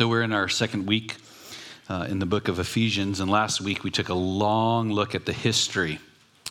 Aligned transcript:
So 0.00 0.08
we're 0.08 0.22
in 0.22 0.32
our 0.32 0.48
second 0.48 0.86
week 0.86 1.16
uh, 1.90 2.06
in 2.08 2.20
the 2.20 2.24
book 2.24 2.48
of 2.48 2.58
Ephesians, 2.58 3.20
and 3.20 3.30
last 3.30 3.60
week 3.60 3.84
we 3.84 3.90
took 3.90 4.08
a 4.08 4.14
long 4.14 4.90
look 4.90 5.14
at 5.14 5.26
the 5.26 5.32
history 5.34 5.98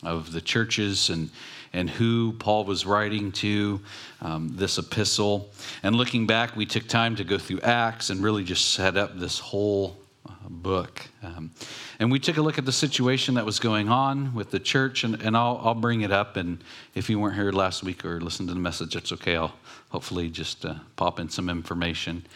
of 0.03 0.31
the 0.31 0.39
churches 0.39 1.09
and 1.09 1.31
and 1.73 1.89
who 1.89 2.33
Paul 2.33 2.63
was 2.65 2.85
writing 2.85 3.31
to 3.31 3.81
um, 4.21 4.49
this 4.53 4.77
epistle. 4.77 5.49
And 5.81 5.95
looking 5.95 6.27
back, 6.27 6.55
we 6.55 6.67
took 6.67 6.87
time 6.87 7.15
to 7.15 7.23
go 7.23 7.39
through 7.39 7.61
Acts 7.61 8.11
and 8.11 8.21
really 8.21 8.43
just 8.43 8.75
set 8.75 8.95
up 8.95 9.17
this 9.17 9.39
whole 9.39 9.97
uh, 10.27 10.31
book. 10.47 11.09
Um, 11.23 11.49
and 11.97 12.11
we 12.11 12.19
took 12.19 12.37
a 12.37 12.43
look 12.43 12.59
at 12.59 12.67
the 12.67 12.71
situation 12.71 13.33
that 13.33 13.47
was 13.47 13.57
going 13.57 13.89
on 13.89 14.35
with 14.35 14.51
the 14.51 14.59
church, 14.59 15.03
and, 15.03 15.19
and 15.23 15.35
I'll, 15.35 15.59
I'll 15.63 15.73
bring 15.73 16.01
it 16.01 16.11
up. 16.11 16.37
And 16.37 16.63
if 16.93 17.09
you 17.09 17.19
weren't 17.19 17.33
here 17.33 17.51
last 17.51 17.81
week 17.81 18.05
or 18.05 18.21
listened 18.21 18.49
to 18.49 18.53
the 18.53 18.59
message, 18.59 18.93
that's 18.93 19.11
okay. 19.13 19.37
I'll 19.37 19.55
hopefully 19.89 20.29
just 20.29 20.65
uh, 20.65 20.75
pop 20.95 21.19
in 21.19 21.29
some 21.29 21.49
information. 21.49 22.27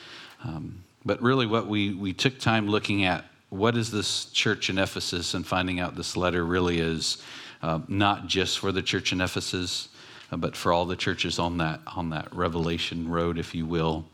Um, 0.43 0.83
but 1.05 1.21
really, 1.21 1.45
what 1.45 1.67
we, 1.67 1.93
we 1.93 2.13
took 2.13 2.39
time 2.39 2.67
looking 2.67 3.03
at 3.05 3.25
what 3.49 3.77
is 3.77 3.91
this 3.91 4.25
church 4.25 4.69
in 4.69 4.77
Ephesus 4.77 5.33
and 5.33 5.45
finding 5.45 5.79
out 5.79 5.95
this 5.95 6.17
letter 6.17 6.43
really 6.43 6.79
is 6.79 7.21
uh, 7.61 7.79
not 7.87 8.27
just 8.27 8.59
for 8.59 8.71
the 8.71 8.81
church 8.81 9.11
in 9.11 9.21
Ephesus, 9.21 9.89
uh, 10.31 10.37
but 10.37 10.55
for 10.55 10.73
all 10.73 10.85
the 10.85 10.95
churches 10.95 11.37
on 11.37 11.57
that, 11.59 11.79
on 11.95 12.09
that 12.09 12.33
revelation 12.33 13.07
road, 13.07 13.37
if 13.37 13.53
you 13.53 13.65
will. 13.65 14.05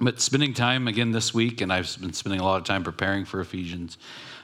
But 0.00 0.20
spending 0.20 0.54
time 0.54 0.86
again 0.86 1.12
this 1.12 1.32
week, 1.32 1.60
and 1.60 1.72
I've 1.72 1.96
been 2.00 2.12
spending 2.12 2.40
a 2.40 2.44
lot 2.44 2.60
of 2.60 2.64
time 2.64 2.84
preparing 2.84 3.24
for 3.24 3.40
Ephesians, 3.40 3.96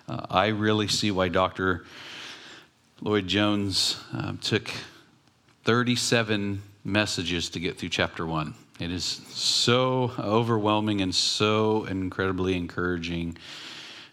uh, 0.09 0.27
I 0.31 0.49
really 0.49 0.89
see 0.89 1.11
why 1.11 1.29
Dr. 1.29 1.85
Lloyd 3.01 3.27
Jones 3.27 4.01
uh, 4.13 4.33
took 4.41 4.71
37 5.65 6.63
messages 6.85 7.51
to 7.51 7.61
get 7.61 7.79
through 7.79 7.91
chapter 7.91 8.27
one. 8.27 8.55
It 8.81 8.91
is 8.91 9.05
so 9.05 10.13
overwhelming 10.19 11.01
and 11.01 11.15
so 11.15 11.85
incredibly 11.85 12.57
encouraging 12.57 13.39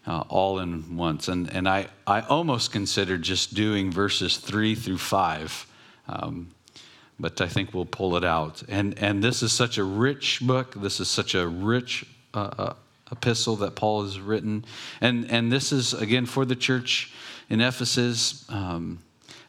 uh, 0.06 0.20
all 0.28 0.60
in 0.60 0.96
once. 0.96 1.28
And, 1.28 1.52
and 1.52 1.68
I, 1.68 1.88
I 2.06 2.20
almost 2.20 2.72
considered 2.72 3.22
just 3.22 3.54
doing 3.54 3.90
verses 3.90 4.36
three 4.36 4.74
through 4.76 4.98
five, 4.98 5.66
um, 6.08 6.52
but 7.18 7.40
I 7.40 7.48
think 7.48 7.74
we'll 7.74 7.86
pull 7.86 8.16
it 8.16 8.24
out. 8.24 8.62
And, 8.68 8.96
and 8.98 9.22
this 9.22 9.42
is 9.42 9.52
such 9.52 9.78
a 9.78 9.84
rich 9.84 10.40
book. 10.40 10.74
This 10.74 11.00
is 11.00 11.08
such 11.08 11.34
a 11.34 11.46
rich 11.46 12.06
uh, 12.32 12.50
uh, 12.58 12.74
epistle 13.10 13.56
that 13.56 13.74
Paul 13.74 14.04
has 14.04 14.20
written. 14.20 14.64
And, 15.00 15.30
and 15.30 15.50
this 15.50 15.72
is, 15.72 15.92
again, 15.92 16.26
for 16.26 16.44
the 16.44 16.56
church 16.56 17.12
in 17.50 17.60
Ephesus. 17.60 18.44
Um, 18.48 19.00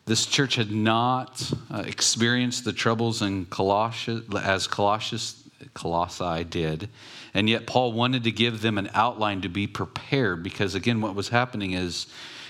this 0.06 0.26
church 0.26 0.56
had 0.56 0.72
not 0.72 1.52
uh, 1.72 1.84
experienced 1.86 2.66
the 2.66 2.74
troubles 2.74 3.22
in 3.22 3.46
Colossus 3.46 4.24
as 4.36 4.68
Colossus, 4.68 5.44
Colossae 5.74 6.44
did. 6.44 6.90
And 7.34 7.50
yet, 7.50 7.66
Paul 7.66 7.94
wanted 7.94 8.26
to 8.26 8.32
give 8.32 8.62
them 8.62 8.78
an 8.78 8.90
outline 8.94 9.42
to 9.42 9.50
be 9.50 9.66
prepared 9.66 10.44
because, 10.44 10.76
again, 10.76 11.02
what 11.02 11.16
was 11.16 11.30
happening 11.30 11.72
is, 11.72 12.08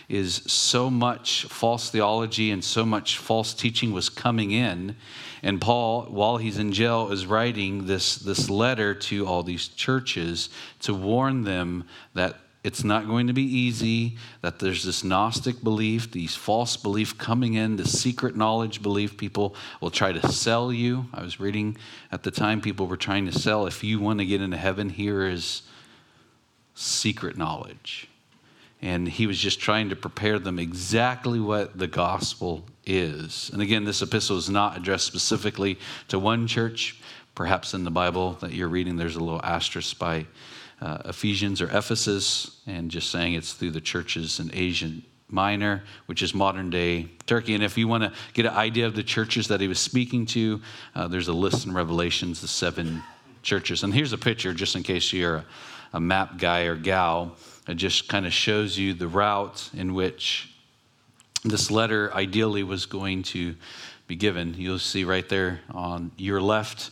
is 0.09 0.35
so 0.47 0.89
much 0.89 1.45
false 1.45 1.89
theology 1.89 2.51
and 2.51 2.63
so 2.63 2.85
much 2.85 3.17
false 3.17 3.53
teaching 3.53 3.93
was 3.93 4.09
coming 4.09 4.51
in. 4.51 4.95
And 5.43 5.61
Paul, 5.61 6.03
while 6.05 6.37
he's 6.37 6.57
in 6.57 6.71
jail, 6.71 7.11
is 7.11 7.25
writing 7.25 7.85
this, 7.85 8.15
this 8.15 8.49
letter 8.49 8.95
to 8.95 9.27
all 9.27 9.43
these 9.43 9.67
churches 9.67 10.49
to 10.81 10.93
warn 10.93 11.43
them 11.43 11.85
that 12.13 12.35
it's 12.63 12.83
not 12.83 13.07
going 13.07 13.27
to 13.27 13.33
be 13.33 13.43
easy, 13.43 14.15
that 14.41 14.59
there's 14.59 14.85
this 14.85 15.03
Gnostic 15.03 15.61
belief, 15.61 16.11
these 16.11 16.35
false 16.35 16.77
belief 16.77 17.17
coming 17.17 17.55
in, 17.55 17.75
the 17.75 17.87
secret 17.87 18.37
knowledge 18.37 18.81
belief. 18.81 19.17
People 19.17 19.53
will 19.81 19.91
try 19.91 20.13
to 20.13 20.31
sell 20.31 20.71
you. 20.71 21.07
I 21.13 21.21
was 21.21 21.41
reading 21.41 21.77
at 22.11 22.23
the 22.23 22.31
time, 22.31 22.61
people 22.61 22.87
were 22.87 22.95
trying 22.95 23.25
to 23.25 23.37
sell 23.37 23.67
if 23.67 23.83
you 23.83 23.99
want 23.99 24.19
to 24.19 24.25
get 24.25 24.41
into 24.41 24.55
heaven, 24.55 24.89
here 24.89 25.27
is 25.27 25.63
secret 26.73 27.37
knowledge. 27.37 28.07
And 28.81 29.07
he 29.09 29.27
was 29.27 29.39
just 29.39 29.59
trying 29.59 29.89
to 29.89 29.95
prepare 29.95 30.39
them 30.39 30.57
exactly 30.57 31.39
what 31.39 31.77
the 31.77 31.87
gospel 31.87 32.65
is. 32.85 33.49
And 33.51 33.61
again, 33.61 33.83
this 33.83 34.01
epistle 34.01 34.37
is 34.37 34.49
not 34.49 34.77
addressed 34.77 35.05
specifically 35.05 35.79
to 36.07 36.17
one 36.17 36.47
church. 36.47 36.99
Perhaps 37.35 37.73
in 37.73 37.83
the 37.83 37.91
Bible 37.91 38.33
that 38.41 38.53
you're 38.53 38.67
reading, 38.67 38.95
there's 38.95 39.15
a 39.15 39.23
little 39.23 39.41
asterisk 39.43 39.97
by 39.97 40.27
uh, 40.83 40.97
Ephesians 41.05 41.61
or 41.61 41.67
Ephesus, 41.67 42.59
and 42.67 42.91
just 42.91 43.09
saying 43.09 43.35
it's 43.35 43.53
through 43.53 43.71
the 43.71 43.81
churches 43.81 44.39
in 44.39 44.51
Asia 44.53 44.91
Minor, 45.29 45.81
which 46.07 46.21
is 46.21 46.35
modern 46.35 46.69
day 46.69 47.07
Turkey. 47.25 47.55
And 47.55 47.63
if 47.63 47.77
you 47.77 47.87
want 47.87 48.03
to 48.03 48.11
get 48.33 48.45
an 48.45 48.53
idea 48.53 48.85
of 48.85 48.93
the 48.93 49.01
churches 49.01 49.47
that 49.47 49.61
he 49.61 49.67
was 49.69 49.79
speaking 49.79 50.25
to, 50.27 50.61
uh, 50.93 51.07
there's 51.07 51.29
a 51.29 51.33
list 51.33 51.65
in 51.65 51.73
Revelations, 51.73 52.41
the 52.41 52.49
seven 52.49 53.01
churches. 53.41 53.83
And 53.83 53.93
here's 53.93 54.11
a 54.11 54.17
picture, 54.17 54.53
just 54.53 54.75
in 54.75 54.83
case 54.83 55.13
you're 55.13 55.37
a, 55.37 55.45
a 55.93 55.99
map 56.01 56.37
guy 56.37 56.63
or 56.63 56.75
gal. 56.75 57.37
It 57.67 57.75
just 57.75 58.09
kind 58.09 58.25
of 58.25 58.33
shows 58.33 58.77
you 58.77 58.93
the 58.93 59.07
route 59.07 59.69
in 59.73 59.93
which 59.93 60.53
this 61.45 61.71
letter 61.71 62.13
ideally 62.13 62.63
was 62.63 62.85
going 62.85 63.23
to 63.23 63.55
be 64.05 64.17
given. 64.17 64.53
You'll 64.57 64.79
see 64.79 65.05
right 65.05 65.27
there 65.29 65.61
on 65.71 66.11
your 66.17 66.41
left, 66.41 66.91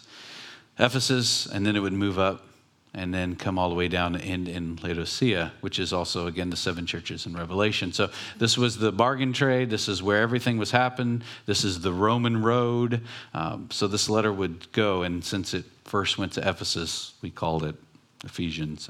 Ephesus, 0.80 1.46
and 1.46 1.66
then 1.66 1.76
it 1.76 1.82
would 1.82 1.94
move 1.94 2.18
up 2.18 2.46
and 2.94 3.14
then 3.14 3.36
come 3.36 3.58
all 3.58 3.70
the 3.70 3.76
way 3.76 3.88
down 3.88 4.14
to 4.14 4.20
end 4.20 4.50
in 4.50 4.78
Laodicea, 4.84 5.54
which 5.62 5.80
is 5.80 5.94
also, 5.94 6.28
again, 6.28 6.50
the 6.50 6.58
seven 6.58 6.86
churches 6.86 7.26
in 7.26 7.34
Revelation. 7.34 7.94
So 7.94 8.10
this 8.38 8.58
was 8.58 8.78
the 8.78 8.92
bargain 8.92 9.32
trade. 9.32 9.70
This 9.70 9.88
is 9.88 10.04
where 10.04 10.22
everything 10.22 10.58
was 10.58 10.72
happening. 10.72 11.24
This 11.46 11.64
is 11.64 11.80
the 11.80 11.94
Roman 11.94 12.42
road. 12.42 13.02
Um, 13.34 13.70
so 13.72 13.88
this 13.88 14.10
letter 14.10 14.34
would 14.34 14.70
go, 14.74 15.04
and 15.04 15.24
since 15.24 15.54
it 15.54 15.64
first 15.86 16.18
went 16.18 16.34
to 16.34 16.48
Ephesus, 16.48 17.14
we 17.22 17.30
called 17.30 17.64
it 17.64 17.76
Ephesians 18.26 18.90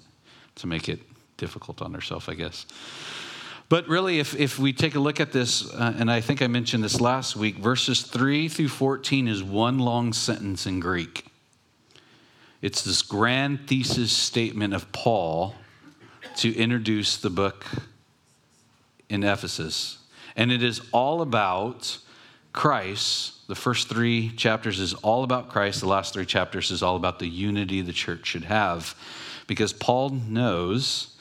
to 0.55 0.67
make 0.67 0.89
it 0.89 0.99
difficult 1.37 1.81
on 1.81 1.93
ourselves, 1.93 2.27
I 2.27 2.33
guess. 2.33 2.65
But 3.69 3.87
really, 3.87 4.19
if, 4.19 4.37
if 4.37 4.59
we 4.59 4.73
take 4.73 4.95
a 4.95 4.99
look 4.99 5.19
at 5.19 5.31
this, 5.31 5.71
uh, 5.73 5.93
and 5.97 6.11
I 6.11 6.21
think 6.21 6.41
I 6.41 6.47
mentioned 6.47 6.83
this 6.83 6.99
last 6.99 7.35
week, 7.35 7.55
verses 7.57 8.01
3 8.01 8.49
through 8.49 8.67
14 8.67 9.27
is 9.27 9.43
one 9.43 9.79
long 9.79 10.11
sentence 10.11 10.65
in 10.65 10.79
Greek. 10.79 11.30
It's 12.61 12.83
this 12.83 13.01
grand 13.01 13.67
thesis 13.67 14.11
statement 14.11 14.73
of 14.73 14.91
Paul 14.91 15.55
to 16.37 16.55
introduce 16.55 17.17
the 17.17 17.31
book 17.31 17.65
in 19.09 19.23
Ephesus. 19.23 19.97
And 20.35 20.51
it 20.51 20.61
is 20.61 20.81
all 20.91 21.21
about 21.21 21.97
Christ. 22.53 23.47
The 23.47 23.55
first 23.55 23.89
three 23.89 24.29
chapters 24.35 24.79
is 24.79 24.93
all 24.93 25.23
about 25.23 25.49
Christ. 25.49 25.81
The 25.81 25.87
last 25.87 26.13
three 26.13 26.25
chapters 26.25 26.69
is 26.69 26.83
all 26.83 26.95
about 26.95 27.19
the 27.19 27.27
unity 27.27 27.81
the 27.81 27.93
church 27.93 28.27
should 28.27 28.45
have. 28.45 28.95
Because 29.47 29.73
Paul 29.73 30.09
knows, 30.09 31.17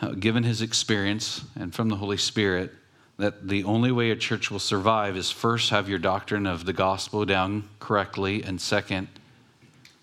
uh, 0.00 0.12
given 0.12 0.42
his 0.42 0.62
experience 0.62 1.42
and 1.54 1.74
from 1.74 1.90
the 1.90 1.96
Holy 1.96 2.16
Spirit, 2.16 2.72
that 3.18 3.48
the 3.48 3.64
only 3.64 3.92
way 3.92 4.10
a 4.10 4.16
church 4.16 4.50
will 4.50 4.58
survive 4.58 5.16
is 5.16 5.30
first 5.30 5.70
have 5.70 5.88
your 5.88 5.98
doctrine 5.98 6.46
of 6.46 6.64
the 6.64 6.72
gospel 6.72 7.24
down 7.24 7.68
correctly, 7.78 8.42
and 8.42 8.60
second, 8.60 9.08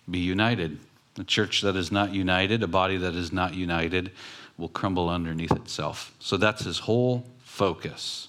be 0.09 0.19
united. 0.19 0.79
A 1.17 1.23
church 1.23 1.61
that 1.61 1.75
is 1.75 1.91
not 1.91 2.13
united, 2.13 2.63
a 2.63 2.67
body 2.67 2.97
that 2.97 3.15
is 3.15 3.31
not 3.31 3.53
united, 3.53 4.11
will 4.57 4.69
crumble 4.69 5.09
underneath 5.09 5.51
itself. 5.51 6.13
So 6.19 6.37
that's 6.37 6.63
his 6.63 6.79
whole 6.79 7.25
focus. 7.39 8.27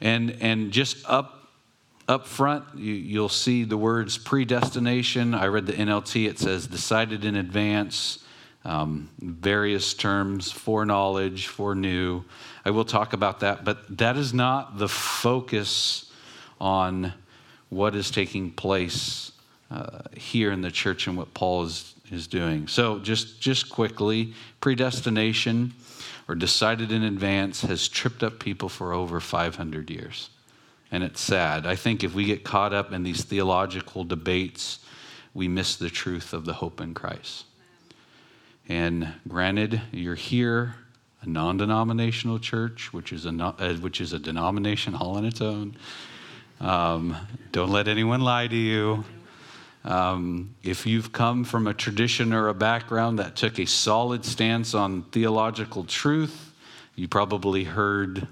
And, 0.00 0.36
and 0.40 0.72
just 0.72 1.08
up 1.08 1.44
up 2.06 2.26
front, 2.26 2.64
you, 2.76 3.18
will 3.18 3.30
see 3.30 3.64
the 3.64 3.78
words 3.78 4.18
predestination. 4.18 5.34
I 5.34 5.46
read 5.46 5.66
the 5.66 5.72
NLT, 5.72 6.28
it 6.28 6.38
says 6.38 6.66
decided 6.66 7.24
in 7.24 7.36
advance, 7.36 8.18
um, 8.64 9.08
various 9.18 9.94
terms, 9.94 10.52
foreknowledge, 10.52 11.46
foreknew. 11.46 12.24
I 12.64 12.70
will 12.70 12.84
talk 12.84 13.14
about 13.14 13.40
that, 13.40 13.64
but 13.64 13.96
that 13.98 14.18
is 14.18 14.34
not 14.34 14.78
the 14.78 14.88
focus 14.88 16.10
on 16.60 17.14
what 17.70 17.94
is 17.94 18.10
taking 18.10 18.50
place 18.50 19.32
uh, 19.70 20.00
here 20.16 20.52
in 20.52 20.60
the 20.60 20.70
church 20.70 21.06
and 21.06 21.16
what 21.16 21.34
Paul 21.34 21.64
is, 21.64 21.94
is 22.10 22.26
doing. 22.26 22.68
So, 22.68 22.98
just, 22.98 23.40
just 23.40 23.70
quickly, 23.70 24.34
predestination 24.60 25.72
or 26.28 26.34
decided 26.34 26.92
in 26.92 27.02
advance 27.02 27.62
has 27.62 27.88
tripped 27.88 28.22
up 28.22 28.38
people 28.38 28.68
for 28.68 28.92
over 28.92 29.20
500 29.20 29.90
years. 29.90 30.30
And 30.90 31.02
it's 31.02 31.20
sad. 31.20 31.66
I 31.66 31.76
think 31.76 32.04
if 32.04 32.14
we 32.14 32.24
get 32.24 32.44
caught 32.44 32.72
up 32.72 32.92
in 32.92 33.02
these 33.02 33.24
theological 33.24 34.04
debates, 34.04 34.78
we 35.34 35.48
miss 35.48 35.76
the 35.76 35.90
truth 35.90 36.32
of 36.32 36.44
the 36.44 36.54
hope 36.54 36.80
in 36.80 36.94
Christ. 36.94 37.44
And 38.68 39.12
granted, 39.28 39.80
you're 39.92 40.14
here, 40.14 40.76
a 41.20 41.28
non 41.28 41.56
denominational 41.56 42.38
church, 42.38 42.92
which 42.92 43.12
is 43.12 43.26
a, 43.26 43.30
uh, 43.30 43.74
which 43.74 44.00
is 44.00 44.12
a 44.12 44.18
denomination 44.18 44.94
all 44.94 45.16
on 45.16 45.24
its 45.24 45.40
own. 45.40 45.76
Um, 46.60 47.16
don't 47.52 47.70
let 47.70 47.88
anyone 47.88 48.20
lie 48.20 48.46
to 48.46 48.56
you. 48.56 49.04
Um, 49.84 50.54
if 50.62 50.86
you've 50.86 51.12
come 51.12 51.44
from 51.44 51.66
a 51.66 51.74
tradition 51.74 52.32
or 52.32 52.48
a 52.48 52.54
background 52.54 53.18
that 53.18 53.36
took 53.36 53.58
a 53.58 53.66
solid 53.66 54.24
stance 54.24 54.74
on 54.74 55.02
theological 55.02 55.84
truth, 55.84 56.52
you 56.96 57.06
probably 57.06 57.64
heard 57.64 58.26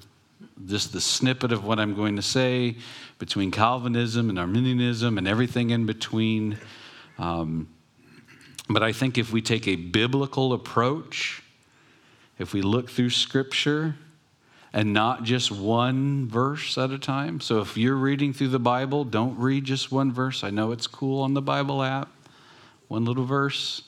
just 0.66 0.92
the 0.92 1.00
snippet 1.00 1.52
of 1.52 1.64
what 1.64 1.78
I'm 1.78 1.94
going 1.94 2.16
to 2.16 2.22
say 2.22 2.76
between 3.18 3.50
Calvinism 3.50 4.30
and 4.30 4.38
Arminianism 4.38 5.18
and 5.18 5.28
everything 5.28 5.70
in 5.70 5.86
between. 5.86 6.58
Um, 7.18 7.68
But 8.68 8.82
I 8.82 8.92
think 8.92 9.18
if 9.18 9.32
we 9.32 9.42
take 9.42 9.68
a 9.68 9.76
biblical 9.76 10.52
approach, 10.52 11.42
if 12.38 12.54
we 12.54 12.62
look 12.62 12.88
through 12.88 13.10
Scripture, 13.10 13.96
and 14.72 14.92
not 14.92 15.22
just 15.22 15.50
one 15.50 16.26
verse 16.28 16.78
at 16.78 16.90
a 16.90 16.98
time. 16.98 17.40
So 17.40 17.60
if 17.60 17.76
you're 17.76 17.96
reading 17.96 18.32
through 18.32 18.48
the 18.48 18.58
Bible, 18.58 19.04
don't 19.04 19.38
read 19.38 19.64
just 19.64 19.92
one 19.92 20.12
verse. 20.12 20.42
I 20.42 20.50
know 20.50 20.72
it's 20.72 20.86
cool 20.86 21.22
on 21.22 21.34
the 21.34 21.42
Bible 21.42 21.82
app, 21.82 22.08
one 22.88 23.04
little 23.04 23.24
verse. 23.24 23.82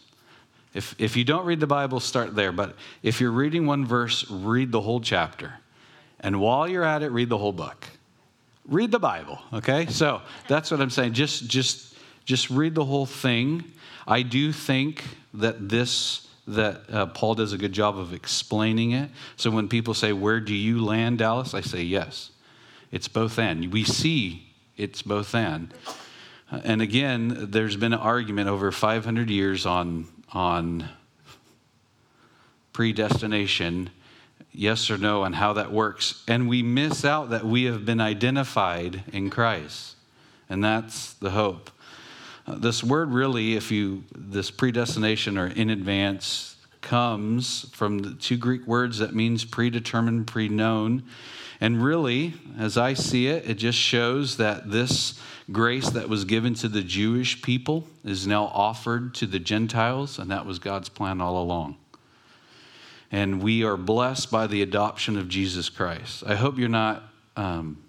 If, 0.75 0.95
if 0.99 1.17
you 1.17 1.25
don't 1.25 1.47
read 1.47 1.61
the 1.61 1.67
Bible, 1.67 2.01
start 2.01 2.35
there. 2.35 2.53
But 2.53 2.77
if 3.03 3.21
you're 3.21 3.31
reading 3.31 3.67
one 3.67 3.87
verse, 3.87 4.29
read 4.31 4.73
the 4.73 4.81
whole 4.81 5.01
chapter. 5.01 5.55
And 6.21 6.41
while 6.41 6.69
you're 6.69 6.85
at 6.85 7.03
it, 7.03 7.11
read 7.11 7.29
the 7.29 7.39
whole 7.39 7.53
book. 7.53 7.87
Read 8.67 8.91
the 8.91 8.99
Bible, 8.99 9.39
okay? 9.53 9.87
So 9.87 10.23
that's 10.49 10.71
what 10.71 10.81
I'm 10.81 10.91
saying. 10.91 11.13
Just, 11.13 11.49
just, 11.49 11.95
just 12.25 12.51
read 12.51 12.75
the 12.75 12.85
whole 12.85 13.07
thing. 13.07 13.65
I 14.07 14.23
do 14.23 14.53
think 14.53 15.05
that 15.35 15.69
this 15.69 16.27
that 16.47 16.83
uh, 16.93 17.07
Paul 17.07 17.35
does 17.35 17.53
a 17.53 17.59
good 17.59 17.73
job 17.73 17.99
of 17.99 18.13
explaining 18.13 18.93
it. 18.93 19.11
So 19.37 19.51
when 19.51 19.69
people 19.69 19.95
say, 19.95 20.13
Where 20.13 20.41
do 20.41 20.55
you 20.55 20.85
land, 20.85 21.19
Dallas? 21.19 21.55
I 21.55 21.61
say, 21.61 21.83
Yes. 21.83 22.31
It's 22.93 23.09
both 23.09 23.39
and. 23.39 23.73
We 23.73 23.83
see 23.83 24.55
it's 24.77 25.03
both 25.03 25.35
and. 25.35 25.75
Uh, 26.51 26.61
and 26.63 26.81
again, 26.81 27.49
there's 27.51 27.77
been 27.77 27.93
an 27.93 27.99
argument 27.99 28.49
over 28.49 28.71
500 28.71 29.31
years 29.31 29.67
on, 29.67 30.07
on 30.33 30.89
predestination, 32.73 33.91
yes 34.53 34.91
or 34.91 34.99
no, 34.99 35.25
and 35.25 35.35
how 35.35 35.55
that 35.55 35.73
works. 35.73 36.23
And 36.29 36.49
we 36.49 36.63
miss 36.63 37.05
out 37.05 37.31
that 37.31 37.45
we 37.45 37.65
have 37.65 37.85
been 37.85 38.01
identified 38.01 39.03
in 39.13 39.31
Christ. 39.31 39.97
And 40.49 40.63
that's 40.63 41.15
the 41.15 41.31
hope. 41.31 41.71
Uh, 42.47 42.57
this 42.57 42.85
word 42.85 43.11
really, 43.11 43.57
if 43.57 43.71
you, 43.71 44.05
this 44.15 44.51
predestination 44.51 45.39
or 45.39 45.47
in 45.47 45.71
advance, 45.71 46.57
comes 46.81 47.67
from 47.73 48.01
the 48.01 48.15
two 48.15 48.37
Greek 48.37 48.67
words 48.67 48.99
that 48.99 49.15
means 49.15 49.45
predetermined, 49.45 50.27
pre 50.27 50.49
known. 50.49 51.03
And 51.61 51.83
really, 51.83 52.35
as 52.59 52.77
I 52.77 52.95
see 52.95 53.27
it, 53.27 53.49
it 53.49 53.55
just 53.55 53.79
shows 53.79 54.37
that 54.37 54.71
this 54.71 55.19
grace 55.51 55.89
that 55.91 56.09
was 56.09 56.25
given 56.25 56.55
to 56.55 56.69
the 56.69 56.83
Jewish 56.83 57.41
people 57.43 57.87
is 58.05 58.27
now 58.27 58.45
offered 58.47 59.15
to 59.15 59.27
the 59.27 59.39
Gentiles, 59.39 60.19
and 60.19 60.31
that 60.31 60.45
was 60.45 60.59
God's 60.59 60.89
plan 60.89 61.21
all 61.21 61.43
along. 61.43 61.77
And 63.11 63.43
we 63.43 63.63
are 63.65 63.77
blessed 63.77 64.31
by 64.31 64.47
the 64.47 64.61
adoption 64.63 65.17
of 65.17 65.29
Jesus 65.29 65.69
Christ. 65.69 66.25
I 66.27 66.35
hope 66.35 66.59
you're 66.59 66.69
not 66.69 67.05
um, 67.37 67.84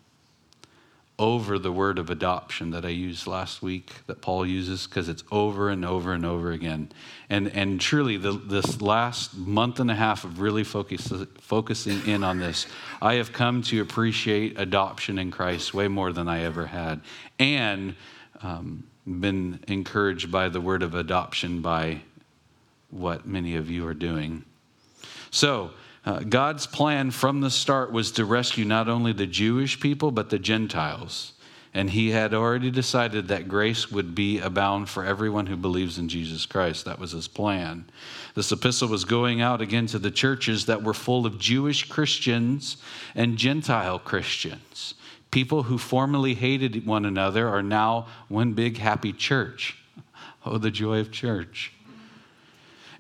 over 1.17 1.57
the 1.57 1.71
word 1.71 1.97
of 1.97 2.09
adoption 2.09 2.71
that 2.71 2.83
I 2.83 2.89
used 2.89 3.25
last 3.25 3.61
week 3.61 3.91
that 4.07 4.21
Paul 4.21 4.45
uses 4.45 4.85
because 4.85 5.07
it's 5.07 5.23
over 5.31 5.69
and 5.69 5.85
over 5.85 6.13
and 6.13 6.25
over 6.25 6.51
again. 6.51 6.91
And, 7.29 7.47
and 7.49 7.79
truly, 7.79 8.17
the, 8.17 8.33
this 8.33 8.81
last 8.81 9.35
month 9.35 9.79
and 9.79 9.89
a 9.89 9.95
half 9.95 10.25
of 10.25 10.41
really 10.41 10.65
focus, 10.65 11.13
focusing 11.39 12.05
in 12.05 12.23
on 12.23 12.39
this, 12.39 12.67
I 13.01 13.15
have 13.15 13.31
come 13.31 13.61
to 13.63 13.81
appreciate 13.81 14.59
adoption 14.59 15.17
in 15.17 15.31
Christ 15.31 15.73
way 15.73 15.87
more 15.87 16.11
than 16.11 16.27
I 16.27 16.43
ever 16.43 16.65
had. 16.65 17.01
And 17.39 17.95
um, 18.41 18.83
been 19.05 19.59
encouraged 19.67 20.31
by 20.31 20.49
the 20.49 20.59
word 20.59 20.83
of 20.83 20.95
adoption 20.95 21.61
by 21.61 22.01
what 22.89 23.25
many 23.25 23.55
of 23.55 23.69
you 23.69 23.87
are 23.87 23.93
doing. 23.93 24.43
So, 25.31 25.71
uh, 26.05 26.19
God's 26.19 26.67
plan 26.67 27.09
from 27.09 27.41
the 27.41 27.49
start 27.49 27.91
was 27.91 28.11
to 28.11 28.25
rescue 28.25 28.63
not 28.63 28.87
only 28.87 29.11
the 29.11 29.25
Jewish 29.25 29.79
people, 29.79 30.11
but 30.11 30.29
the 30.29 30.37
Gentiles. 30.37 31.33
And 31.73 31.89
he 31.89 32.11
had 32.11 32.33
already 32.33 32.71
decided 32.71 33.27
that 33.27 33.49
grace 33.49 33.91
would 33.91 34.15
be 34.15 34.39
abound 34.39 34.87
for 34.87 35.03
everyone 35.03 35.47
who 35.47 35.57
believes 35.57 35.97
in 35.97 36.07
Jesus 36.07 36.45
Christ. 36.45 36.85
That 36.85 36.99
was 36.99 37.11
his 37.11 37.27
plan. 37.27 37.85
This 38.33 38.51
epistle 38.51 38.87
was 38.87 39.03
going 39.03 39.41
out 39.41 39.61
again 39.61 39.87
to 39.87 39.99
the 39.99 40.11
churches 40.11 40.67
that 40.67 40.83
were 40.83 40.93
full 40.93 41.25
of 41.25 41.37
Jewish 41.37 41.89
Christians 41.89 42.77
and 43.13 43.35
Gentile 43.35 43.99
Christians. 43.99 44.93
People 45.31 45.63
who 45.63 45.77
formerly 45.77 46.35
hated 46.35 46.85
one 46.85 47.03
another 47.03 47.49
are 47.49 47.63
now 47.63 48.07
one 48.29 48.53
big 48.53 48.77
happy 48.77 49.11
church. 49.11 49.77
Oh, 50.45 50.57
the 50.57 50.71
joy 50.71 50.99
of 50.99 51.11
church. 51.11 51.73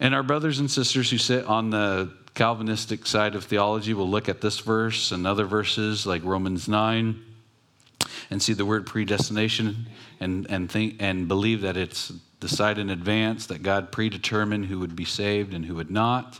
And 0.01 0.13
our 0.13 0.23
brothers 0.23 0.59
and 0.59 0.69
sisters 0.69 1.11
who 1.11 1.17
sit 1.17 1.45
on 1.45 1.69
the 1.69 2.11
Calvinistic 2.35 3.05
side 3.05 3.33
of 3.33 3.45
theology 3.45 3.93
will 3.93 4.09
look 4.09 4.29
at 4.29 4.41
this 4.41 4.59
verse 4.59 5.11
and 5.11 5.25
other 5.25 5.45
verses 5.45 6.05
like 6.05 6.23
Romans 6.23 6.67
9 6.67 7.23
and 8.29 8.41
see 8.41 8.53
the 8.53 8.65
word 8.65 8.85
predestination 8.85 9.87
and, 10.19 10.45
and, 10.49 10.69
think, 10.69 10.97
and 10.99 11.27
believe 11.27 11.61
that 11.61 11.77
it's 11.77 12.09
decided 12.39 12.81
in 12.81 12.89
advance 12.89 13.47
that 13.47 13.63
God 13.63 13.91
predetermined 13.91 14.65
who 14.65 14.79
would 14.79 14.95
be 14.95 15.05
saved 15.05 15.53
and 15.53 15.65
who 15.65 15.75
would 15.75 15.89
not. 15.89 16.39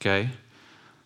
Okay? 0.00 0.30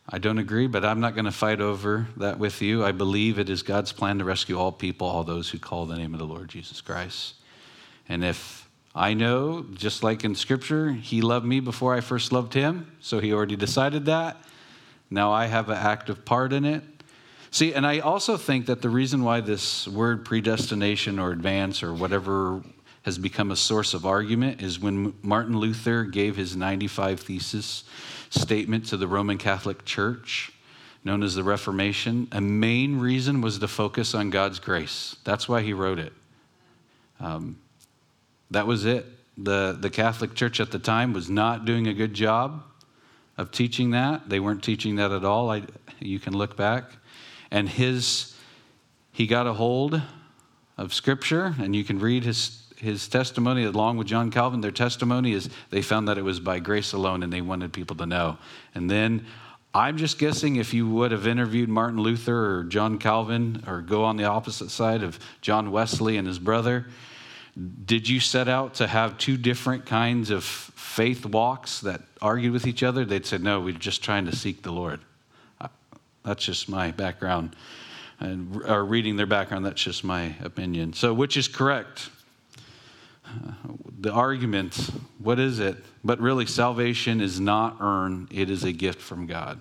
I 0.08 0.18
don't 0.18 0.38
agree, 0.38 0.66
but 0.66 0.84
I'm 0.84 1.00
not 1.00 1.14
going 1.14 1.24
to 1.24 1.32
fight 1.32 1.60
over 1.60 2.08
that 2.16 2.38
with 2.38 2.60
you. 2.60 2.84
I 2.84 2.92
believe 2.92 3.38
it 3.38 3.48
is 3.48 3.62
God's 3.62 3.92
plan 3.92 4.18
to 4.18 4.24
rescue 4.24 4.58
all 4.58 4.72
people, 4.72 5.06
all 5.06 5.24
those 5.24 5.48
who 5.48 5.58
call 5.58 5.86
the 5.86 5.96
name 5.96 6.12
of 6.14 6.18
the 6.18 6.26
Lord 6.26 6.48
Jesus 6.48 6.80
Christ. 6.80 7.34
And 8.08 8.24
if 8.24 8.59
I 9.00 9.14
know, 9.14 9.64
just 9.72 10.02
like 10.02 10.24
in 10.24 10.34
Scripture, 10.34 10.92
He 10.92 11.22
loved 11.22 11.46
me 11.46 11.60
before 11.60 11.94
I 11.94 12.02
first 12.02 12.32
loved 12.32 12.52
Him, 12.52 12.92
so 13.00 13.18
He 13.18 13.32
already 13.32 13.56
decided 13.56 14.04
that. 14.04 14.36
Now 15.08 15.32
I 15.32 15.46
have 15.46 15.70
an 15.70 15.78
active 15.78 16.26
part 16.26 16.52
in 16.52 16.66
it. 16.66 16.84
See, 17.50 17.72
and 17.72 17.86
I 17.86 18.00
also 18.00 18.36
think 18.36 18.66
that 18.66 18.82
the 18.82 18.90
reason 18.90 19.24
why 19.24 19.40
this 19.40 19.88
word 19.88 20.26
predestination 20.26 21.18
or 21.18 21.32
advance 21.32 21.82
or 21.82 21.94
whatever 21.94 22.62
has 23.04 23.16
become 23.16 23.50
a 23.50 23.56
source 23.56 23.94
of 23.94 24.04
argument 24.04 24.60
is 24.60 24.78
when 24.78 25.14
Martin 25.22 25.56
Luther 25.56 26.04
gave 26.04 26.36
his 26.36 26.54
95 26.54 27.20
Thesis 27.20 27.84
statement 28.28 28.84
to 28.88 28.98
the 28.98 29.08
Roman 29.08 29.38
Catholic 29.38 29.86
Church, 29.86 30.52
known 31.04 31.22
as 31.22 31.34
the 31.34 31.42
Reformation, 31.42 32.28
a 32.32 32.40
main 32.42 32.98
reason 32.98 33.40
was 33.40 33.60
to 33.60 33.66
focus 33.66 34.14
on 34.14 34.28
God's 34.28 34.58
grace. 34.58 35.16
That's 35.24 35.48
why 35.48 35.62
he 35.62 35.72
wrote 35.72 35.98
it. 35.98 36.12
Um, 37.18 37.56
that 38.50 38.66
was 38.66 38.84
it. 38.84 39.06
The, 39.38 39.76
the 39.78 39.90
Catholic 39.90 40.34
Church 40.34 40.60
at 40.60 40.70
the 40.70 40.78
time 40.78 41.12
was 41.12 41.30
not 41.30 41.64
doing 41.64 41.86
a 41.86 41.94
good 41.94 42.14
job 42.14 42.62
of 43.38 43.50
teaching 43.50 43.92
that. 43.92 44.28
They 44.28 44.40
weren't 44.40 44.62
teaching 44.62 44.96
that 44.96 45.12
at 45.12 45.24
all. 45.24 45.50
I, 45.50 45.62
you 45.98 46.18
can 46.18 46.36
look 46.36 46.56
back. 46.56 46.84
And 47.50 47.68
his, 47.68 48.36
he 49.12 49.26
got 49.26 49.46
a 49.46 49.54
hold 49.54 50.00
of 50.76 50.92
Scripture, 50.92 51.54
and 51.58 51.74
you 51.74 51.84
can 51.84 51.98
read 51.98 52.24
his, 52.24 52.62
his 52.76 53.08
testimony 53.08 53.64
along 53.64 53.96
with 53.96 54.06
John 54.06 54.30
Calvin. 54.30 54.60
Their 54.60 54.70
testimony 54.70 55.32
is 55.32 55.48
they 55.70 55.82
found 55.82 56.08
that 56.08 56.18
it 56.18 56.22
was 56.22 56.38
by 56.38 56.58
grace 56.58 56.92
alone, 56.92 57.22
and 57.22 57.32
they 57.32 57.40
wanted 57.40 57.72
people 57.72 57.96
to 57.96 58.06
know. 58.06 58.38
And 58.74 58.90
then 58.90 59.26
I'm 59.72 59.96
just 59.96 60.18
guessing 60.18 60.56
if 60.56 60.74
you 60.74 60.88
would 60.88 61.12
have 61.12 61.26
interviewed 61.26 61.68
Martin 61.68 62.00
Luther 62.00 62.58
or 62.58 62.64
John 62.64 62.98
Calvin, 62.98 63.62
or 63.66 63.80
go 63.80 64.04
on 64.04 64.16
the 64.16 64.24
opposite 64.24 64.70
side 64.70 65.02
of 65.02 65.18
John 65.40 65.70
Wesley 65.70 66.16
and 66.16 66.26
his 66.26 66.38
brother, 66.38 66.86
did 67.84 68.08
you 68.08 68.20
set 68.20 68.48
out 68.48 68.74
to 68.74 68.86
have 68.86 69.18
two 69.18 69.36
different 69.36 69.86
kinds 69.86 70.30
of 70.30 70.44
faith 70.44 71.26
walks 71.26 71.80
that 71.80 72.02
argued 72.22 72.52
with 72.52 72.66
each 72.66 72.82
other? 72.82 73.04
They'd 73.04 73.26
said, 73.26 73.42
no, 73.42 73.60
we're 73.60 73.72
just 73.72 74.02
trying 74.02 74.26
to 74.26 74.36
seek 74.36 74.62
the 74.62 74.72
Lord. 74.72 75.00
That's 76.24 76.44
just 76.44 76.68
my 76.68 76.90
background. 76.90 77.56
And, 78.18 78.62
or 78.64 78.84
reading 78.84 79.16
their 79.16 79.26
background, 79.26 79.64
that's 79.64 79.82
just 79.82 80.04
my 80.04 80.34
opinion. 80.42 80.92
So, 80.92 81.14
which 81.14 81.36
is 81.36 81.48
correct? 81.48 82.10
The 83.98 84.12
argument, 84.12 84.90
what 85.18 85.38
is 85.38 85.58
it? 85.58 85.76
But 86.04 86.20
really, 86.20 86.46
salvation 86.46 87.20
is 87.20 87.40
not 87.40 87.76
earned, 87.80 88.28
it 88.30 88.50
is 88.50 88.64
a 88.64 88.72
gift 88.72 89.00
from 89.00 89.26
God. 89.26 89.60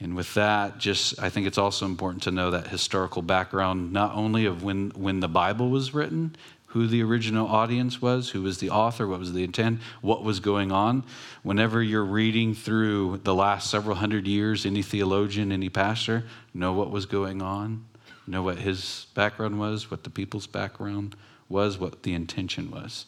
And 0.00 0.16
with 0.16 0.34
that, 0.34 0.78
just 0.78 1.22
I 1.22 1.28
think 1.28 1.46
it's 1.46 1.58
also 1.58 1.86
important 1.86 2.24
to 2.24 2.32
know 2.32 2.50
that 2.50 2.66
historical 2.66 3.22
background, 3.22 3.92
not 3.92 4.14
only 4.16 4.46
of 4.46 4.64
when, 4.64 4.90
when 4.96 5.20
the 5.20 5.28
Bible 5.28 5.70
was 5.70 5.94
written, 5.94 6.34
who 6.72 6.86
the 6.86 7.02
original 7.02 7.46
audience 7.46 8.00
was, 8.00 8.30
who 8.30 8.40
was 8.40 8.56
the 8.56 8.70
author, 8.70 9.06
what 9.06 9.18
was 9.18 9.34
the 9.34 9.44
intent, 9.44 9.78
what 10.00 10.24
was 10.24 10.40
going 10.40 10.72
on. 10.72 11.04
Whenever 11.42 11.82
you're 11.82 12.04
reading 12.04 12.54
through 12.54 13.20
the 13.24 13.34
last 13.34 13.70
several 13.70 13.96
hundred 13.96 14.26
years, 14.26 14.64
any 14.64 14.80
theologian, 14.80 15.52
any 15.52 15.68
pastor, 15.68 16.24
know 16.54 16.72
what 16.72 16.90
was 16.90 17.04
going 17.04 17.42
on, 17.42 17.84
know 18.26 18.42
what 18.42 18.58
his 18.58 19.06
background 19.14 19.60
was, 19.60 19.90
what 19.90 20.02
the 20.02 20.08
people's 20.08 20.46
background 20.46 21.14
was, 21.50 21.78
what 21.78 22.04
the 22.04 22.14
intention 22.14 22.70
was. 22.70 23.04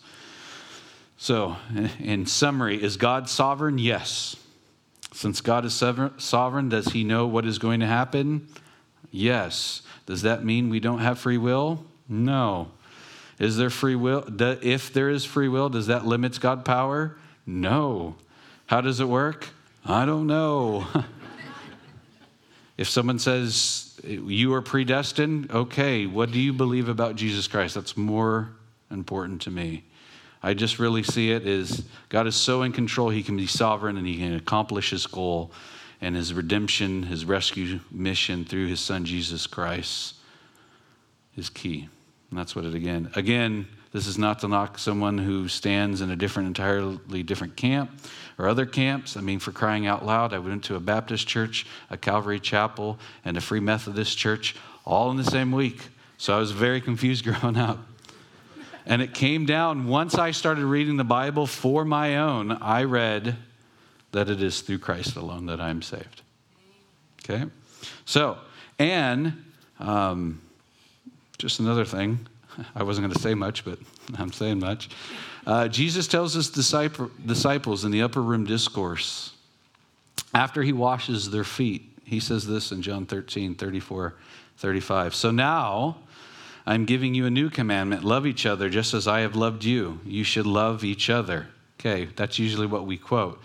So, 1.17 1.57
in 1.99 2.27
summary, 2.27 2.83
is 2.83 2.99
God 2.99 3.31
sovereign? 3.31 3.79
Yes. 3.79 4.37
Since 5.15 5.41
God 5.41 5.65
is 5.65 5.73
sovereign, 5.73 6.69
does 6.69 6.89
he 6.89 7.03
know 7.03 7.27
what 7.27 7.47
is 7.47 7.59
going 7.59 7.81
to 7.81 7.87
happen? 7.87 8.47
Yes. 9.11 9.81
Does 10.05 10.21
that 10.21 10.45
mean 10.45 10.69
we 10.69 10.81
don't 10.81 10.99
have 10.99 11.19
free 11.19 11.39
will? 11.39 11.87
No. 12.11 12.73
Is 13.39 13.57
there 13.57 13.71
free 13.71 13.97
will? 13.97 14.25
If 14.63 14.93
there 14.93 15.11
is 15.11 15.25
free 15.25 15.49
will, 15.49 15.69
does 15.69 15.89
that 15.89 16.07
limit 16.07 16.39
God's 16.41 16.63
power? 16.63 17.17
No. 17.47 18.17
How 18.67 18.81
does 18.81 19.01
it 19.01 19.09
work? 19.09 19.49
I 19.85 20.07
don't 20.07 20.27
know. 20.27 20.87
if 22.79 22.89
someone 22.89 23.19
says 23.19 23.99
you 24.05 24.55
are 24.55 24.63
predestined, 24.63 25.51
okay, 25.51 26.07
what 26.07 26.31
do 26.31 26.41
you 26.41 26.53
believe 26.53 26.89
about 26.89 27.17
Jesus 27.17 27.49
Christ? 27.49 27.75
That's 27.75 27.97
more 27.97 28.51
important 28.91 29.43
to 29.43 29.51
me. 29.51 29.85
I 30.43 30.55
just 30.55 30.79
really 30.79 31.03
see 31.03 31.31
it 31.31 31.47
as 31.47 31.85
God 32.11 32.27
is 32.27 32.37
so 32.37 32.63
in 32.63 32.73
control, 32.73 33.09
He 33.09 33.23
can 33.23 33.37
be 33.37 33.47
sovereign 33.47 33.97
and 33.97 34.07
He 34.07 34.19
can 34.19 34.35
accomplish 34.35 34.91
His 34.91 35.07
goal 35.07 35.51
and 36.01 36.15
His 36.15 36.35
redemption, 36.35 37.05
His 37.05 37.25
rescue 37.25 37.81
mission 37.91 38.45
through 38.45 38.67
His 38.67 38.81
Son 38.81 39.05
Jesus 39.05 39.47
Christ 39.47 40.15
is 41.37 41.49
key. 41.49 41.89
And 42.35 42.41
that's 42.41 42.57
what 42.57 42.65
it 42.65 42.75
again. 42.75 43.13
Again, 43.15 43.69
this 43.93 44.09
is 44.09 44.19
not 44.19 44.41
to 44.41 44.49
knock 44.49 44.77
someone 44.77 45.19
who 45.19 45.47
stands 45.47 46.01
in 46.01 46.11
a 46.11 46.17
different, 46.17 46.49
entirely 46.49 47.23
different 47.23 47.55
camp 47.55 47.93
or 48.41 48.49
other 48.49 48.67
camps. 48.67 49.17
I 49.17 49.21
mean, 49.21 49.39
for 49.39 49.53
crying 49.53 49.87
out 49.87 50.05
loud, 50.05 50.35
I 50.35 50.41
went 50.41 50.65
to 50.65 50.75
a 50.75 50.81
Baptist 50.81 51.29
church, 51.29 51.65
a 51.91 51.97
Calvary 51.97 52.41
Chapel, 52.41 52.99
and 53.25 53.37
a 53.37 53.41
Free 53.41 53.61
Methodist 53.61 54.19
church 54.19 54.57
all 54.85 55.13
in 55.13 55.17
the 55.17 55.23
same 55.23 55.53
week. 55.53 55.81
So 56.19 56.35
I 56.35 56.41
was 56.41 56.51
very 56.51 56.81
confused 56.81 57.25
growing 57.41 57.57
up. 57.57 57.79
And 58.85 59.01
it 59.01 59.15
came 59.15 59.47
down 59.47 59.87
once 59.87 60.17
I 60.17 60.33
started 60.33 60.65
reading 60.65 60.97
the 60.97 61.05
Bible 61.05 61.47
for 61.47 61.85
my 61.85 62.17
own, 62.17 62.51
I 62.51 62.83
read 62.83 63.37
that 64.11 64.29
it 64.29 64.43
is 64.43 64.61
through 64.61 64.79
Christ 64.79 65.15
alone 65.15 65.47
that 65.47 65.61
I'm 65.61 65.83
saved. 65.83 66.23
Okay? 67.23 67.45
So, 68.05 68.39
and 68.81 69.45
um, 69.79 70.41
just 71.39 71.61
another 71.61 71.85
thing, 71.85 72.27
I 72.75 72.83
wasn't 72.83 73.07
going 73.07 73.15
to 73.15 73.23
say 73.23 73.35
much, 73.35 73.65
but 73.65 73.79
I'm 74.19 74.33
saying 74.33 74.61
much. 74.61 74.89
Uh, 75.47 75.69
Jesus 75.69 76.09
tells 76.09 76.35
his 76.35 76.49
disciples 76.49 77.85
in 77.85 77.91
the 77.91 78.03
upper 78.03 78.23
room 78.23 78.45
discourse, 78.45 79.33
after 80.33 80.63
he 80.63 80.73
washes 80.73 81.31
their 81.31 81.45
feet, 81.45 81.91
he 82.05 82.19
says 82.21 82.47
this 82.47 82.73
in 82.73 82.83
John 82.83 83.07
13, 83.07 83.55
34, 83.55 84.15
35. 84.57 85.15
So 85.15 85.31
now 85.31 85.99
I'm 86.67 86.85
giving 86.87 87.15
you 87.15 87.27
a 87.27 87.31
new 87.31 87.51
commandment 87.51 88.05
love 88.05 88.27
each 88.27 88.47
other 88.47 88.69
just 88.69 88.95
as 88.95 89.07
I 89.07 89.21
have 89.21 89.37
loved 89.37 89.65
you. 89.65 90.01
You 90.05 90.25
should 90.25 90.47
love 90.47 90.83
each 90.83 91.11
other. 91.11 91.49
Okay, 91.79 92.07
that's 92.17 92.39
usually 92.39 92.67
what 92.67 92.87
we 92.87 92.97
quote. 92.97 93.41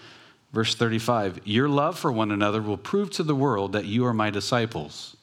Verse 0.54 0.74
35 0.76 1.42
Your 1.44 1.70
love 1.70 2.00
for 2.00 2.12
one 2.12 2.32
another 2.32 2.62
will 2.62 2.78
prove 2.78 3.12
to 3.12 3.24
the 3.24 3.36
world 3.36 3.74
that 3.74 3.86
you 3.86 4.06
are 4.06 4.14
my 4.14 4.30
disciples. 4.30 5.18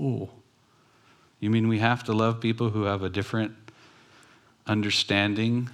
Oh, 0.00 0.30
you 1.40 1.50
mean 1.50 1.68
we 1.68 1.78
have 1.78 2.04
to 2.04 2.12
love 2.12 2.40
people 2.40 2.70
who 2.70 2.84
have 2.84 3.02
a 3.02 3.08
different 3.08 3.54
understanding? 4.66 5.70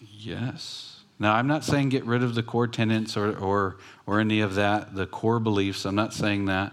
Yes. 0.00 1.00
Now, 1.18 1.34
I'm 1.34 1.46
not 1.46 1.64
saying 1.64 1.88
get 1.88 2.04
rid 2.04 2.22
of 2.22 2.34
the 2.34 2.42
core 2.42 2.68
tenets 2.68 3.16
or, 3.16 3.36
or, 3.38 3.78
or 4.06 4.20
any 4.20 4.40
of 4.40 4.54
that, 4.54 4.94
the 4.94 5.06
core 5.06 5.40
beliefs. 5.40 5.84
I'm 5.84 5.96
not 5.96 6.14
saying 6.14 6.44
that. 6.46 6.72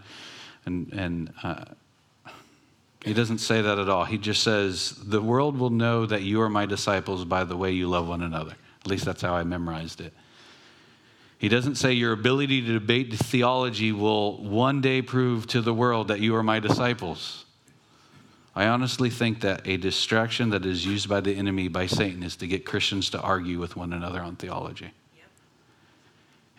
And, 0.65 0.91
and 0.93 1.33
uh, 1.41 1.65
he 3.03 3.13
doesn't 3.13 3.39
say 3.39 3.61
that 3.61 3.79
at 3.79 3.89
all. 3.89 4.03
He 4.05 4.17
just 4.17 4.43
says, 4.43 4.91
The 4.91 5.21
world 5.21 5.57
will 5.57 5.69
know 5.69 6.05
that 6.05 6.21
you 6.21 6.41
are 6.41 6.49
my 6.49 6.65
disciples 6.65 7.25
by 7.25 7.43
the 7.43 7.57
way 7.57 7.71
you 7.71 7.87
love 7.87 8.07
one 8.07 8.21
another. 8.21 8.55
At 8.81 8.87
least 8.87 9.05
that's 9.05 9.21
how 9.21 9.33
I 9.33 9.43
memorized 9.43 10.01
it. 10.01 10.13
He 11.37 11.49
doesn't 11.49 11.75
say 11.75 11.93
your 11.93 12.13
ability 12.13 12.61
to 12.61 12.73
debate 12.73 13.13
theology 13.13 13.91
will 13.91 14.37
one 14.43 14.81
day 14.81 15.01
prove 15.01 15.47
to 15.47 15.61
the 15.61 15.73
world 15.73 16.07
that 16.07 16.19
you 16.19 16.35
are 16.35 16.43
my 16.43 16.59
disciples. 16.59 17.44
I 18.55 18.67
honestly 18.67 19.09
think 19.09 19.41
that 19.41 19.67
a 19.67 19.75
distraction 19.75 20.51
that 20.51 20.65
is 20.65 20.85
used 20.85 21.09
by 21.09 21.19
the 21.19 21.35
enemy, 21.35 21.67
by 21.67 21.87
Satan, 21.87 22.23
is 22.23 22.37
to 22.37 22.47
get 22.47 22.65
Christians 22.65 23.09
to 23.09 23.19
argue 23.19 23.59
with 23.59 23.75
one 23.75 23.91
another 23.91 24.21
on 24.21 24.37
theology. 24.37 24.91
Yep. 25.17 25.25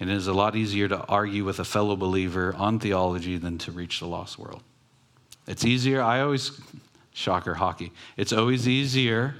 And 0.00 0.11
it 0.11 0.17
is 0.17 0.26
a 0.26 0.35
lot 0.35 0.55
easier 0.55 0.88
to 0.88 1.03
argue 1.07 1.45
with 1.45 1.59
a 1.59 1.65
fellow 1.65 1.97
believer 1.97 2.55
on 2.59 2.79
theology 2.79 3.38
than 3.38 3.57
to 3.59 3.73
reach 3.73 4.00
the 4.00 4.07
lost 4.07 4.38
world. 4.38 4.62
It's 5.47 5.65
easier, 5.65 6.03
I 6.03 6.21
always, 6.21 6.61
shocker 7.15 7.55
hockey, 7.55 7.93
it's 8.19 8.33
always 8.33 8.69
easier 8.69 9.35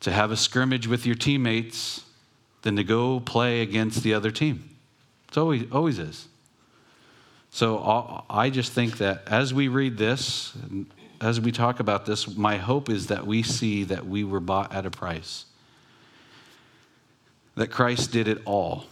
to 0.00 0.12
have 0.12 0.30
a 0.30 0.36
scrimmage 0.36 0.86
with 0.86 1.06
your 1.06 1.14
teammates 1.14 2.04
than 2.62 2.76
to 2.76 2.84
go 2.84 3.20
play 3.20 3.62
against 3.62 4.02
the 4.02 4.12
other 4.12 4.30
team. 4.30 4.76
It 5.30 5.38
always, 5.38 5.64
always 5.72 5.98
is. 5.98 6.28
So 7.50 7.78
uh, 7.78 8.22
I 8.28 8.50
just 8.50 8.72
think 8.72 8.98
that 8.98 9.22
as 9.26 9.54
we 9.54 9.68
read 9.68 9.96
this, 9.96 10.52
as 11.20 11.40
we 11.40 11.52
talk 11.52 11.80
about 11.80 12.06
this, 12.06 12.36
my 12.36 12.56
hope 12.56 12.88
is 12.88 13.06
that 13.08 13.26
we 13.26 13.42
see 13.42 13.84
that 13.84 14.06
we 14.06 14.24
were 14.24 14.40
bought 14.40 14.74
at 14.74 14.86
a 14.86 14.90
price, 14.90 15.46
that 17.54 17.68
Christ 17.68 18.12
did 18.12 18.28
it 18.28 18.38
all, 18.44 18.86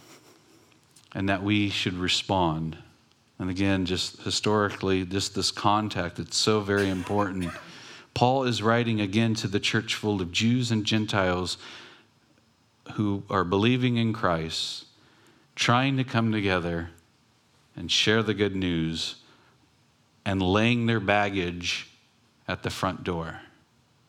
and 1.13 1.29
that 1.29 1.43
we 1.43 1.69
should 1.69 1.95
respond. 1.95 2.77
And 3.39 3.49
again, 3.49 3.85
just 3.85 4.21
historically, 4.21 5.05
just 5.05 5.35
this 5.35 5.51
contact, 5.51 6.19
it's 6.19 6.37
so 6.37 6.61
very 6.61 6.89
important. 6.89 7.51
Paul 8.13 8.43
is 8.43 8.61
writing 8.61 9.01
again 9.01 9.33
to 9.35 9.47
the 9.47 9.59
church 9.59 9.95
full 9.95 10.21
of 10.21 10.31
Jews 10.31 10.71
and 10.71 10.85
Gentiles 10.85 11.57
who 12.93 13.23
are 13.29 13.43
believing 13.43 13.97
in 13.97 14.13
Christ, 14.13 14.85
trying 15.55 15.97
to 15.97 16.03
come 16.03 16.31
together 16.31 16.89
and 17.75 17.91
share 17.91 18.21
the 18.21 18.33
good 18.33 18.55
news 18.55 19.15
and 20.25 20.41
laying 20.41 20.85
their 20.85 20.99
baggage 20.99 21.89
at 22.47 22.63
the 22.63 22.69
front 22.69 23.03
door. 23.03 23.41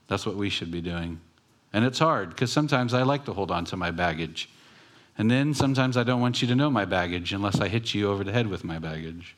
That's 0.09 0.27
what 0.27 0.37
we 0.37 0.51
should 0.51 0.71
be 0.71 0.81
doing. 0.81 1.21
And 1.73 1.85
it's 1.85 1.99
hard 1.99 2.31
because 2.31 2.53
sometimes 2.53 2.95
I 2.95 3.03
like 3.03 3.25
to 3.25 3.33
hold 3.33 3.51
on 3.51 3.65
to 3.67 3.77
my 3.77 3.91
baggage. 3.91 4.49
And 5.17 5.31
then 5.31 5.55
sometimes 5.55 5.97
I 5.97 6.05
don't 6.05 6.21
want 6.21 6.43
you 6.43 6.49
to 6.49 6.55
know 6.55 6.71
my 6.71 6.85
baggage 6.85 7.33
unless 7.33 7.61
I 7.61 7.69
hit 7.69 7.95
you 7.95 8.11
over 8.11 8.25
the 8.25 8.33
head 8.33 8.47
with 8.47 8.65
my 8.65 8.79
baggage. 8.79 9.37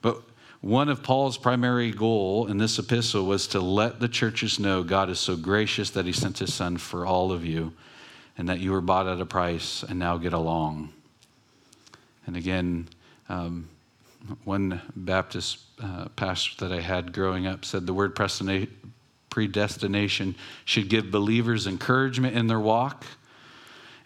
But 0.00 0.22
one 0.60 0.88
of 0.88 1.02
Paul's 1.02 1.38
primary 1.38 1.90
goal 1.90 2.46
in 2.46 2.58
this 2.58 2.78
epistle 2.78 3.26
was 3.26 3.48
to 3.48 3.60
let 3.60 3.98
the 3.98 4.08
churches 4.08 4.58
know 4.60 4.84
God 4.84 5.10
is 5.10 5.18
so 5.18 5.36
gracious 5.36 5.90
that 5.90 6.06
he 6.06 6.12
sent 6.12 6.38
his 6.38 6.54
son 6.54 6.76
for 6.76 7.04
all 7.04 7.32
of 7.32 7.44
you 7.44 7.72
and 8.38 8.48
that 8.48 8.60
you 8.60 8.72
were 8.72 8.80
bought 8.80 9.08
at 9.08 9.20
a 9.20 9.26
price 9.26 9.82
and 9.82 9.98
now 9.98 10.16
get 10.16 10.32
along. 10.32 10.92
And 12.26 12.36
again, 12.36 12.88
um, 13.28 13.68
one 14.44 14.80
Baptist 14.94 15.58
uh, 15.82 16.08
pastor 16.16 16.68
that 16.68 16.76
I 16.76 16.80
had 16.80 17.12
growing 17.12 17.46
up 17.46 17.64
said 17.64 17.86
the 17.86 17.94
word 17.94 18.18
predestination 19.30 20.34
should 20.64 20.88
give 20.88 21.10
believers 21.10 21.66
encouragement 21.66 22.36
in 22.36 22.46
their 22.46 22.60
walk 22.60 23.04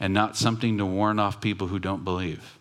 and 0.01 0.13
not 0.15 0.37
something 0.37 0.79
to 0.79 0.87
warn 0.87 1.19
off 1.19 1.41
people 1.41 1.67
who 1.67 1.79
don't 1.79 2.05
believe. 2.05 2.59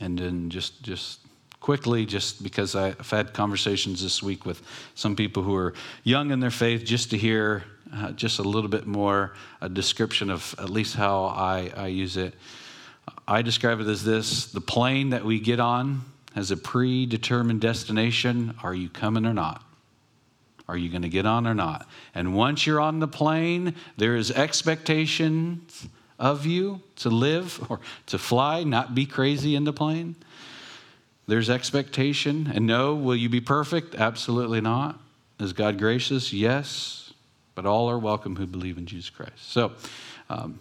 And 0.00 0.18
then 0.18 0.50
just 0.50 0.82
just 0.82 1.20
quickly, 1.60 2.06
just 2.06 2.42
because 2.42 2.74
I've 2.74 3.10
had 3.10 3.34
conversations 3.34 4.02
this 4.02 4.22
week 4.22 4.46
with 4.46 4.62
some 4.94 5.16
people 5.16 5.42
who 5.42 5.54
are 5.54 5.74
young 6.04 6.30
in 6.30 6.40
their 6.40 6.50
faith, 6.50 6.84
just 6.84 7.10
to 7.10 7.18
hear 7.18 7.64
uh, 7.94 8.12
just 8.12 8.38
a 8.38 8.42
little 8.42 8.70
bit 8.70 8.86
more 8.86 9.34
a 9.60 9.68
description 9.68 10.30
of 10.30 10.54
at 10.58 10.70
least 10.70 10.94
how 10.94 11.24
I, 11.24 11.72
I 11.76 11.86
use 11.88 12.16
it. 12.16 12.34
I 13.26 13.42
describe 13.42 13.80
it 13.80 13.86
as 13.86 14.04
this 14.04 14.46
the 14.46 14.60
plane 14.60 15.10
that 15.10 15.24
we 15.24 15.40
get 15.40 15.60
on 15.60 16.02
has 16.34 16.50
a 16.50 16.56
predetermined 16.56 17.60
destination. 17.60 18.54
Are 18.62 18.74
you 18.74 18.88
coming 18.88 19.26
or 19.26 19.34
not? 19.34 19.62
Are 20.68 20.76
you 20.76 20.90
going 20.90 21.02
to 21.02 21.08
get 21.08 21.24
on 21.24 21.46
or 21.46 21.54
not? 21.54 21.88
And 22.14 22.34
once 22.34 22.66
you're 22.66 22.80
on 22.80 23.00
the 23.00 23.08
plane, 23.08 23.74
there 23.96 24.16
is 24.16 24.30
expectations 24.30 25.88
of 26.18 26.44
you 26.44 26.82
to 26.96 27.08
live 27.08 27.64
or 27.70 27.80
to 28.06 28.18
fly, 28.18 28.64
not 28.64 28.94
be 28.94 29.06
crazy 29.06 29.54
in 29.54 29.64
the 29.64 29.72
plane. 29.72 30.16
There's 31.26 31.50
expectation. 31.50 32.50
And 32.54 32.66
no, 32.66 32.94
will 32.94 33.16
you 33.16 33.28
be 33.28 33.40
perfect? 33.40 33.94
Absolutely 33.94 34.60
not. 34.60 34.98
Is 35.38 35.52
God 35.52 35.78
gracious? 35.78 36.32
Yes. 36.32 37.12
But 37.54 37.66
all 37.66 37.90
are 37.90 37.98
welcome 37.98 38.36
who 38.36 38.46
believe 38.46 38.78
in 38.78 38.86
Jesus 38.86 39.10
Christ. 39.10 39.50
So, 39.50 39.72
um, 40.30 40.60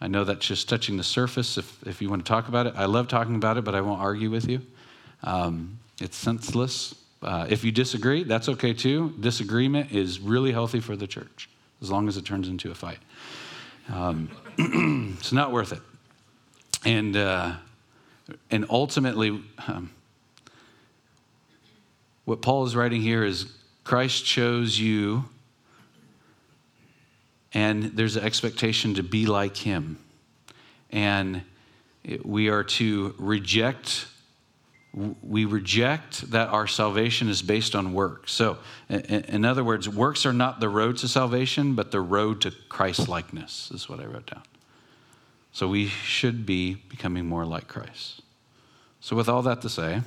I 0.00 0.08
know 0.08 0.24
that's 0.24 0.46
just 0.46 0.68
touching 0.68 0.96
the 0.96 1.04
surface 1.04 1.56
if, 1.56 1.86
if 1.86 2.02
you 2.02 2.10
want 2.10 2.24
to 2.24 2.28
talk 2.28 2.48
about 2.48 2.66
it. 2.66 2.74
I 2.76 2.84
love 2.84 3.08
talking 3.08 3.34
about 3.34 3.56
it, 3.56 3.64
but 3.64 3.74
I 3.74 3.80
won't 3.80 4.00
argue 4.00 4.30
with 4.30 4.48
you. 4.48 4.60
Um, 5.22 5.78
it's 6.00 6.16
senseless. 6.16 6.94
Uh, 7.22 7.46
if 7.48 7.64
you 7.64 7.72
disagree, 7.72 8.22
that's 8.22 8.48
okay 8.48 8.74
too. 8.74 9.14
Disagreement 9.18 9.92
is 9.92 10.20
really 10.20 10.52
healthy 10.52 10.80
for 10.80 10.96
the 10.96 11.06
church 11.06 11.48
as 11.80 11.90
long 11.90 12.08
as 12.08 12.16
it 12.16 12.24
turns 12.24 12.48
into 12.48 12.70
a 12.70 12.74
fight. 12.74 12.98
Um, 13.92 14.30
it's 15.18 15.32
not 15.32 15.52
worth 15.52 15.72
it. 15.72 15.80
And, 16.84 17.16
uh, 17.16 17.54
and 18.50 18.66
ultimately, 18.68 19.42
um, 19.66 19.90
what 22.24 22.42
Paul 22.42 22.64
is 22.64 22.76
writing 22.76 23.00
here 23.00 23.24
is 23.24 23.52
Christ 23.84 24.24
chose 24.24 24.78
you 24.78 25.24
and 27.56 27.84
there's 27.84 28.16
an 28.16 28.22
expectation 28.22 28.92
to 28.92 29.02
be 29.02 29.24
like 29.24 29.56
him. 29.56 29.96
And 30.90 31.40
we 32.22 32.50
are 32.50 32.62
to 32.62 33.14
reject 33.18 34.08
we 35.22 35.44
reject 35.44 36.30
that 36.30 36.48
our 36.48 36.66
salvation 36.66 37.28
is 37.28 37.42
based 37.42 37.74
on 37.74 37.92
works. 37.92 38.32
So, 38.32 38.56
in 38.88 39.44
other 39.44 39.62
words, 39.62 39.86
works 39.90 40.24
are 40.24 40.32
not 40.32 40.58
the 40.58 40.70
road 40.70 40.96
to 40.98 41.08
salvation, 41.08 41.74
but 41.74 41.90
the 41.90 42.00
road 42.00 42.40
to 42.42 42.50
Christ 42.70 43.06
likeness, 43.06 43.70
is 43.74 43.90
what 43.90 44.00
I 44.00 44.06
wrote 44.06 44.30
down. 44.30 44.42
So, 45.52 45.68
we 45.68 45.88
should 45.88 46.46
be 46.46 46.76
becoming 46.88 47.26
more 47.26 47.44
like 47.44 47.68
Christ. 47.68 48.22
So, 49.00 49.16
with 49.16 49.28
all 49.28 49.42
that 49.42 49.60
to 49.62 49.68
say, 49.68 50.00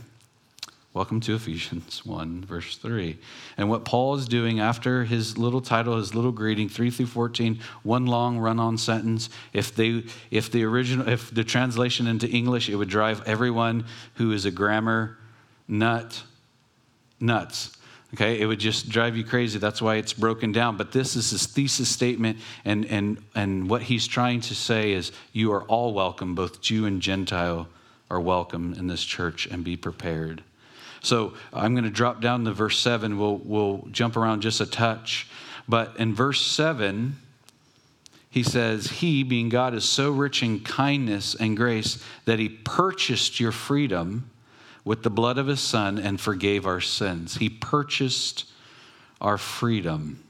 Welcome 0.99 1.21
to 1.21 1.35
Ephesians 1.35 2.05
1, 2.05 2.43
verse 2.43 2.75
3. 2.75 3.17
And 3.55 3.69
what 3.69 3.85
Paul 3.85 4.15
is 4.15 4.27
doing 4.27 4.59
after 4.59 5.05
his 5.05 5.37
little 5.37 5.61
title, 5.61 5.95
his 5.95 6.13
little 6.13 6.33
greeting, 6.33 6.67
3 6.67 6.89
through 6.89 7.05
14, 7.05 7.57
one 7.83 8.05
long 8.05 8.37
run 8.37 8.59
on 8.59 8.77
sentence. 8.77 9.29
If, 9.53 9.73
they, 9.73 10.03
if, 10.29 10.51
the 10.51 10.65
original, 10.65 11.07
if 11.07 11.33
the 11.33 11.45
translation 11.45 12.05
into 12.05 12.27
English, 12.27 12.67
it 12.67 12.75
would 12.75 12.89
drive 12.89 13.25
everyone 13.25 13.85
who 14.15 14.33
is 14.33 14.43
a 14.43 14.51
grammar 14.51 15.17
nut 15.69 16.21
nuts. 17.21 17.77
Okay, 18.13 18.41
it 18.41 18.45
would 18.45 18.59
just 18.59 18.89
drive 18.89 19.15
you 19.15 19.23
crazy. 19.23 19.57
That's 19.57 19.81
why 19.81 19.95
it's 19.95 20.11
broken 20.11 20.51
down. 20.51 20.75
But 20.75 20.91
this 20.91 21.15
is 21.15 21.29
his 21.29 21.45
thesis 21.45 21.87
statement, 21.87 22.39
and, 22.65 22.85
and, 22.87 23.23
and 23.35 23.69
what 23.69 23.83
he's 23.83 24.05
trying 24.05 24.41
to 24.41 24.53
say 24.53 24.91
is 24.91 25.13
you 25.31 25.53
are 25.53 25.63
all 25.63 25.93
welcome, 25.93 26.35
both 26.35 26.59
Jew 26.59 26.85
and 26.85 27.01
Gentile 27.01 27.69
are 28.11 28.19
welcome 28.19 28.73
in 28.73 28.87
this 28.87 29.05
church, 29.05 29.47
and 29.47 29.63
be 29.63 29.77
prepared. 29.77 30.43
So 31.01 31.33
I'm 31.53 31.73
going 31.73 31.85
to 31.85 31.89
drop 31.89 32.21
down 32.21 32.45
to 32.45 32.51
verse 32.51 32.79
7. 32.79 33.17
We'll, 33.17 33.37
we'll 33.37 33.87
jump 33.91 34.17
around 34.17 34.41
just 34.41 34.61
a 34.61 34.65
touch. 34.65 35.27
But 35.67 35.95
in 35.97 36.13
verse 36.13 36.41
7, 36.41 37.15
he 38.29 38.43
says, 38.43 38.87
He, 38.87 39.23
being 39.23 39.49
God, 39.49 39.73
is 39.73 39.85
so 39.85 40.11
rich 40.11 40.43
in 40.43 40.59
kindness 40.59 41.35
and 41.35 41.57
grace 41.57 42.03
that 42.25 42.39
he 42.39 42.49
purchased 42.49 43.39
your 43.39 43.51
freedom 43.51 44.29
with 44.85 45.03
the 45.03 45.09
blood 45.09 45.37
of 45.37 45.47
his 45.47 45.59
son 45.59 45.97
and 45.97 46.19
forgave 46.19 46.65
our 46.65 46.81
sins. 46.81 47.37
He 47.37 47.49
purchased 47.49 48.45
our 49.21 49.37
freedom. 49.37 50.23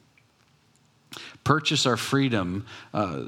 Purchase 1.44 1.86
our 1.86 1.98
freedom. 1.98 2.66
Uh, 2.94 3.24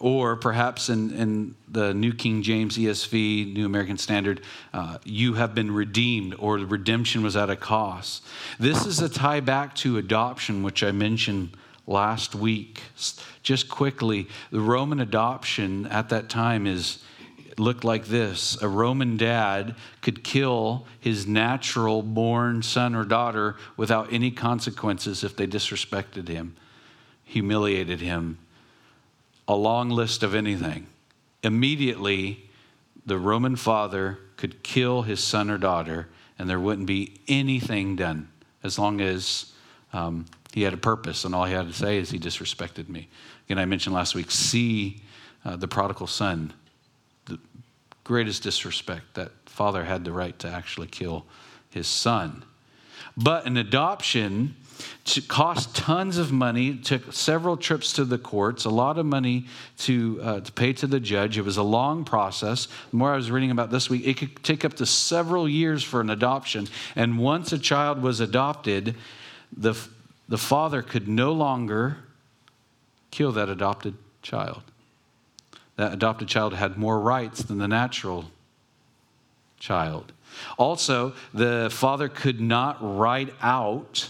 or 0.00 0.36
perhaps 0.36 0.88
in, 0.88 1.12
in 1.12 1.54
the 1.68 1.94
New 1.94 2.12
King 2.12 2.42
James, 2.42 2.76
ESV, 2.76 3.54
New 3.54 3.64
American 3.64 3.96
Standard, 3.96 4.42
uh, 4.72 4.98
you 5.04 5.34
have 5.34 5.54
been 5.54 5.70
redeemed, 5.70 6.34
or 6.38 6.58
the 6.58 6.66
redemption 6.66 7.22
was 7.22 7.36
at 7.36 7.48
a 7.48 7.56
cost. 7.56 8.24
This 8.58 8.84
is 8.86 9.00
a 9.00 9.08
tie 9.08 9.40
back 9.40 9.74
to 9.76 9.96
adoption, 9.98 10.62
which 10.62 10.82
I 10.82 10.90
mentioned 10.92 11.56
last 11.86 12.34
week. 12.34 12.82
Just 13.42 13.68
quickly, 13.68 14.28
the 14.50 14.60
Roman 14.60 15.00
adoption 15.00 15.86
at 15.86 16.08
that 16.08 16.28
time 16.28 16.66
is 16.66 17.02
looked 17.56 17.84
like 17.84 18.06
this 18.06 18.60
a 18.62 18.68
Roman 18.68 19.16
dad 19.16 19.76
could 20.02 20.24
kill 20.24 20.86
his 20.98 21.26
natural 21.26 22.02
born 22.02 22.62
son 22.62 22.94
or 22.94 23.04
daughter 23.04 23.56
without 23.76 24.12
any 24.12 24.30
consequences 24.30 25.22
if 25.22 25.36
they 25.36 25.46
disrespected 25.46 26.28
him, 26.28 26.56
humiliated 27.24 28.00
him, 28.00 28.38
a 29.46 29.54
long 29.54 29.90
list 29.90 30.22
of 30.22 30.34
anything. 30.34 30.86
Immediately, 31.42 32.48
the 33.06 33.18
Roman 33.18 33.56
father 33.56 34.18
could 34.36 34.62
kill 34.62 35.02
his 35.02 35.22
son 35.22 35.50
or 35.50 35.58
daughter, 35.58 36.08
and 36.38 36.48
there 36.48 36.60
wouldn't 36.60 36.86
be 36.86 37.14
anything 37.28 37.96
done 37.96 38.28
as 38.62 38.78
long 38.78 39.00
as 39.00 39.52
um, 39.92 40.26
he 40.52 40.62
had 40.62 40.72
a 40.72 40.78
purpose, 40.78 41.24
and 41.24 41.34
all 41.34 41.44
he 41.44 41.52
had 41.52 41.66
to 41.66 41.72
say 41.72 41.98
is 41.98 42.10
he 42.10 42.18
disrespected 42.18 42.88
me. 42.88 43.08
Again, 43.46 43.58
I 43.58 43.66
mentioned 43.66 43.94
last 43.94 44.14
week, 44.14 44.30
see 44.30 45.02
uh, 45.44 45.56
the 45.56 45.68
prodigal 45.68 46.06
son, 46.06 46.52
the 47.26 47.38
greatest 48.04 48.42
disrespect. 48.42 49.14
That 49.14 49.32
father 49.46 49.84
had 49.84 50.04
the 50.04 50.12
right 50.12 50.38
to 50.38 50.48
actually 50.48 50.86
kill 50.86 51.26
his 51.70 51.86
son. 51.86 52.44
But 53.16 53.46
an 53.46 53.56
adoption 53.56 54.56
cost 55.28 55.74
tons 55.76 56.18
of 56.18 56.32
money, 56.32 56.76
took 56.76 57.12
several 57.12 57.56
trips 57.56 57.92
to 57.94 58.04
the 58.04 58.18
courts, 58.18 58.64
a 58.64 58.70
lot 58.70 58.98
of 58.98 59.06
money 59.06 59.46
to, 59.78 60.20
uh, 60.22 60.40
to 60.40 60.52
pay 60.52 60.72
to 60.74 60.86
the 60.86 61.00
judge. 61.00 61.36
It 61.38 61.42
was 61.42 61.56
a 61.56 61.62
long 61.62 62.04
process. 62.04 62.68
The 62.90 62.96
more 62.96 63.12
I 63.12 63.16
was 63.16 63.30
reading 63.30 63.50
about 63.50 63.70
this 63.70 63.90
week, 63.90 64.06
it 64.06 64.16
could 64.16 64.42
take 64.42 64.64
up 64.64 64.74
to 64.74 64.86
several 64.86 65.48
years 65.48 65.82
for 65.82 66.00
an 66.00 66.10
adoption. 66.10 66.68
And 66.96 67.18
once 67.18 67.52
a 67.52 67.58
child 67.58 68.02
was 68.02 68.20
adopted, 68.20 68.94
the, 69.56 69.74
the 70.28 70.38
father 70.38 70.82
could 70.82 71.08
no 71.08 71.32
longer 71.32 71.98
kill 73.10 73.32
that 73.32 73.48
adopted 73.48 73.94
child. 74.22 74.62
That 75.76 75.92
adopted 75.92 76.28
child 76.28 76.54
had 76.54 76.76
more 76.76 77.00
rights 77.00 77.42
than 77.42 77.58
the 77.58 77.68
natural 77.68 78.30
child. 79.58 80.12
Also, 80.58 81.14
the 81.32 81.68
father 81.70 82.08
could 82.08 82.40
not 82.40 82.78
write 82.80 83.32
out 83.40 84.08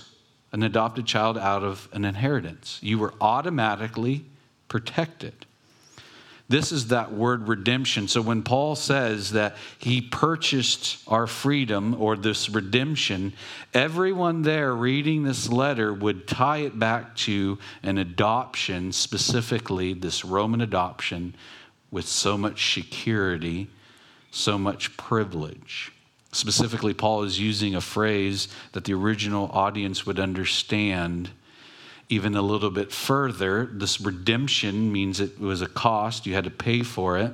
an 0.55 0.63
adopted 0.63 1.05
child 1.05 1.37
out 1.37 1.65
of 1.65 1.89
an 1.93 2.05
inheritance. 2.05 2.79
You 2.81 3.01
were 3.01 3.13
automatically 3.21 4.25
protected. 4.69 5.47
This 6.49 6.71
is 6.71 6.89
that 6.89 7.13
word 7.13 7.49
redemption. 7.49 8.07
So 8.07 8.23
when 8.23 8.45
Paul 8.45 8.77
says 8.77 9.33
that 9.33 9.57
he 9.79 10.01
purchased 10.01 10.99
our 11.09 11.27
freedom 11.27 12.01
or 12.01 12.17
this 12.17 12.49
redemption, 12.49 13.33
everyone 13.73 14.43
there 14.43 14.73
reading 14.73 15.25
this 15.25 15.49
letter 15.49 15.93
would 15.93 16.29
tie 16.29 16.59
it 16.59 16.79
back 16.79 17.17
to 17.17 17.59
an 17.83 17.99
adoption, 17.99 18.93
specifically 18.93 19.93
this 19.93 20.25
Roman 20.25 20.61
adoption 20.61 21.35
with 21.91 22.07
so 22.07 22.39
much 22.39 22.75
security, 22.75 23.69
so 24.31 24.57
much 24.57 24.97
privilege. 24.97 25.91
Specifically, 26.35 26.95
Paul 26.95 27.23
is 27.23 27.39
using 27.39 27.77
a 27.77 27.81
phrase 27.81 28.49
that 28.73 28.85
the 28.85 28.93
original 28.93 29.49
audience 29.53 30.05
would 30.05 30.19
understand 30.19 31.31
even 32.09 32.35
a 32.35 32.43
little 32.43 32.71
bit 32.71 32.91
further. 32.91 33.69
This 33.73 34.01
redemption 34.01 34.93
means 34.93 35.21
it 35.21 35.39
was 35.39 35.63
a 35.63 35.69
cost, 35.69 36.27
you 36.27 36.35
had 36.35 36.45
to 36.45 36.51
pay 36.51 36.83
for 36.83 37.19
it. 37.19 37.33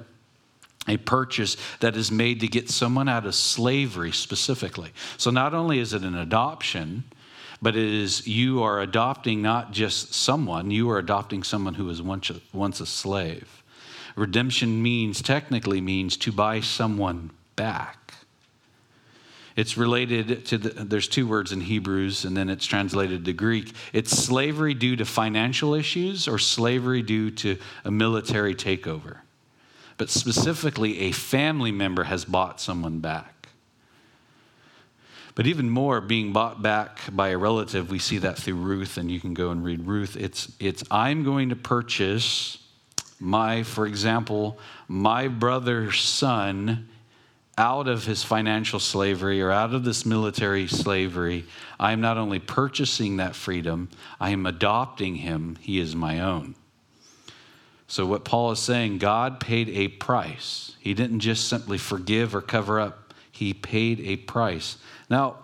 A 0.86 0.98
purchase 0.98 1.56
that 1.80 1.96
is 1.96 2.10
made 2.10 2.40
to 2.40 2.48
get 2.48 2.68
someone 2.68 3.08
out 3.08 3.24
of 3.24 3.34
slavery 3.34 4.12
specifically. 4.12 4.92
So, 5.16 5.30
not 5.30 5.54
only 5.54 5.78
is 5.78 5.94
it 5.94 6.02
an 6.02 6.14
adoption, 6.14 7.04
but 7.62 7.76
it 7.76 7.88
is 7.88 8.26
you 8.26 8.62
are 8.62 8.80
adopting 8.80 9.40
not 9.40 9.72
just 9.72 10.14
someone, 10.14 10.70
you 10.70 10.90
are 10.90 10.98
adopting 10.98 11.42
someone 11.42 11.74
who 11.74 11.86
was 11.86 12.02
once 12.02 12.30
a, 12.30 12.40
once 12.52 12.80
a 12.80 12.86
slave. 12.86 13.62
Redemption 14.16 14.82
means, 14.82 15.22
technically, 15.22 15.80
means 15.80 16.16
to 16.18 16.32
buy 16.32 16.60
someone 16.60 17.30
back. 17.56 17.99
It's 19.60 19.76
related 19.76 20.46
to 20.46 20.56
the, 20.56 20.70
there's 20.70 21.06
two 21.06 21.26
words 21.26 21.52
in 21.52 21.60
Hebrews, 21.60 22.24
and 22.24 22.34
then 22.34 22.48
it's 22.48 22.64
translated 22.64 23.26
to 23.26 23.34
Greek. 23.34 23.74
It's 23.92 24.10
slavery 24.10 24.72
due 24.72 24.96
to 24.96 25.04
financial 25.04 25.74
issues 25.74 26.26
or 26.26 26.38
slavery 26.38 27.02
due 27.02 27.30
to 27.32 27.58
a 27.84 27.90
military 27.90 28.54
takeover. 28.54 29.18
But 29.98 30.08
specifically, 30.08 31.00
a 31.00 31.12
family 31.12 31.72
member 31.72 32.04
has 32.04 32.24
bought 32.24 32.58
someone 32.58 33.00
back. 33.00 33.50
But 35.34 35.46
even 35.46 35.68
more, 35.68 36.00
being 36.00 36.32
bought 36.32 36.62
back 36.62 36.98
by 37.12 37.28
a 37.28 37.36
relative, 37.36 37.90
we 37.90 37.98
see 37.98 38.16
that 38.16 38.38
through 38.38 38.54
Ruth, 38.54 38.96
and 38.96 39.10
you 39.10 39.20
can 39.20 39.34
go 39.34 39.50
and 39.50 39.62
read 39.62 39.86
Ruth. 39.86 40.16
It's, 40.16 40.50
it's 40.58 40.82
I'm 40.90 41.22
going 41.22 41.50
to 41.50 41.56
purchase 41.56 42.56
my, 43.18 43.62
for 43.62 43.86
example, 43.86 44.58
my 44.88 45.28
brother's 45.28 46.00
son 46.00 46.88
out 47.60 47.88
of 47.88 48.06
his 48.06 48.24
financial 48.24 48.80
slavery 48.80 49.42
or 49.42 49.50
out 49.50 49.74
of 49.74 49.84
this 49.84 50.06
military 50.06 50.66
slavery, 50.66 51.44
I 51.78 51.92
am 51.92 52.00
not 52.00 52.16
only 52.16 52.38
purchasing 52.38 53.18
that 53.18 53.36
freedom, 53.36 53.90
I 54.18 54.30
am 54.30 54.46
adopting 54.46 55.16
him. 55.16 55.58
He 55.60 55.78
is 55.78 55.94
my 55.94 56.20
own. 56.20 56.54
So, 57.86 58.06
what 58.06 58.24
Paul 58.24 58.50
is 58.52 58.60
saying, 58.60 58.96
God 58.96 59.40
paid 59.40 59.68
a 59.68 59.88
price. 59.88 60.74
He 60.80 60.94
didn't 60.94 61.20
just 61.20 61.48
simply 61.48 61.76
forgive 61.76 62.34
or 62.34 62.40
cover 62.40 62.80
up, 62.80 63.12
He 63.30 63.52
paid 63.52 64.00
a 64.00 64.16
price. 64.16 64.78
Now, 65.10 65.36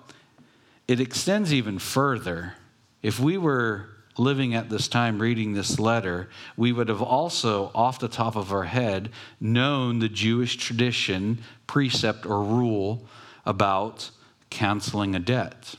it 0.89 1.01
extends 1.01 1.53
even 1.53 1.79
further. 1.79 2.55
If 3.03 3.21
we 3.21 3.37
were 3.37 3.91
living 4.19 4.55
at 4.55 4.71
this 4.71 4.89
time 4.89 5.21
reading 5.21 5.53
this 5.53 5.79
letter, 5.79 6.29
we 6.57 6.73
would 6.73 6.89
have 6.89 7.03
also, 7.03 7.71
off 7.75 7.99
the 7.99 8.09
top 8.09 8.37
of 8.37 8.53
our 8.53 8.65
head, 8.65 9.11
known 9.41 9.99
the 9.99 10.09
Jewish 10.09 10.57
tradition, 10.57 11.39
precept, 11.67 12.27
or 12.27 12.43
rule 12.43 13.07
about 13.45 14.11
canceling 14.51 15.15
a 15.15 15.19
debt. 15.19 15.75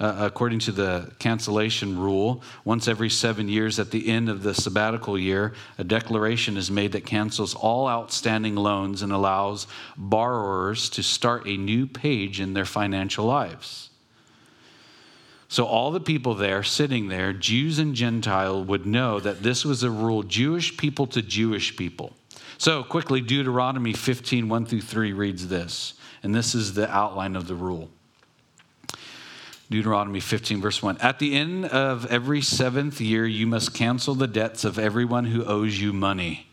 Uh, 0.00 0.14
according 0.20 0.60
to 0.60 0.70
the 0.70 1.10
cancellation 1.18 1.98
rule, 1.98 2.40
once 2.64 2.86
every 2.86 3.10
seven 3.10 3.48
years 3.48 3.80
at 3.80 3.90
the 3.90 4.08
end 4.08 4.28
of 4.28 4.44
the 4.44 4.54
sabbatical 4.54 5.18
year, 5.18 5.52
a 5.76 5.82
declaration 5.82 6.56
is 6.56 6.70
made 6.70 6.92
that 6.92 7.04
cancels 7.04 7.52
all 7.52 7.88
outstanding 7.88 8.54
loans 8.54 9.02
and 9.02 9.10
allows 9.10 9.66
borrowers 9.96 10.88
to 10.88 11.02
start 11.02 11.48
a 11.48 11.56
new 11.56 11.84
page 11.84 12.38
in 12.38 12.54
their 12.54 12.64
financial 12.64 13.24
lives. 13.24 13.87
So, 15.50 15.64
all 15.64 15.90
the 15.90 16.00
people 16.00 16.34
there 16.34 16.62
sitting 16.62 17.08
there, 17.08 17.32
Jews 17.32 17.78
and 17.78 17.94
Gentile, 17.94 18.62
would 18.64 18.84
know 18.84 19.18
that 19.18 19.42
this 19.42 19.64
was 19.64 19.82
a 19.82 19.90
rule 19.90 20.22
Jewish 20.22 20.76
people 20.76 21.06
to 21.08 21.22
Jewish 21.22 21.74
people. 21.74 22.12
So, 22.58 22.82
quickly, 22.82 23.22
Deuteronomy 23.22 23.94
15, 23.94 24.48
1 24.48 24.66
through 24.66 24.82
3 24.82 25.12
reads 25.14 25.48
this, 25.48 25.94
and 26.22 26.34
this 26.34 26.54
is 26.54 26.74
the 26.74 26.90
outline 26.90 27.34
of 27.34 27.48
the 27.48 27.54
rule. 27.54 27.88
Deuteronomy 29.70 30.20
15, 30.20 30.60
verse 30.60 30.82
1. 30.82 30.98
At 30.98 31.18
the 31.18 31.34
end 31.34 31.66
of 31.66 32.04
every 32.06 32.42
seventh 32.42 33.00
year, 33.00 33.26
you 33.26 33.46
must 33.46 33.74
cancel 33.74 34.14
the 34.14 34.26
debts 34.26 34.64
of 34.64 34.78
everyone 34.78 35.26
who 35.26 35.44
owes 35.44 35.80
you 35.80 35.92
money. 35.92 36.47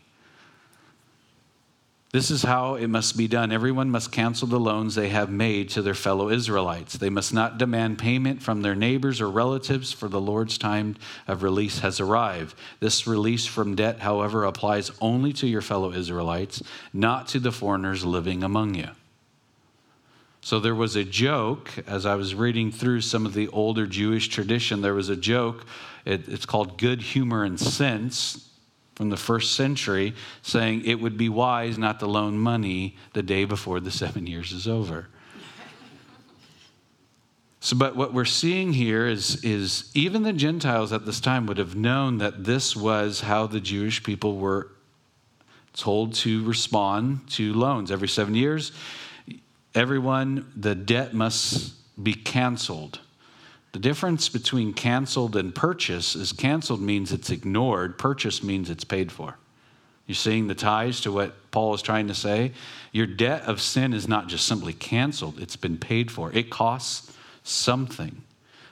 This 2.12 2.30
is 2.30 2.44
how 2.44 2.76
it 2.76 2.86
must 2.86 3.16
be 3.16 3.26
done. 3.26 3.50
Everyone 3.50 3.90
must 3.90 4.12
cancel 4.12 4.46
the 4.46 4.60
loans 4.60 4.94
they 4.94 5.08
have 5.08 5.28
made 5.28 5.68
to 5.70 5.82
their 5.82 5.92
fellow 5.92 6.30
Israelites. 6.30 6.94
They 6.94 7.10
must 7.10 7.34
not 7.34 7.58
demand 7.58 7.98
payment 7.98 8.42
from 8.42 8.62
their 8.62 8.76
neighbors 8.76 9.20
or 9.20 9.28
relatives, 9.28 9.92
for 9.92 10.08
the 10.08 10.20
Lord's 10.20 10.56
time 10.56 10.96
of 11.26 11.42
release 11.42 11.80
has 11.80 11.98
arrived. 11.98 12.54
This 12.80 13.06
release 13.06 13.44
from 13.44 13.74
debt, 13.74 14.00
however, 14.00 14.44
applies 14.44 14.92
only 15.00 15.32
to 15.34 15.46
your 15.48 15.60
fellow 15.62 15.92
Israelites, 15.92 16.62
not 16.92 17.26
to 17.28 17.40
the 17.40 17.52
foreigners 17.52 18.04
living 18.04 18.44
among 18.44 18.76
you. 18.76 18.88
So 20.40 20.60
there 20.60 20.76
was 20.76 20.94
a 20.94 21.02
joke 21.02 21.72
as 21.88 22.06
I 22.06 22.14
was 22.14 22.36
reading 22.36 22.70
through 22.70 23.00
some 23.00 23.26
of 23.26 23.34
the 23.34 23.48
older 23.48 23.84
Jewish 23.84 24.28
tradition. 24.28 24.80
There 24.80 24.94
was 24.94 25.08
a 25.08 25.16
joke. 25.16 25.66
It, 26.04 26.28
it's 26.28 26.46
called 26.46 26.78
good 26.78 27.02
humor 27.02 27.42
and 27.42 27.58
sense 27.58 28.48
from 28.96 29.10
the 29.10 29.16
first 29.16 29.54
century 29.54 30.14
saying 30.42 30.82
it 30.84 30.94
would 30.94 31.16
be 31.16 31.28
wise 31.28 31.78
not 31.78 32.00
to 32.00 32.06
loan 32.06 32.38
money 32.38 32.96
the 33.12 33.22
day 33.22 33.44
before 33.44 33.78
the 33.78 33.90
seven 33.90 34.26
years 34.26 34.52
is 34.52 34.66
over. 34.66 35.06
So, 37.60 37.76
but 37.76 37.94
what 37.94 38.14
we're 38.14 38.24
seeing 38.24 38.72
here 38.72 39.06
is, 39.06 39.44
is 39.44 39.90
even 39.94 40.22
the 40.22 40.32
Gentiles 40.32 40.92
at 40.92 41.04
this 41.04 41.20
time 41.20 41.46
would 41.46 41.58
have 41.58 41.76
known 41.76 42.18
that 42.18 42.44
this 42.44 42.74
was 42.74 43.20
how 43.20 43.46
the 43.46 43.60
Jewish 43.60 44.02
people 44.02 44.36
were 44.38 44.70
told 45.74 46.14
to 46.14 46.44
respond 46.44 47.28
to 47.32 47.52
loans. 47.52 47.90
Every 47.90 48.08
seven 48.08 48.34
years, 48.34 48.72
everyone, 49.74 50.50
the 50.56 50.74
debt 50.74 51.12
must 51.12 51.74
be 52.02 52.14
canceled. 52.14 53.00
The 53.76 53.82
difference 53.82 54.30
between 54.30 54.72
canceled 54.72 55.36
and 55.36 55.54
purchase 55.54 56.16
is 56.16 56.32
canceled 56.32 56.80
means 56.80 57.12
it's 57.12 57.28
ignored, 57.28 57.98
purchase 57.98 58.42
means 58.42 58.70
it's 58.70 58.84
paid 58.84 59.12
for. 59.12 59.36
You're 60.06 60.14
seeing 60.14 60.46
the 60.46 60.54
ties 60.54 61.02
to 61.02 61.12
what 61.12 61.50
Paul 61.50 61.74
is 61.74 61.82
trying 61.82 62.08
to 62.08 62.14
say? 62.14 62.52
Your 62.90 63.06
debt 63.06 63.42
of 63.42 63.60
sin 63.60 63.92
is 63.92 64.08
not 64.08 64.28
just 64.28 64.46
simply 64.48 64.72
canceled, 64.72 65.38
it's 65.38 65.56
been 65.56 65.76
paid 65.76 66.10
for. 66.10 66.32
It 66.32 66.48
costs 66.48 67.12
something. 67.42 68.22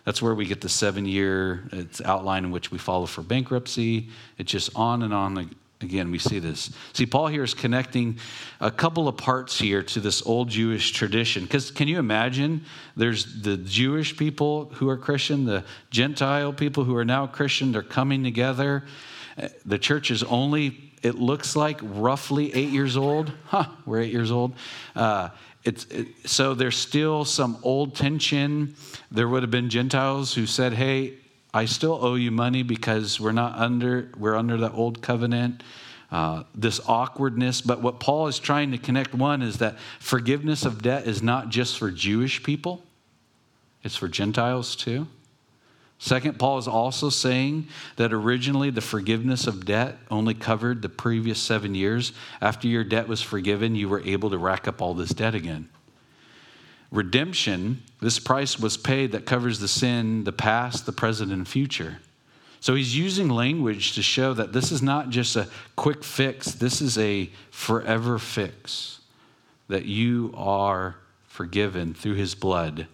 That's 0.04 0.22
where 0.22 0.34
we 0.34 0.46
get 0.46 0.62
the 0.62 0.70
seven 0.70 1.04
year 1.04 1.64
it's 1.70 2.00
outline 2.00 2.46
in 2.46 2.50
which 2.50 2.70
we 2.70 2.78
follow 2.78 3.04
for 3.04 3.20
bankruptcy. 3.20 4.08
It's 4.38 4.50
just 4.50 4.70
on 4.74 5.02
and 5.02 5.12
on 5.12 5.54
Again, 5.84 6.10
we 6.10 6.18
see 6.18 6.38
this. 6.38 6.70
See, 6.94 7.06
Paul 7.06 7.26
here 7.26 7.44
is 7.44 7.52
connecting 7.52 8.18
a 8.60 8.70
couple 8.70 9.06
of 9.06 9.16
parts 9.16 9.58
here 9.58 9.82
to 9.82 10.00
this 10.00 10.22
old 10.24 10.48
Jewish 10.48 10.92
tradition. 10.92 11.44
Because 11.44 11.70
can 11.70 11.88
you 11.88 11.98
imagine? 11.98 12.64
There's 12.96 13.42
the 13.42 13.58
Jewish 13.58 14.16
people 14.16 14.70
who 14.74 14.88
are 14.88 14.96
Christian, 14.96 15.44
the 15.44 15.64
Gentile 15.90 16.52
people 16.52 16.84
who 16.84 16.96
are 16.96 17.04
now 17.04 17.26
Christian, 17.26 17.70
they're 17.72 17.82
coming 17.82 18.24
together. 18.24 18.84
The 19.66 19.78
church 19.78 20.10
is 20.10 20.22
only, 20.22 20.92
it 21.02 21.16
looks 21.16 21.54
like, 21.54 21.80
roughly 21.82 22.54
eight 22.54 22.70
years 22.70 22.96
old. 22.96 23.32
Huh, 23.46 23.66
we're 23.84 24.00
eight 24.00 24.12
years 24.12 24.30
old. 24.30 24.54
Uh, 24.96 25.28
it's, 25.64 25.84
it, 25.86 26.08
so 26.24 26.54
there's 26.54 26.76
still 26.76 27.24
some 27.24 27.58
old 27.62 27.94
tension. 27.94 28.74
There 29.10 29.28
would 29.28 29.42
have 29.42 29.50
been 29.50 29.70
Gentiles 29.70 30.34
who 30.34 30.46
said, 30.46 30.72
hey, 30.72 31.14
I 31.54 31.66
still 31.66 32.04
owe 32.04 32.16
you 32.16 32.32
money 32.32 32.64
because 32.64 33.20
we're 33.20 33.30
not 33.30 33.56
under 33.56 34.10
we're 34.18 34.34
under 34.34 34.56
the 34.56 34.72
old 34.72 35.00
covenant. 35.00 35.62
Uh, 36.10 36.44
this 36.54 36.80
awkwardness, 36.86 37.60
but 37.60 37.80
what 37.80 37.98
Paul 37.98 38.28
is 38.28 38.38
trying 38.38 38.70
to 38.70 38.78
connect 38.78 39.14
one 39.14 39.42
is 39.42 39.58
that 39.58 39.78
forgiveness 39.98 40.64
of 40.64 40.82
debt 40.82 41.08
is 41.08 41.22
not 41.22 41.48
just 41.48 41.78
for 41.78 41.90
Jewish 41.90 42.42
people; 42.42 42.82
it's 43.82 43.96
for 43.96 44.08
Gentiles 44.08 44.76
too. 44.76 45.06
Second, 45.98 46.38
Paul 46.38 46.58
is 46.58 46.68
also 46.68 47.08
saying 47.08 47.68
that 47.96 48.12
originally 48.12 48.70
the 48.70 48.80
forgiveness 48.80 49.46
of 49.46 49.64
debt 49.64 49.98
only 50.10 50.34
covered 50.34 50.82
the 50.82 50.88
previous 50.88 51.40
seven 51.40 51.74
years. 51.74 52.12
After 52.40 52.68
your 52.68 52.84
debt 52.84 53.08
was 53.08 53.22
forgiven, 53.22 53.74
you 53.74 53.88
were 53.88 54.02
able 54.02 54.30
to 54.30 54.38
rack 54.38 54.68
up 54.68 54.82
all 54.82 54.94
this 54.94 55.10
debt 55.10 55.34
again 55.34 55.68
redemption, 56.94 57.82
this 58.00 58.18
price 58.18 58.58
was 58.58 58.76
paid 58.76 59.12
that 59.12 59.26
covers 59.26 59.58
the 59.58 59.68
sin, 59.68 60.24
the 60.24 60.32
past, 60.32 60.86
the 60.86 60.92
present, 60.92 61.32
and 61.32 61.46
future. 61.46 61.98
So 62.60 62.74
he's 62.74 62.96
using 62.96 63.28
language 63.28 63.92
to 63.94 64.02
show 64.02 64.32
that 64.32 64.52
this 64.52 64.72
is 64.72 64.80
not 64.80 65.10
just 65.10 65.36
a 65.36 65.48
quick 65.76 66.02
fix, 66.02 66.52
this 66.52 66.80
is 66.80 66.96
a 66.96 67.28
forever 67.50 68.18
fix. 68.18 69.00
That 69.68 69.84
you 69.84 70.32
are 70.36 70.96
forgiven 71.26 71.94
through 71.94 72.14
his 72.14 72.34
blood 72.34 72.86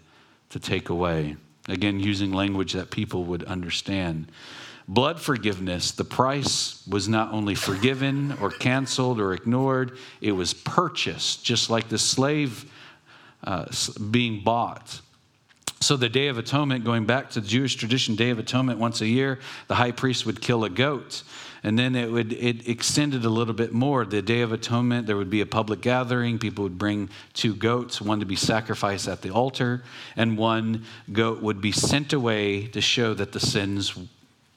to 0.49 0.59
take 0.59 0.89
away. 0.89 1.37
Again, 1.69 2.01
using 2.01 2.33
language 2.33 2.73
that 2.73 2.91
people 2.91 3.25
would 3.25 3.45
understand. 3.45 4.33
Blood 4.89 5.21
forgiveness, 5.21 5.93
the 5.93 6.05
price 6.05 6.85
was 6.89 7.09
not 7.09 7.33
only 7.33 7.55
forgiven 7.55 8.37
or 8.41 8.51
canceled 8.51 9.21
or 9.21 9.35
ignored, 9.35 9.97
it 10.21 10.33
was 10.33 10.53
purchased, 10.53 11.45
just 11.45 11.71
like 11.71 11.89
the 11.89 11.99
slave 11.99 12.65
uh, 13.45 13.67
being 14.11 14.43
bought. 14.43 15.01
So, 15.83 15.97
the 15.97 16.11
Day 16.11 16.29
of 16.29 16.37
Atonement, 16.37 16.85
going 16.85 17.07
back 17.07 17.31
to 17.31 17.41
the 17.41 17.49
Jewish 17.49 17.75
tradition, 17.75 18.15
Day 18.15 18.31
of 18.31 18.39
Atonement, 18.39 18.79
once 18.79 19.01
a 19.01 19.07
year, 19.07 19.39
the 19.67 19.75
high 19.75 19.93
priest 19.93 20.27
would 20.27 20.43
kill 20.43 20.65
a 20.65 20.71
goat. 20.71 21.23
And 21.63 21.79
then 21.79 21.95
it 21.95 22.11
would 22.11 22.33
it 22.33 22.69
extended 22.69 23.25
a 23.25 23.29
little 23.29 23.55
bit 23.55 23.73
more. 23.73 24.05
The 24.05 24.23
Day 24.23 24.41
of 24.43 24.53
Atonement, 24.53 25.07
there 25.07 25.17
would 25.17 25.31
be 25.31 25.41
a 25.41 25.47
public 25.47 25.81
gathering. 25.81 26.39
People 26.39 26.65
would 26.65 26.79
bring 26.79 27.11
two 27.33 27.55
goats, 27.55 28.01
one 28.01 28.21
to 28.21 28.27
be 28.27 28.37
sacrificed 28.37 29.09
at 29.09 29.23
the 29.23 29.31
altar, 29.31 29.83
and 30.17 30.39
one 30.39 30.85
goat 31.13 31.43
would 31.43 31.61
be 31.61 31.73
sent 31.73 32.13
away 32.13 32.67
to 32.69 32.81
show 32.81 33.15
that 33.15 33.33
the 33.33 33.41
sins 33.41 33.99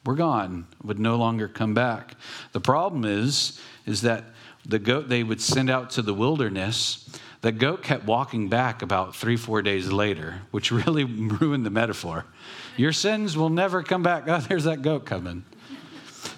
were 0.05 0.15
gone, 0.15 0.67
would 0.83 0.99
no 0.99 1.15
longer 1.15 1.47
come 1.47 1.73
back. 1.73 2.15
The 2.51 2.61
problem 2.61 3.05
is, 3.05 3.59
is 3.85 4.01
that 4.01 4.25
the 4.65 4.79
goat 4.79 5.09
they 5.09 5.23
would 5.23 5.41
send 5.41 5.69
out 5.69 5.89
to 5.91 6.01
the 6.01 6.13
wilderness 6.13 7.09
the 7.43 7.51
goat 7.51 7.83
kept 7.83 8.05
walking 8.05 8.47
back 8.47 8.81
about 8.81 9.17
three, 9.17 9.35
four 9.35 9.61
days 9.61 9.91
later, 9.91 10.41
which 10.51 10.71
really 10.85 11.03
ruined 11.03 11.65
the 11.65 11.69
metaphor. 11.69 12.25
Your 12.77 12.93
sins 12.93 13.37
will 13.37 13.49
never 13.49 13.83
come 13.83 14.01
back. 14.01 14.23
Oh, 14.27 14.39
there's 14.39 14.63
that 14.63 14.81
goat 14.81 15.05
coming. 15.05 15.43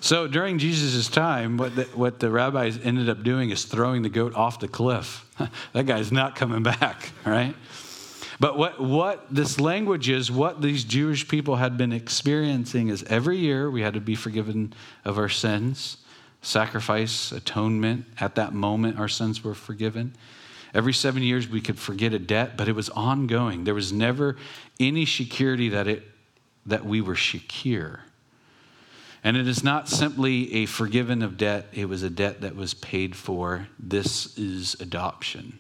So 0.02 0.28
during 0.28 0.58
Jesus' 0.58 1.08
time, 1.08 1.58
what 1.58 1.76
the, 1.76 1.84
what 1.94 2.20
the 2.20 2.32
rabbis 2.32 2.80
ended 2.84 3.08
up 3.08 3.22
doing 3.22 3.52
is 3.52 3.65
throwing 3.65 4.02
the 4.02 4.10
goat 4.10 4.34
off 4.34 4.60
the 4.60 4.68
cliff. 4.68 5.32
that 5.74 5.86
guy's 5.86 6.12
not 6.12 6.36
coming 6.36 6.63
back, 6.63 7.12
right? 7.26 7.56
But 8.39 8.58
what, 8.58 8.82
what 8.82 9.28
this 9.30 9.60
language 9.60 10.10
is, 10.10 10.32
what 10.32 10.60
these 10.60 10.84
Jewish 10.84 11.28
people 11.28 11.58
had 11.58 11.78
been 11.78 11.94
experiencing 11.94 12.88
is 12.89 13.04
every 13.04 13.38
year 13.38 13.70
we 13.70 13.82
had 13.82 13.94
to 13.94 14.02
be 14.02 14.15
forgiven 14.15 14.74
of 15.06 15.20
our 15.20 15.30
sins, 15.30 15.98
sacrifice, 16.41 17.32
atonement. 17.32 18.06
At 18.20 18.34
that 18.36 18.54
moment, 18.54 19.00
our 19.00 19.08
sins 19.08 19.44
were 19.44 19.54
forgiven. 19.54 20.15
Every 20.76 20.94
seven 20.94 21.24
years, 21.24 21.48
we 21.48 21.62
could 21.62 21.80
forget 21.80 22.14
a 22.14 22.20
debt, 22.20 22.58
but 22.58 22.68
it 22.68 22.76
was 22.76 22.90
ongoing. 22.90 23.64
There 23.64 23.74
was 23.74 23.94
never 23.94 24.36
any 24.78 25.06
security 25.06 25.70
that, 25.70 25.88
it, 25.88 26.04
that 26.66 26.86
we 26.86 27.00
were 27.00 27.16
secure. 27.16 28.02
And 29.24 29.38
it 29.38 29.48
is 29.48 29.64
not 29.64 29.88
simply 29.88 30.54
a 30.54 30.66
forgiven 30.66 31.22
of 31.22 31.38
debt, 31.38 31.68
it 31.72 31.86
was 31.88 32.04
a 32.04 32.10
debt 32.10 32.42
that 32.42 32.58
was 32.58 32.74
paid 32.74 33.16
for. 33.16 33.70
This 33.80 34.38
is 34.38 34.76
adoption. 34.82 35.60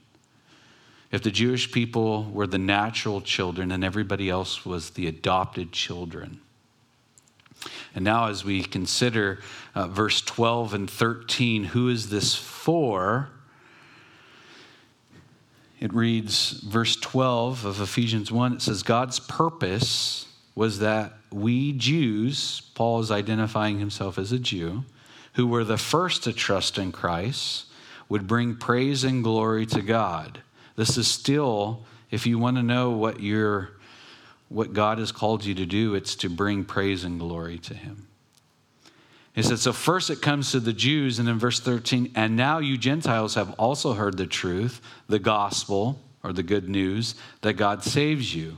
If 1.13 1.23
the 1.23 1.31
Jewish 1.31 1.71
people 1.71 2.25
were 2.25 2.45
the 2.45 2.57
natural 2.57 3.21
children 3.21 3.71
and 3.71 3.85
everybody 3.85 4.29
else 4.29 4.65
was 4.65 4.89
the 4.91 5.07
adopted 5.07 5.71
children. 5.71 6.41
And 7.95 8.03
now, 8.03 8.27
as 8.27 8.43
we 8.43 8.63
consider 8.63 9.39
uh, 9.73 9.87
verse 9.87 10.19
12 10.19 10.73
and 10.73 10.89
13, 10.89 11.63
who 11.63 11.87
is 11.87 12.09
this 12.09 12.35
for? 12.35 13.29
It 15.79 15.93
reads, 15.93 16.51
verse 16.51 16.95
12 16.95 17.65
of 17.65 17.81
Ephesians 17.81 18.31
1, 18.31 18.53
it 18.53 18.61
says, 18.61 18.83
God's 18.83 19.19
purpose 19.19 20.27
was 20.55 20.79
that 20.79 21.13
we 21.31 21.73
Jews, 21.73 22.61
Paul 22.75 23.01
is 23.01 23.11
identifying 23.11 23.79
himself 23.79 24.17
as 24.17 24.31
a 24.31 24.39
Jew, 24.39 24.85
who 25.33 25.45
were 25.45 25.65
the 25.65 25.77
first 25.77 26.23
to 26.23 26.33
trust 26.33 26.77
in 26.77 26.93
Christ, 26.93 27.65
would 28.07 28.25
bring 28.25 28.55
praise 28.55 29.03
and 29.03 29.23
glory 29.23 29.65
to 29.67 29.81
God. 29.81 30.41
This 30.75 30.97
is 30.97 31.07
still, 31.07 31.83
if 32.09 32.25
you 32.25 32.39
want 32.39 32.57
to 32.57 32.63
know 32.63 32.91
what 32.91 33.19
your 33.19 33.71
what 34.47 34.73
God 34.73 34.99
has 34.99 35.11
called 35.11 35.43
you 35.43 35.55
to 35.55 35.65
do, 35.65 35.95
it's 35.95 36.15
to 36.15 36.29
bring 36.29 36.63
praise 36.63 37.03
and 37.03 37.19
glory 37.19 37.57
to 37.57 37.73
Him. 37.73 38.07
He 39.35 39.43
said, 39.43 39.59
so 39.59 39.73
first 39.73 40.09
it 40.09 40.21
comes 40.21 40.51
to 40.51 40.61
the 40.61 40.71
Jews, 40.71 41.19
and 41.19 41.27
in 41.27 41.37
verse 41.37 41.59
13, 41.59 42.13
and 42.15 42.37
now 42.37 42.59
you 42.59 42.77
Gentiles 42.77 43.35
have 43.35 43.51
also 43.59 43.91
heard 43.91 44.15
the 44.15 44.25
truth, 44.25 44.79
the 45.09 45.19
gospel, 45.19 45.99
or 46.23 46.31
the 46.31 46.41
good 46.41 46.69
news, 46.69 47.15
that 47.41 47.53
God 47.53 47.83
saves 47.83 48.33
you. 48.33 48.57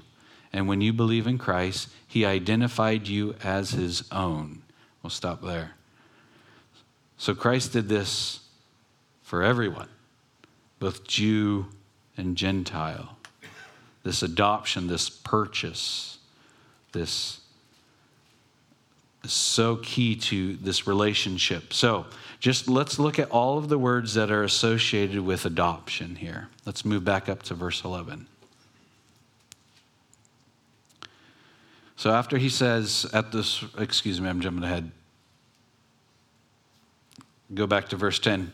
And 0.53 0.67
when 0.67 0.81
you 0.81 0.93
believe 0.93 1.25
in 1.25 1.39
Christ, 1.39 1.89
he 2.07 2.25
identified 2.25 3.07
you 3.07 3.33
as 3.43 3.71
his 3.71 4.03
own. 4.11 4.61
We'll 5.01 5.09
stop 5.09 5.41
there. 5.41 5.71
So 7.17 7.33
Christ 7.33 7.73
did 7.73 7.89
this 7.89 8.41
for 9.23 9.41
everyone, 9.41 9.89
both 10.77 11.07
Jew 11.07 11.65
and 12.17 12.37
Gentile. 12.37 13.17
This 14.03 14.21
adoption, 14.21 14.85
this 14.85 15.09
purchase, 15.09 16.19
this 16.91 17.41
so 19.31 19.77
key 19.77 20.15
to 20.15 20.55
this 20.57 20.87
relationship. 20.87 21.73
So, 21.73 22.05
just 22.39 22.67
let's 22.67 22.99
look 22.99 23.17
at 23.17 23.31
all 23.31 23.57
of 23.57 23.67
the 23.67 23.79
words 23.79 24.13
that 24.13 24.29
are 24.29 24.43
associated 24.43 25.19
with 25.19 25.45
adoption 25.45 26.15
here. 26.15 26.49
Let's 26.65 26.85
move 26.85 27.03
back 27.03 27.27
up 27.29 27.41
to 27.43 27.55
verse 27.55 27.83
11. 27.83 28.27
So, 31.95 32.11
after 32.11 32.37
he 32.37 32.49
says, 32.49 33.07
at 33.13 33.31
this, 33.31 33.63
excuse 33.77 34.21
me, 34.21 34.29
I'm 34.29 34.39
jumping 34.39 34.63
ahead. 34.63 34.91
Go 37.53 37.65
back 37.65 37.89
to 37.89 37.95
verse 37.95 38.19
10. 38.19 38.51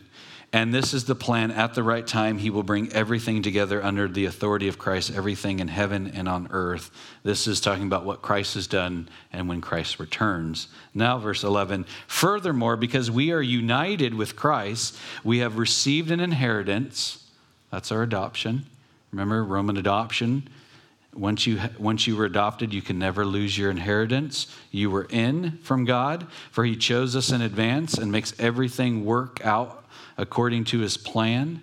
And 0.54 0.72
this 0.72 0.94
is 0.94 1.02
the 1.02 1.16
plan. 1.16 1.50
At 1.50 1.74
the 1.74 1.82
right 1.82 2.06
time, 2.06 2.38
he 2.38 2.48
will 2.48 2.62
bring 2.62 2.92
everything 2.92 3.42
together 3.42 3.82
under 3.82 4.06
the 4.06 4.26
authority 4.26 4.68
of 4.68 4.78
Christ, 4.78 5.10
everything 5.12 5.58
in 5.58 5.66
heaven 5.66 6.12
and 6.14 6.28
on 6.28 6.46
earth. 6.52 6.92
This 7.24 7.48
is 7.48 7.60
talking 7.60 7.88
about 7.88 8.04
what 8.04 8.22
Christ 8.22 8.54
has 8.54 8.68
done 8.68 9.08
and 9.32 9.48
when 9.48 9.60
Christ 9.60 9.98
returns. 9.98 10.68
Now, 10.94 11.18
verse 11.18 11.42
11. 11.42 11.86
Furthermore, 12.06 12.76
because 12.76 13.10
we 13.10 13.32
are 13.32 13.42
united 13.42 14.14
with 14.14 14.36
Christ, 14.36 14.96
we 15.24 15.38
have 15.38 15.58
received 15.58 16.12
an 16.12 16.20
inheritance. 16.20 17.28
That's 17.72 17.90
our 17.90 18.04
adoption. 18.04 18.64
Remember, 19.10 19.42
Roman 19.42 19.76
adoption. 19.76 20.48
Once 21.16 21.48
you, 21.48 21.60
once 21.80 22.06
you 22.06 22.14
were 22.14 22.26
adopted, 22.26 22.72
you 22.72 22.82
can 22.82 23.00
never 23.00 23.26
lose 23.26 23.58
your 23.58 23.72
inheritance. 23.72 24.46
You 24.70 24.88
were 24.88 25.08
in 25.10 25.58
from 25.64 25.84
God, 25.84 26.28
for 26.52 26.64
He 26.64 26.76
chose 26.76 27.16
us 27.16 27.32
in 27.32 27.42
advance 27.42 27.94
and 27.94 28.12
makes 28.12 28.38
everything 28.38 29.04
work 29.04 29.44
out 29.44 29.83
according 30.16 30.64
to 30.64 30.80
his 30.80 30.96
plan. 30.96 31.62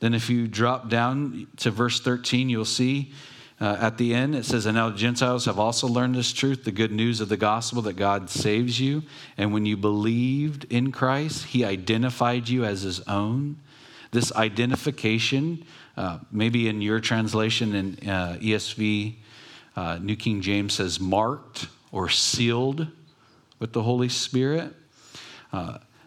Then, 0.00 0.14
if 0.14 0.28
you 0.28 0.48
drop 0.48 0.88
down 0.88 1.46
to 1.58 1.70
verse 1.70 2.00
13, 2.00 2.48
you'll 2.48 2.64
see 2.64 3.12
uh, 3.60 3.76
at 3.80 3.98
the 3.98 4.14
end 4.14 4.34
it 4.34 4.44
says, 4.44 4.66
And 4.66 4.76
now 4.76 4.90
Gentiles 4.90 5.44
have 5.44 5.58
also 5.58 5.86
learned 5.86 6.14
this 6.14 6.32
truth, 6.32 6.64
the 6.64 6.72
good 6.72 6.92
news 6.92 7.20
of 7.20 7.28
the 7.28 7.36
gospel 7.36 7.82
that 7.82 7.94
God 7.94 8.28
saves 8.28 8.80
you. 8.80 9.02
And 9.38 9.52
when 9.52 9.64
you 9.64 9.76
believed 9.76 10.66
in 10.70 10.92
Christ, 10.92 11.46
he 11.46 11.64
identified 11.64 12.48
you 12.48 12.64
as 12.64 12.82
his 12.82 13.00
own. 13.08 13.56
This 14.10 14.32
identification, 14.32 15.64
uh, 15.96 16.18
maybe 16.30 16.68
in 16.68 16.82
your 16.82 17.00
translation 17.00 17.74
in 17.74 18.08
uh, 18.08 18.38
ESV, 18.40 19.14
uh, 19.76 19.98
New 20.00 20.16
King 20.16 20.40
James 20.40 20.74
says 20.74 21.00
marked 21.00 21.68
or 21.90 22.08
sealed 22.08 22.86
with 23.58 23.72
the 23.72 23.82
Holy 23.82 24.08
Spirit. 24.08 24.72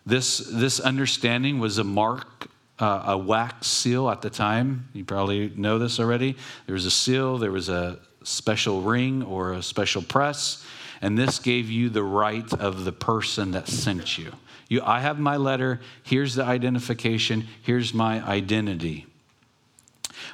This, 0.08 0.38
this 0.38 0.80
understanding 0.80 1.60
was 1.60 1.80
a 1.80 1.84
mark, 1.84 2.48
uh, 2.80 3.04
a 3.08 3.18
wax 3.18 3.68
seal 3.68 4.10
at 4.10 4.22
the 4.22 4.30
time. 4.30 4.88
You 4.94 5.04
probably 5.04 5.52
know 5.58 5.80
this 5.80 6.00
already. 6.00 6.38
There 6.66 6.76
was 6.76 6.86
a 6.86 6.92
seal, 6.92 7.38
there 7.38 7.52
was 7.52 7.68
a 7.68 8.00
special 8.24 8.82
ring 8.82 9.22
or 9.22 9.52
a 9.52 9.62
special 9.62 10.02
press, 10.02 10.66
and 11.02 11.18
this 11.18 11.40
gave 11.40 11.70
you 11.70 11.90
the 11.90 12.04
right 12.04 12.52
of 12.54 12.86
the 12.86 12.94
person 12.94 13.52
that 13.52 13.68
sent 13.68 14.18
you. 14.18 14.32
you 14.70 14.82
I 14.82 15.02
have 15.02 15.20
my 15.20 15.36
letter, 15.36 15.82
here's 16.04 16.36
the 16.36 16.46
identification, 16.46 17.46
here's 17.62 17.94
my 17.94 18.26
identity. 18.26 19.08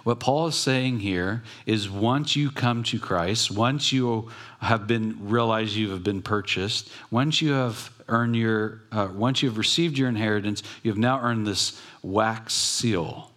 What 0.04 0.20
Paul 0.20 0.48
is 0.48 0.56
saying 0.56 1.00
here 1.00 1.44
is 1.66 1.90
once 1.90 2.36
you 2.36 2.52
come 2.52 2.84
to 2.84 3.00
Christ, 3.00 3.50
once 3.50 3.92
you 3.92 4.30
have 4.60 4.86
been 4.86 5.30
realized 5.30 5.76
you 5.76 5.92
have 5.92 6.04
been 6.04 6.22
purchased, 6.22 6.90
once 7.10 7.42
you 7.42 7.54
have 7.54 7.92
earn 8.08 8.34
your, 8.34 8.82
uh, 8.92 9.10
once 9.14 9.42
you 9.42 9.50
have 9.50 9.58
received 9.58 9.98
your 9.98 10.10
inheritance, 10.10 10.64
you 10.84 10.92
have 10.92 10.98
now 10.98 11.20
earned 11.22 11.48
this 11.48 11.82
wax 12.02 12.54
seal. 12.54 13.32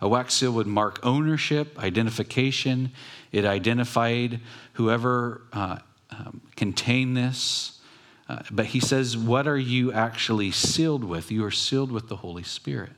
A 0.00 0.08
wax 0.08 0.34
seal 0.34 0.52
would 0.52 0.66
mark 0.66 1.00
ownership, 1.02 1.78
identification. 1.78 2.92
It 3.32 3.44
identified 3.44 4.40
whoever 4.74 5.42
uh, 5.52 5.78
um, 6.10 6.40
contained 6.54 7.16
this. 7.16 7.80
Uh, 8.28 8.40
but 8.50 8.66
he 8.66 8.80
says, 8.80 9.16
What 9.16 9.46
are 9.46 9.58
you 9.58 9.92
actually 9.92 10.50
sealed 10.50 11.04
with? 11.04 11.30
You 11.30 11.44
are 11.44 11.50
sealed 11.50 11.92
with 11.92 12.08
the 12.08 12.16
Holy 12.16 12.42
Spirit. 12.42 12.92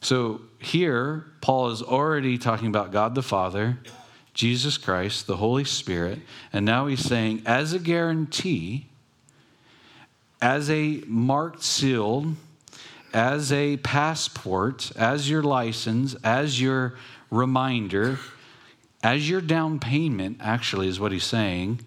So 0.00 0.42
here, 0.58 1.26
Paul 1.40 1.70
is 1.70 1.82
already 1.82 2.38
talking 2.38 2.68
about 2.68 2.92
God 2.92 3.14
the 3.14 3.22
Father, 3.22 3.78
Jesus 4.34 4.78
Christ, 4.78 5.26
the 5.26 5.36
Holy 5.36 5.64
Spirit, 5.64 6.20
and 6.52 6.64
now 6.64 6.86
he's 6.86 7.00
saying, 7.00 7.42
as 7.46 7.72
a 7.72 7.78
guarantee, 7.78 8.86
as 10.46 10.70
a 10.70 11.02
marked 11.08 11.60
seal, 11.60 12.24
as 13.12 13.50
a 13.50 13.76
passport, 13.78 14.92
as 14.94 15.28
your 15.28 15.42
license, 15.42 16.14
as 16.22 16.60
your 16.60 16.94
reminder, 17.32 18.16
as 19.02 19.28
your 19.28 19.40
down 19.40 19.80
payment, 19.80 20.36
actually, 20.40 20.86
is 20.86 21.00
what 21.00 21.10
he's 21.10 21.24
saying, 21.24 21.80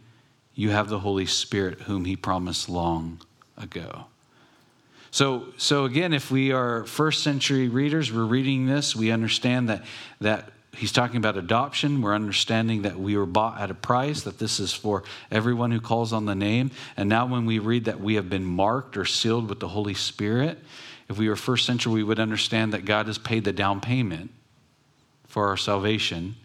you 0.55 0.71
have 0.71 0.89
the 0.89 0.99
Holy 0.99 1.25
Spirit 1.25 1.83
whom 1.83 2.03
he 2.03 2.17
promised 2.17 2.67
long 2.67 3.21
ago. 3.57 4.07
So, 5.09 5.45
so 5.55 5.85
again, 5.85 6.11
if 6.11 6.29
we 6.29 6.51
are 6.51 6.83
first 6.83 7.23
century 7.23 7.69
readers, 7.69 8.11
we're 8.11 8.25
reading 8.25 8.65
this, 8.65 8.93
we 8.93 9.09
understand 9.09 9.69
that, 9.69 9.85
that 10.19 10.51
he's 10.79 10.93
talking 10.93 11.17
about 11.17 11.35
adoption. 11.35 12.01
We're 12.01 12.15
understanding 12.15 12.83
that 12.83 12.97
we 12.97 13.17
were 13.17 13.25
bought 13.25 13.59
at 13.59 13.69
a 13.69 13.73
price, 13.73 14.21
that 14.21 14.39
this 14.39 14.61
is 14.61 14.73
for 14.73 15.03
everyone 15.29 15.71
who 15.71 15.81
calls 15.81 16.13
on 16.13 16.25
the 16.25 16.35
name. 16.35 16.71
And 16.95 17.09
now, 17.09 17.25
when 17.25 17.45
we 17.45 17.59
read 17.59 17.85
that 17.85 17.99
we 17.99 18.15
have 18.15 18.29
been 18.29 18.45
marked 18.45 18.95
or 18.95 19.03
sealed 19.03 19.49
with 19.49 19.59
the 19.59 19.67
Holy 19.67 19.93
Spirit, 19.93 20.57
if 21.09 21.17
we 21.17 21.27
were 21.27 21.35
first 21.35 21.65
century, 21.65 21.91
we 21.91 22.03
would 22.03 22.19
understand 22.19 22.71
that 22.73 22.85
God 22.85 23.07
has 23.07 23.17
paid 23.17 23.43
the 23.43 23.51
down 23.51 23.81
payment 23.81 24.31
for 25.27 25.49
our 25.49 25.57
salvation. 25.57 26.35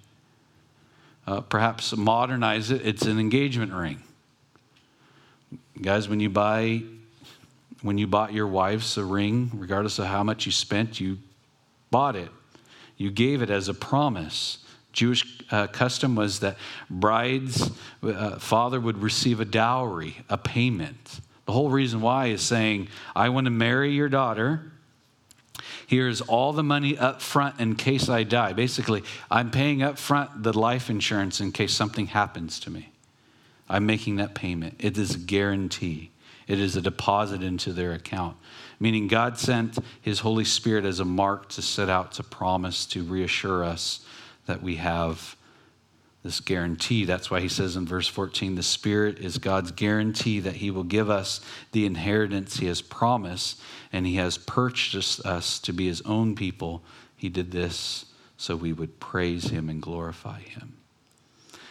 Uh, 1.27 1.41
perhaps 1.41 1.97
modernize 1.97 2.73
it, 2.73 2.85
it's 2.85 3.03
an 3.03 3.21
engagement 3.21 3.73
ring. 3.73 4.03
Guys, 5.81 6.09
when 6.09 6.19
you 6.19 6.29
buy, 6.29 6.83
when 7.83 7.99
you 7.99 8.09
bought 8.09 8.33
your 8.33 8.49
wife's 8.49 8.97
a 8.97 9.05
ring, 9.05 9.51
regardless 9.55 10.01
of 10.01 10.07
how 10.07 10.25
much 10.25 10.45
you 10.45 10.51
spent, 10.51 10.99
you 10.99 11.19
bought 11.91 12.17
it. 12.17 12.31
You 12.97 13.11
gave 13.11 13.43
it 13.43 13.51
as 13.51 13.69
a 13.69 13.75
promise. 13.75 14.59
Jewish 14.93 15.43
uh, 15.51 15.67
custom 15.67 16.15
was 16.15 16.41
that 16.41 16.57
bride's 16.89 17.71
uh, 18.03 18.39
father 18.39 18.81
would 18.81 18.99
receive 18.99 19.41
a 19.41 19.45
dowry, 19.45 20.19
a 20.29 20.39
payment. 20.39 21.21
The 21.47 21.53
whole 21.53 21.71
reason 21.71 22.01
why 22.01 22.27
is 22.27 22.43
saying, 22.43 22.89
I 23.15 23.29
want 23.29 23.47
to 23.47 23.51
marry 23.51 23.93
your 23.93 24.09
daughter. 24.09 24.73
Here's 25.87 26.21
all 26.21 26.53
the 26.53 26.63
money 26.63 26.97
up 26.97 27.21
front 27.21 27.61
in 27.61 27.75
case 27.75 28.09
I 28.09 28.23
die. 28.23 28.53
Basically, 28.53 29.03
I'm 29.31 29.51
paying 29.51 29.83
up 29.83 29.99
front 29.99 30.43
the 30.43 30.59
life 30.59 30.89
insurance 30.89 31.41
in 31.41 31.53
case 31.53 31.75
something 31.75 32.07
happens 32.07 32.59
to 32.61 32.71
me. 32.71 32.91
I'm 33.69 33.85
making 33.85 34.17
that 34.17 34.35
payment. 34.35 34.77
It 34.79 34.97
is 34.97 35.15
a 35.15 35.19
guarantee, 35.19 36.11
it 36.47 36.59
is 36.61 36.77
a 36.77 36.81
deposit 36.81 37.43
into 37.43 37.73
their 37.73 37.93
account 37.93 38.37
meaning 38.85 39.09
God 39.09 39.39
sent 39.39 39.79
his 40.03 40.21
Holy 40.21 40.45
Spirit 40.45 40.85
as 40.85 41.01
a 41.01 41.07
mark 41.07 41.49
to 41.49 41.63
set 41.63 41.89
out 41.89 42.13
to 42.13 42.23
promise, 42.23 42.85
to 42.85 43.03
reassure 43.03 43.65
us 43.65 44.05
that 44.45 44.63
we 44.63 44.77
have 44.77 45.37
this 46.23 46.39
guarantee. 46.39 47.07
That's 47.07 47.31
why 47.31 47.41
he 47.41 47.49
says 47.49 47.77
in 47.77 47.87
verse 47.87 48.09
14 48.09 48.57
the 48.57 48.63
Spirit 48.63 49.21
is 49.21 49.39
God's 49.39 49.71
guarantee 49.71 50.39
that 50.41 50.57
he 50.57 50.71
will 50.71 50.85
give 50.85 51.09
us 51.09 51.41
the 51.73 51.87
inheritance 51.87 52.59
he 52.59 52.67
has 52.67 52.83
promised, 52.83 53.59
and 53.91 54.07
he 54.07 54.17
has 54.17 54.37
purchased 54.37 55.25
us 55.25 55.59
to 55.61 55.73
be 55.73 55.87
his 55.87 56.03
own 56.03 56.35
people. 56.35 56.83
He 57.17 57.31
did 57.31 57.53
this 57.53 58.05
so 58.37 58.55
we 58.55 58.75
would 58.75 59.01
praise 59.01 59.45
him 59.45 59.71
and 59.71 59.81
glorify 59.81 60.41
him. 60.41 60.75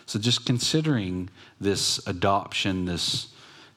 So, 0.08 0.17
just 0.17 0.47
considering 0.47 1.30
this 1.62 1.99
adoption, 2.08 2.86
this, 2.86 3.28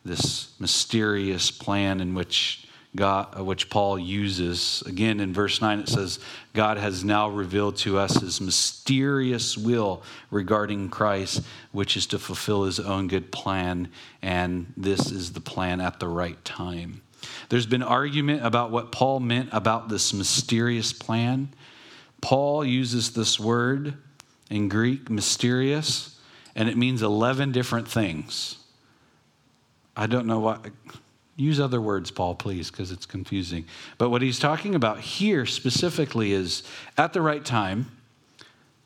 this 0.06 0.58
mysterious 0.58 1.50
plan 1.50 2.00
in 2.00 2.14
which 2.14 2.65
God, 2.96 3.38
uh, 3.38 3.44
which 3.44 3.70
Paul 3.70 3.98
uses. 3.98 4.82
Again, 4.86 5.20
in 5.20 5.32
verse 5.32 5.60
9, 5.60 5.80
it 5.80 5.88
says, 5.88 6.18
God 6.54 6.78
has 6.78 7.04
now 7.04 7.28
revealed 7.28 7.76
to 7.78 7.98
us 7.98 8.20
his 8.20 8.40
mysterious 8.40 9.56
will 9.56 10.02
regarding 10.30 10.88
Christ, 10.88 11.42
which 11.72 11.96
is 11.96 12.06
to 12.06 12.18
fulfill 12.18 12.64
his 12.64 12.80
own 12.80 13.08
good 13.08 13.30
plan, 13.30 13.88
and 14.22 14.72
this 14.76 15.12
is 15.12 15.32
the 15.32 15.40
plan 15.40 15.80
at 15.80 16.00
the 16.00 16.08
right 16.08 16.42
time. 16.44 17.02
There's 17.48 17.66
been 17.66 17.82
argument 17.82 18.44
about 18.44 18.70
what 18.70 18.92
Paul 18.92 19.20
meant 19.20 19.50
about 19.52 19.88
this 19.88 20.12
mysterious 20.12 20.92
plan. 20.92 21.52
Paul 22.20 22.64
uses 22.64 23.12
this 23.12 23.38
word 23.38 23.94
in 24.50 24.68
Greek, 24.68 25.10
mysterious, 25.10 26.18
and 26.54 26.68
it 26.68 26.76
means 26.76 27.02
11 27.02 27.52
different 27.52 27.88
things. 27.88 28.56
I 29.96 30.06
don't 30.06 30.26
know 30.26 30.40
what 30.40 30.66
Use 31.36 31.60
other 31.60 31.80
words, 31.82 32.10
Paul, 32.10 32.34
please, 32.34 32.70
because 32.70 32.90
it's 32.90 33.04
confusing. 33.04 33.66
But 33.98 34.08
what 34.08 34.22
he's 34.22 34.38
talking 34.38 34.74
about 34.74 35.00
here 35.00 35.44
specifically 35.44 36.32
is 36.32 36.62
at 36.96 37.12
the 37.12 37.20
right 37.20 37.44
time, 37.44 37.92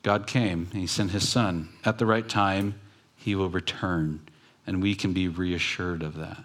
God 0.03 0.27
came 0.27 0.69
and 0.73 0.81
he 0.81 0.87
sent 0.87 1.13
his 1.13 1.29
son. 1.29 1.69
At 1.85 1.99
the 1.99 2.07
right 2.07 2.29
time, 2.29 2.75
he 3.17 3.37
will 3.37 3.51
return, 3.51 4.21
and 4.67 4.83
we 4.83 4.95
can 4.97 5.13
be 5.13 5.29
reassured 5.29 6.03
of 6.03 6.17
that. 6.17 6.43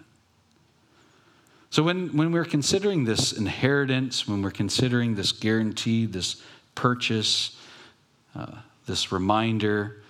So, 1.70 1.82
when, 1.82 2.16
when 2.16 2.30
we're 2.30 2.44
considering 2.44 3.04
this 3.04 3.32
inheritance, 3.32 4.28
when 4.28 4.40
we're 4.42 4.50
considering 4.50 5.16
this 5.16 5.32
guarantee, 5.32 6.06
this 6.06 6.40
purchase, 6.74 7.58
uh, 8.34 8.58
this 8.86 9.10
reminder, 9.10 10.02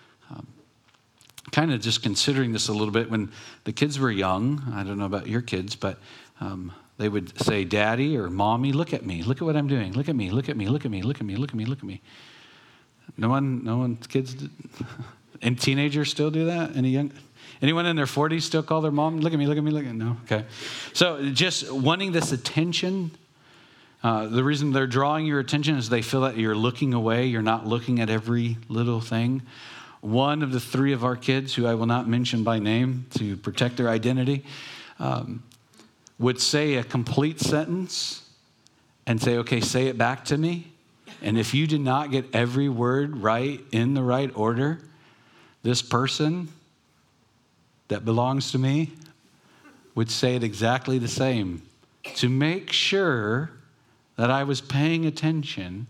kind 1.53 1.73
of 1.73 1.81
just 1.81 2.03
considering 2.03 2.53
this 2.53 2.69
a 2.69 2.73
little 2.73 2.93
bit 2.93 3.11
when 3.11 3.31
the 3.65 3.73
kids 3.73 3.99
were 3.99 4.11
young. 4.11 4.63
I 4.75 4.83
don't 4.85 4.99
know 4.99 5.07
about 5.07 5.27
your 5.27 5.43
kids, 5.43 5.77
but 5.77 5.99
um, 6.41 6.73
they 6.99 7.09
would 7.09 7.39
say, 7.43 7.65
Daddy 7.65 8.17
or 8.17 8.31
Mommy, 8.31 8.73
look 8.73 8.93
at 8.93 9.05
me. 9.05 9.23
Look 9.23 9.39
at 9.39 9.45
what 9.45 9.57
I'm 9.57 9.69
doing. 9.69 9.93
Look 9.93 10.09
at 10.09 10.17
me. 10.17 10.31
Look 10.31 10.49
at 10.49 10.57
me. 10.57 10.69
Look 10.69 10.85
at 10.85 10.91
me. 10.91 11.03
Look 11.03 11.21
at 11.21 11.27
me. 11.27 11.37
Look 11.37 11.51
at 11.51 11.57
me. 11.57 11.65
Look 11.65 11.79
at 11.79 11.85
me. 11.85 12.01
No 13.17 13.29
one, 13.29 13.65
no 13.65 13.79
one, 13.79 13.97
kids, 13.97 14.37
and 15.43 15.59
teenagers 15.59 16.11
still 16.11 16.31
do 16.31 16.47
that? 16.47 16.77
Any 16.77 16.91
young? 16.91 17.13
Anyone 17.63 17.87
in 17.87 17.97
their 17.97 18.07
40s 18.07 18.43
still 18.43 18.63
call 18.63 18.81
their 18.81 18.91
mom, 18.91 19.21
look 19.21 19.33
at 19.33 19.39
me, 19.39 19.47
look 19.47 19.57
at 19.57 19.65
me, 19.65 19.71
look 19.71 19.87
at 19.87 19.93
me? 19.93 20.05
No? 20.05 20.17
Okay. 20.25 20.45
So 20.93 21.31
just 21.31 21.71
wanting 21.71 22.13
this 22.13 22.33
attention. 22.33 23.13
Uh, 24.03 24.27
the 24.27 24.45
reason 24.45 24.73
they're 24.73 24.87
drawing 24.87 25.25
your 25.25 25.41
attention 25.41 25.77
is 25.77 25.89
they 25.89 26.03
feel 26.03 26.21
that 26.23 26.37
you're 26.37 26.55
looking 26.55 26.93
away, 26.93 27.27
you're 27.27 27.43
not 27.43 27.67
looking 27.67 28.01
at 28.01 28.11
every 28.11 28.59
little 28.69 29.01
thing. 29.01 29.43
One 30.07 30.45
of 30.45 30.53
the 30.53 30.61
three 30.61 30.93
of 30.93 31.03
our 31.03 31.17
kids, 31.17 31.53
who 31.57 31.67
I 31.67 31.75
will 31.75 31.87
not 31.87 32.09
mention 32.09 32.45
by 32.45 32.61
name 32.61 33.07
to 33.15 33.37
protect 33.37 33.77
their 33.77 33.89
identity, 33.89 34.45
um, 35.01 35.43
would 36.17 36.41
say 36.41 36.75
a 36.75 36.85
complete 36.85 37.41
sentence 37.41 38.23
and 39.05 39.21
say, 39.21 39.37
okay, 39.39 39.61
say 39.61 39.89
it 39.89 39.99
back 39.99 40.25
to 40.27 40.39
me. 40.39 40.69
And 41.23 41.37
if 41.37 41.55
you 41.55 41.67
did 41.67 41.81
not 41.81 42.13
get 42.13 42.25
every 42.33 42.69
word 42.69 43.17
right 43.17 43.61
in 43.73 43.95
the 43.95 44.03
right 44.03 44.31
order, 44.37 44.79
this 45.65 45.83
person 45.83 46.51
that 47.89 48.05
belongs 48.05 48.53
to 48.53 48.59
me 48.59 48.93
would 49.97 50.09
say 50.09 50.37
it 50.37 50.45
exactly 50.45 50.99
the 51.01 51.09
same 51.09 51.63
to 52.15 52.29
make 52.29 52.71
sure 52.71 53.51
that 54.15 54.31
I 54.31 54.45
was 54.45 54.61
paying 54.61 55.05
attention. 55.05 55.89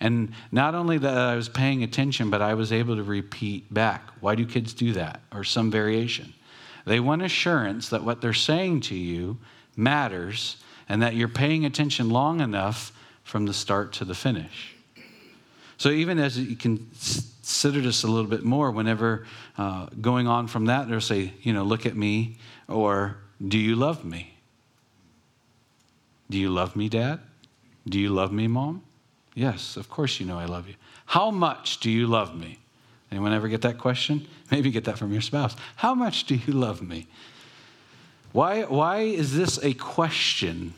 And 0.00 0.32
not 0.52 0.74
only 0.74 0.98
that 0.98 1.16
I 1.16 1.34
was 1.34 1.48
paying 1.48 1.82
attention, 1.82 2.30
but 2.30 2.40
I 2.40 2.54
was 2.54 2.72
able 2.72 2.96
to 2.96 3.02
repeat 3.02 3.72
back. 3.72 4.08
Why 4.20 4.34
do 4.34 4.46
kids 4.46 4.72
do 4.72 4.92
that? 4.92 5.20
Or 5.32 5.42
some 5.44 5.70
variation. 5.70 6.32
They 6.84 7.00
want 7.00 7.22
assurance 7.22 7.88
that 7.90 8.04
what 8.04 8.20
they're 8.20 8.32
saying 8.32 8.82
to 8.82 8.94
you 8.94 9.38
matters 9.76 10.56
and 10.88 11.02
that 11.02 11.14
you're 11.14 11.28
paying 11.28 11.64
attention 11.64 12.10
long 12.10 12.40
enough 12.40 12.92
from 13.24 13.44
the 13.44 13.52
start 13.52 13.92
to 13.94 14.04
the 14.04 14.14
finish. 14.14 14.74
So 15.76 15.90
even 15.90 16.18
as 16.18 16.38
you 16.38 16.56
consider 16.56 17.80
this 17.80 18.02
a 18.02 18.08
little 18.08 18.30
bit 18.30 18.42
more, 18.42 18.70
whenever 18.70 19.26
uh, 19.56 19.86
going 20.00 20.26
on 20.26 20.46
from 20.48 20.66
that, 20.66 20.88
they'll 20.88 21.00
say, 21.00 21.32
you 21.42 21.52
know, 21.52 21.62
look 21.62 21.86
at 21.86 21.96
me, 21.96 22.38
or 22.68 23.16
do 23.46 23.58
you 23.58 23.76
love 23.76 24.04
me? 24.04 24.34
Do 26.30 26.38
you 26.38 26.50
love 26.50 26.74
me, 26.74 26.88
Dad? 26.88 27.20
Do 27.86 27.98
you 27.98 28.10
love 28.10 28.32
me, 28.32 28.48
Mom? 28.48 28.82
Yes, 29.38 29.76
of 29.76 29.88
course 29.88 30.18
you 30.18 30.26
know 30.26 30.36
I 30.36 30.46
love 30.46 30.66
you. 30.66 30.74
How 31.06 31.30
much 31.30 31.78
do 31.78 31.92
you 31.92 32.08
love 32.08 32.36
me? 32.36 32.58
Anyone 33.12 33.32
ever 33.32 33.46
get 33.46 33.62
that 33.62 33.78
question? 33.78 34.26
Maybe 34.50 34.72
get 34.72 34.82
that 34.86 34.98
from 34.98 35.12
your 35.12 35.22
spouse. 35.22 35.54
How 35.76 35.94
much 35.94 36.24
do 36.24 36.34
you 36.34 36.52
love 36.52 36.82
me? 36.82 37.06
Why, 38.32 38.62
why 38.64 39.02
is 39.02 39.36
this 39.36 39.62
a 39.62 39.74
question? 39.74 40.74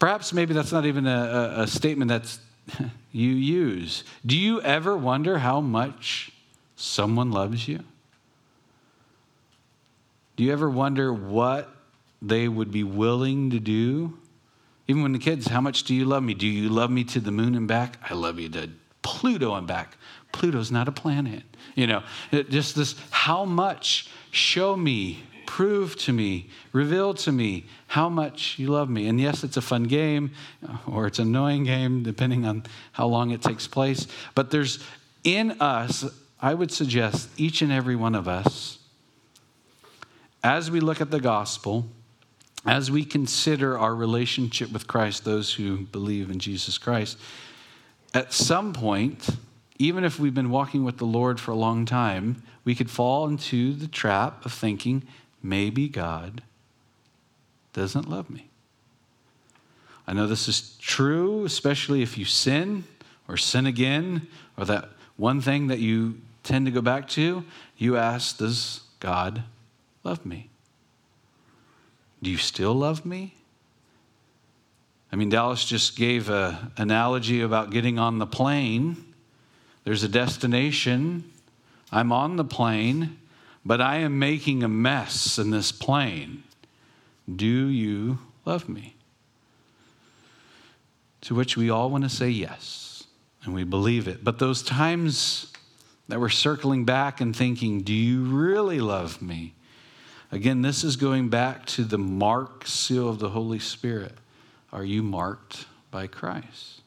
Perhaps 0.00 0.32
maybe 0.32 0.52
that's 0.52 0.72
not 0.72 0.84
even 0.84 1.06
a, 1.06 1.54
a, 1.58 1.62
a 1.62 1.66
statement 1.68 2.08
that's 2.08 2.40
you 3.12 3.30
use. 3.30 4.02
Do 4.26 4.36
you 4.36 4.60
ever 4.60 4.96
wonder 4.96 5.38
how 5.38 5.60
much 5.60 6.32
someone 6.74 7.30
loves 7.30 7.68
you? 7.68 7.84
Do 10.34 10.42
you 10.42 10.52
ever 10.52 10.68
wonder 10.68 11.12
what 11.12 11.72
they 12.20 12.48
would 12.48 12.72
be 12.72 12.82
willing 12.82 13.50
to 13.50 13.60
do? 13.60 14.18
Even 14.90 15.04
when 15.04 15.12
the 15.12 15.20
kids, 15.20 15.46
how 15.46 15.60
much 15.60 15.84
do 15.84 15.94
you 15.94 16.04
love 16.04 16.24
me? 16.24 16.34
Do 16.34 16.48
you 16.48 16.68
love 16.68 16.90
me 16.90 17.04
to 17.04 17.20
the 17.20 17.30
moon 17.30 17.54
and 17.54 17.68
back? 17.68 17.98
I 18.10 18.14
love 18.14 18.40
you 18.40 18.48
to 18.48 18.70
Pluto 19.02 19.54
and 19.54 19.64
back. 19.64 19.96
Pluto's 20.32 20.72
not 20.72 20.88
a 20.88 20.92
planet. 20.92 21.44
You 21.76 21.86
know, 21.86 22.02
just 22.32 22.74
this, 22.74 22.96
how 23.10 23.44
much? 23.44 24.08
Show 24.32 24.76
me 24.76 25.22
prove 25.46 25.96
to 25.96 26.12
me, 26.12 26.48
reveal 26.72 27.12
to 27.12 27.30
me 27.32 27.66
how 27.88 28.08
much 28.08 28.56
you 28.56 28.68
love 28.68 28.88
me. 28.88 29.08
And 29.08 29.20
yes, 29.20 29.42
it's 29.42 29.56
a 29.56 29.60
fun 29.60 29.82
game 29.82 30.30
or 30.86 31.06
it's 31.08 31.18
an 31.18 31.26
annoying 31.26 31.64
game, 31.64 32.04
depending 32.04 32.46
on 32.46 32.62
how 32.92 33.06
long 33.08 33.30
it 33.30 33.42
takes 33.42 33.66
place. 33.66 34.06
But 34.34 34.50
there's 34.50 34.78
in 35.24 35.60
us, 35.60 36.04
I 36.40 36.54
would 36.54 36.72
suggest 36.72 37.28
each 37.36 37.62
and 37.62 37.70
every 37.72 37.96
one 37.96 38.14
of 38.14 38.28
us, 38.28 38.78
as 40.42 40.70
we 40.70 40.80
look 40.80 41.00
at 41.00 41.10
the 41.10 41.20
gospel, 41.20 41.88
as 42.66 42.90
we 42.90 43.04
consider 43.04 43.78
our 43.78 43.94
relationship 43.94 44.70
with 44.72 44.86
Christ, 44.86 45.24
those 45.24 45.54
who 45.54 45.78
believe 45.86 46.30
in 46.30 46.38
Jesus 46.38 46.78
Christ, 46.78 47.18
at 48.12 48.32
some 48.32 48.72
point, 48.72 49.30
even 49.78 50.04
if 50.04 50.18
we've 50.18 50.34
been 50.34 50.50
walking 50.50 50.84
with 50.84 50.98
the 50.98 51.06
Lord 51.06 51.40
for 51.40 51.52
a 51.52 51.56
long 51.56 51.86
time, 51.86 52.42
we 52.64 52.74
could 52.74 52.90
fall 52.90 53.26
into 53.26 53.72
the 53.72 53.88
trap 53.88 54.44
of 54.44 54.52
thinking, 54.52 55.04
maybe 55.42 55.88
God 55.88 56.42
doesn't 57.72 58.08
love 58.08 58.28
me. 58.28 58.48
I 60.06 60.12
know 60.12 60.26
this 60.26 60.48
is 60.48 60.76
true, 60.80 61.44
especially 61.44 62.02
if 62.02 62.18
you 62.18 62.24
sin 62.24 62.84
or 63.28 63.36
sin 63.36 63.64
again, 63.64 64.26
or 64.58 64.64
that 64.64 64.90
one 65.16 65.40
thing 65.40 65.68
that 65.68 65.78
you 65.78 66.20
tend 66.42 66.66
to 66.66 66.72
go 66.72 66.82
back 66.82 67.08
to. 67.10 67.44
You 67.76 67.96
ask, 67.96 68.38
Does 68.38 68.80
God 68.98 69.44
love 70.02 70.26
me? 70.26 70.49
Do 72.22 72.30
you 72.30 72.36
still 72.36 72.74
love 72.74 73.04
me? 73.06 73.34
I 75.12 75.16
mean, 75.16 75.28
Dallas 75.28 75.64
just 75.64 75.96
gave 75.96 76.28
an 76.30 76.72
analogy 76.76 77.40
about 77.40 77.70
getting 77.70 77.98
on 77.98 78.18
the 78.18 78.26
plane. 78.26 79.04
There's 79.84 80.04
a 80.04 80.08
destination. 80.08 81.24
I'm 81.90 82.12
on 82.12 82.36
the 82.36 82.44
plane 82.44 83.16
but 83.64 83.80
I 83.80 83.96
am 83.96 84.18
making 84.18 84.62
a 84.62 84.68
mess 84.68 85.38
in 85.38 85.50
this 85.50 85.72
plane. 85.72 86.42
Do 87.34 87.46
you 87.46 88.18
love 88.44 88.68
me? 88.68 88.96
To 91.22 91.34
which 91.34 91.56
we 91.56 91.68
all 91.68 91.90
want 91.90 92.04
to 92.04 92.10
say 92.10 92.30
yes, 92.30 93.04
and 93.44 93.54
we 93.54 93.64
believe 93.64 94.08
it. 94.08 94.24
But 94.24 94.38
those 94.38 94.62
times 94.62 95.52
that 96.08 96.18
we're 96.18 96.30
circling 96.30 96.84
back 96.84 97.20
and 97.20 97.36
thinking, 97.36 97.82
Do 97.82 97.92
you 97.92 98.24
really 98.24 98.80
love 98.80 99.20
me? 99.20 99.54
Again, 100.32 100.62
this 100.62 100.84
is 100.84 100.96
going 100.96 101.28
back 101.28 101.66
to 101.66 101.84
the 101.84 101.98
mark 101.98 102.66
seal 102.66 103.08
of 103.08 103.18
the 103.18 103.30
Holy 103.30 103.58
Spirit. 103.58 104.14
Are 104.72 104.84
you 104.84 105.02
marked 105.02 105.66
by 105.90 106.06
Christ? 106.06 106.82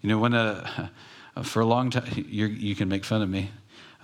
You 0.00 0.08
know, 0.08 0.18
when 0.18 0.34
a, 0.34 0.90
for 1.42 1.60
a 1.60 1.66
long 1.66 1.90
time, 1.90 2.10
you 2.28 2.74
can 2.74 2.88
make 2.88 3.04
fun 3.04 3.22
of 3.22 3.28
me. 3.28 3.50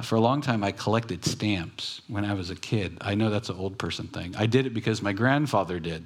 For 0.03 0.17
a 0.17 0.21
long 0.21 0.41
time, 0.41 0.65
I 0.65 0.73
collected 0.73 1.25
stamps 1.25 2.03
when 2.09 2.25
I 2.25 2.35
was 2.35 2.51
a 2.51 2.57
kid. 2.57 2.99
I 3.01 3.15
know 3.15 3.31
that's 3.31 3.51
an 3.51 3.57
old 3.57 3.79
person 3.79 4.09
thing. 4.09 4.35
I 4.37 4.47
did 4.47 4.67
it 4.67 4.75
because 4.75 5.01
my 5.01 5.13
grandfather 5.13 5.79
did. 5.79 6.05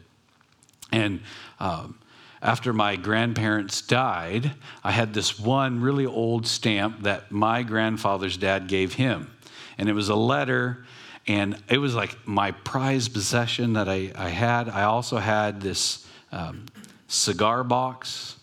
And 0.93 1.21
um, 1.61 1.99
after 2.43 2.73
my 2.73 2.97
grandparents 2.97 3.81
died, 3.83 4.53
I 4.85 4.91
had 4.91 5.15
this 5.15 5.39
one 5.39 5.81
really 5.81 6.05
old 6.05 6.47
stamp 6.47 7.03
that 7.03 7.33
my 7.33 7.63
grandfather's 7.63 8.37
dad 8.37 8.69
gave 8.69 8.95
him. 8.95 9.31
And 9.79 9.89
it 9.89 9.95
was 9.95 10.09
a 10.09 10.15
letter, 10.15 10.85
and 11.29 11.61
it 11.69 11.79
was 11.79 11.95
like 11.95 12.17
my 12.27 12.53
prized 12.53 13.13
possession 13.13 13.73
that 13.73 13.89
I, 13.89 14.13
I 14.15 14.29
had. 14.29 14.69
I 14.69 14.85
also 14.85 15.17
had 15.17 15.61
this 15.61 16.07
um, 16.33 16.67
cigar 17.09 17.65
box. 17.65 18.37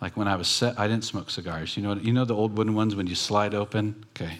Like 0.00 0.16
when 0.16 0.28
I 0.28 0.36
was 0.36 0.46
set, 0.46 0.78
I 0.78 0.86
didn't 0.86 1.04
smoke 1.04 1.30
cigars. 1.30 1.76
You 1.76 1.82
know, 1.82 1.94
you 1.94 2.12
know 2.12 2.24
the 2.24 2.34
old 2.34 2.56
wooden 2.56 2.74
ones 2.74 2.94
when 2.94 3.08
you 3.08 3.16
slide 3.16 3.54
open? 3.54 4.04
Okay. 4.16 4.38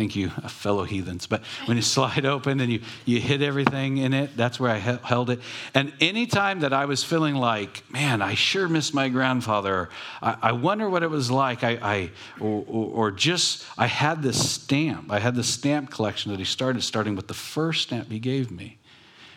Thank 0.00 0.16
you, 0.16 0.30
fellow 0.30 0.84
heathens. 0.84 1.26
But 1.26 1.42
when 1.66 1.76
you 1.76 1.82
slide 1.82 2.24
open 2.24 2.58
and 2.60 2.72
you, 2.72 2.80
you 3.04 3.20
hit 3.20 3.42
everything 3.42 3.98
in 3.98 4.14
it, 4.14 4.34
that's 4.34 4.58
where 4.58 4.70
I 4.70 4.78
held 4.78 5.28
it. 5.28 5.40
And 5.74 5.92
anytime 6.00 6.60
that 6.60 6.72
I 6.72 6.86
was 6.86 7.04
feeling 7.04 7.34
like, 7.34 7.84
man, 7.92 8.22
I 8.22 8.32
sure 8.32 8.66
miss 8.66 8.94
my 8.94 9.10
grandfather, 9.10 9.90
I, 10.22 10.36
I 10.40 10.52
wonder 10.52 10.88
what 10.88 11.02
it 11.02 11.10
was 11.10 11.30
like, 11.30 11.62
I, 11.62 11.78
I 11.82 12.10
or, 12.40 12.64
or, 12.66 13.10
just, 13.10 13.66
I 13.76 13.88
had 13.88 14.22
this 14.22 14.52
stamp. 14.52 15.12
I 15.12 15.18
had 15.18 15.34
this 15.34 15.48
stamp 15.48 15.90
collection 15.90 16.30
that 16.30 16.38
he 16.38 16.46
started, 16.46 16.82
starting 16.82 17.14
with 17.14 17.28
the 17.28 17.34
first 17.34 17.82
stamp 17.82 18.10
he 18.10 18.20
gave 18.20 18.50
me. 18.50 18.78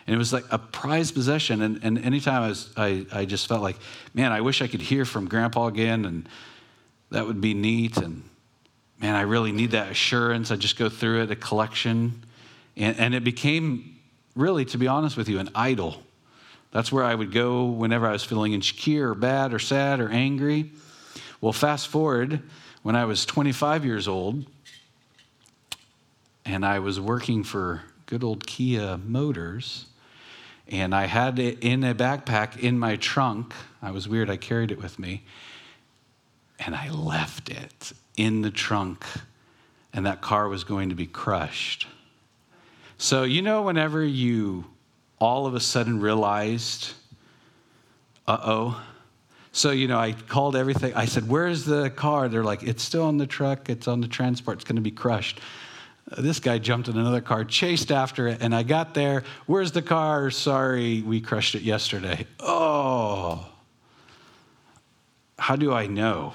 And 0.06 0.14
it 0.14 0.18
was 0.18 0.32
like 0.32 0.46
a 0.50 0.58
prized 0.58 1.14
possession. 1.14 1.60
And, 1.60 1.78
and 1.82 1.98
anytime 1.98 2.42
I, 2.42 2.48
was, 2.48 2.72
I, 2.74 3.04
I 3.12 3.24
just 3.26 3.48
felt 3.48 3.60
like, 3.60 3.76
man, 4.14 4.32
I 4.32 4.40
wish 4.40 4.62
I 4.62 4.66
could 4.66 4.80
hear 4.80 5.04
from 5.04 5.28
grandpa 5.28 5.66
again, 5.66 6.06
and 6.06 6.26
that 7.10 7.26
would 7.26 7.42
be 7.42 7.52
neat. 7.52 7.98
And 7.98 8.22
man, 9.00 9.14
I 9.14 9.22
really 9.22 9.52
need 9.52 9.72
that 9.72 9.90
assurance. 9.90 10.50
I 10.50 10.56
just 10.56 10.78
go 10.78 10.88
through 10.88 11.22
it, 11.22 11.30
a 11.30 11.36
collection. 11.36 12.24
And, 12.76 12.98
and 12.98 13.14
it 13.14 13.24
became, 13.24 13.98
really, 14.34 14.64
to 14.66 14.78
be 14.78 14.86
honest 14.86 15.16
with 15.16 15.28
you, 15.28 15.38
an 15.38 15.50
idol. 15.54 16.02
That's 16.70 16.90
where 16.90 17.04
I 17.04 17.14
would 17.14 17.32
go 17.32 17.66
whenever 17.66 18.06
I 18.06 18.12
was 18.12 18.24
feeling 18.24 18.52
insecure 18.52 19.10
or 19.10 19.14
bad 19.14 19.54
or 19.54 19.58
sad 19.58 20.00
or 20.00 20.08
angry. 20.08 20.72
Well, 21.40 21.52
fast 21.52 21.88
forward 21.88 22.42
when 22.82 22.96
I 22.96 23.04
was 23.04 23.24
25 23.24 23.84
years 23.84 24.08
old 24.08 24.44
and 26.44 26.64
I 26.64 26.78
was 26.78 27.00
working 27.00 27.44
for 27.44 27.82
good 28.06 28.24
old 28.24 28.46
Kia 28.46 28.98
Motors. 28.98 29.86
And 30.68 30.94
I 30.94 31.06
had 31.06 31.38
it 31.38 31.62
in 31.62 31.84
a 31.84 31.94
backpack 31.94 32.58
in 32.58 32.78
my 32.78 32.96
trunk. 32.96 33.54
I 33.82 33.90
was 33.90 34.08
weird, 34.08 34.30
I 34.30 34.36
carried 34.36 34.70
it 34.70 34.80
with 34.80 34.98
me. 34.98 35.22
And 36.58 36.74
I 36.74 36.90
left 36.90 37.48
it 37.50 37.92
in 38.16 38.42
the 38.42 38.50
trunk. 38.50 39.04
and 39.92 40.06
that 40.06 40.20
car 40.20 40.48
was 40.48 40.64
going 40.64 40.88
to 40.88 40.96
be 40.96 41.06
crushed. 41.06 41.86
So, 42.98 43.22
you 43.22 43.42
know, 43.42 43.62
whenever 43.62 44.04
you 44.04 44.64
all 45.20 45.46
of 45.46 45.54
a 45.54 45.60
sudden 45.60 46.00
realized, 46.00 46.92
uh 48.26 48.38
oh. 48.42 48.82
So, 49.52 49.70
you 49.70 49.86
know, 49.86 49.98
I 49.98 50.12
called 50.12 50.56
everything. 50.56 50.92
I 50.94 51.04
said, 51.04 51.28
Where's 51.28 51.64
the 51.64 51.90
car? 51.90 52.28
They're 52.28 52.42
like, 52.42 52.64
It's 52.64 52.82
still 52.82 53.04
on 53.04 53.18
the 53.18 53.26
truck, 53.26 53.70
it's 53.70 53.86
on 53.86 54.00
the 54.00 54.08
transport, 54.08 54.58
it's 54.58 54.64
going 54.64 54.76
to 54.76 54.82
be 54.82 54.90
crushed. 54.90 55.40
This 56.18 56.38
guy 56.40 56.58
jumped 56.58 56.88
in 56.88 56.98
another 56.98 57.20
car, 57.20 57.44
chased 57.44 57.90
after 57.90 58.28
it, 58.28 58.38
and 58.42 58.54
I 58.54 58.62
got 58.62 58.94
there. 58.94 59.22
Where's 59.46 59.72
the 59.72 59.82
car? 59.82 60.30
Sorry, 60.30 61.02
we 61.02 61.20
crushed 61.20 61.54
it 61.54 61.62
yesterday. 61.62 62.26
Oh, 62.40 63.46
how 65.38 65.56
do 65.56 65.72
I 65.72 65.86
know 65.86 66.34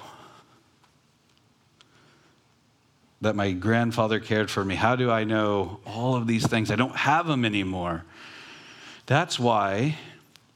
that 3.22 3.36
my 3.36 3.52
grandfather 3.52 4.20
cared 4.20 4.50
for 4.50 4.64
me? 4.64 4.76
How 4.76 4.96
do 4.96 5.12
I 5.12 5.24
know 5.24 5.80
all 5.86 6.16
of 6.16 6.28
these 6.28 6.48
things? 6.48 6.72
I 6.72 6.76
don't 6.76 6.96
have 6.96 7.28
them 7.28 7.46
anymore. 7.46 8.04
That's 9.06 9.40
why 9.40 9.98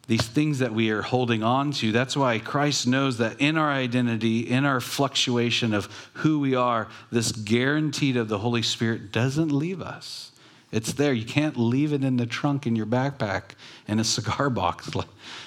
these 0.08 0.28
things 0.28 0.60
that 0.60 0.74
we 0.74 0.90
are 0.90 1.02
holding 1.02 1.44
on 1.44 1.72
to, 1.72 1.92
that's 1.92 2.18
why 2.18 2.38
Christ 2.40 2.88
knows 2.88 3.18
that 3.20 3.40
in 3.40 3.58
our 3.58 3.72
identity, 3.72 4.42
in 4.42 4.66
our 4.66 4.82
fluctuation 4.82 5.74
of 5.74 6.10
who 6.16 6.40
we 6.40 6.56
are, 6.56 6.90
this 7.12 7.32
guaranteed 7.32 8.18
of 8.18 8.28
the 8.28 8.40
Holy 8.40 8.62
Spirit 8.62 9.12
doesn't 9.12 9.50
leave 9.50 9.82
us. 9.82 10.32
It's 10.74 10.94
there. 10.94 11.14
You 11.14 11.26
can't 11.26 11.56
leave 11.56 11.94
it 11.94 12.04
in 12.04 12.18
the 12.18 12.26
trunk 12.26 12.68
in 12.68 12.76
your 12.76 12.88
backpack 12.88 13.52
in 13.88 14.00
a 14.00 14.04
cigar 14.04 14.50
box. 14.52 14.90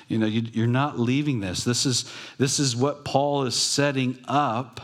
You 0.09 0.19
know, 0.19 0.27
you, 0.27 0.63
are 0.63 0.69
not 0.69 0.99
leaving 0.99 1.41
this. 1.41 1.65
This 1.65 1.85
is, 1.85 2.11
this 2.39 2.59
is 2.59 2.75
what 2.75 3.05
Paul 3.05 3.43
is 3.43 3.55
setting 3.55 4.19
up 4.27 4.81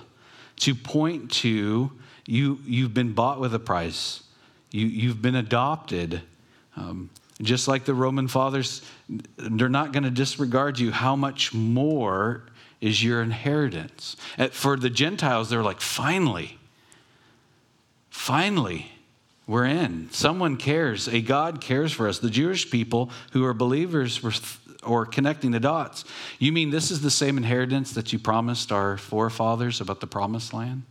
to 0.56 0.74
point 0.74 1.30
to 1.30 1.92
you, 2.26 2.58
you've 2.66 2.94
been 2.94 3.12
bought 3.12 3.40
with 3.40 3.54
a 3.54 3.58
price, 3.58 4.22
you, 4.70 4.86
you've 4.86 5.20
been 5.20 5.34
adopted. 5.34 6.22
Um, 6.76 7.10
just 7.40 7.66
like 7.66 7.84
the 7.84 7.94
Roman 7.94 8.28
fathers, 8.28 8.82
they're 9.36 9.68
not 9.68 9.92
going 9.92 10.04
to 10.04 10.10
disregard 10.10 10.78
you. 10.78 10.92
How 10.92 11.16
much 11.16 11.52
more 11.52 12.44
is 12.80 13.02
your 13.02 13.20
inheritance? 13.20 14.16
For 14.52 14.76
the 14.76 14.90
Gentiles, 14.90 15.50
they're 15.50 15.62
like, 15.62 15.80
finally, 15.80 16.58
finally, 18.10 18.92
we're 19.46 19.64
in. 19.64 20.08
Someone 20.12 20.56
cares. 20.56 21.08
A 21.08 21.20
God 21.20 21.60
cares 21.60 21.92
for 21.92 22.06
us. 22.06 22.20
The 22.20 22.30
Jewish 22.30 22.70
people 22.70 23.10
who 23.32 23.44
are 23.44 23.54
believers 23.54 24.22
were 24.22 24.32
or 24.84 25.06
connecting 25.06 25.52
the 25.52 25.60
dots. 25.60 26.04
You 26.38 26.52
mean 26.52 26.70
this 26.70 26.90
is 26.90 27.02
the 27.02 27.10
same 27.10 27.36
inheritance 27.36 27.92
that 27.92 28.12
you 28.12 28.18
promised 28.18 28.72
our 28.72 28.96
forefathers 28.96 29.80
about 29.80 30.00
the 30.00 30.06
promised 30.06 30.52
land? 30.52 30.82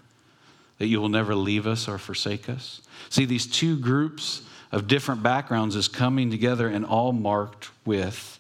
That 0.81 0.87
you 0.87 0.99
will 0.99 1.09
never 1.09 1.35
leave 1.35 1.67
us 1.67 1.87
or 1.87 1.99
forsake 1.99 2.49
us? 2.49 2.81
See, 3.11 3.25
these 3.25 3.45
two 3.45 3.77
groups 3.77 4.41
of 4.71 4.87
different 4.87 5.21
backgrounds 5.21 5.75
is 5.75 5.87
coming 5.87 6.31
together 6.31 6.67
and 6.67 6.83
all 6.83 7.13
marked 7.13 7.69
with 7.85 8.39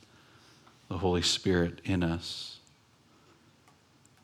the 0.89 0.97
Holy 0.97 1.21
Spirit 1.21 1.81
in 1.83 2.01
us. 2.01 2.57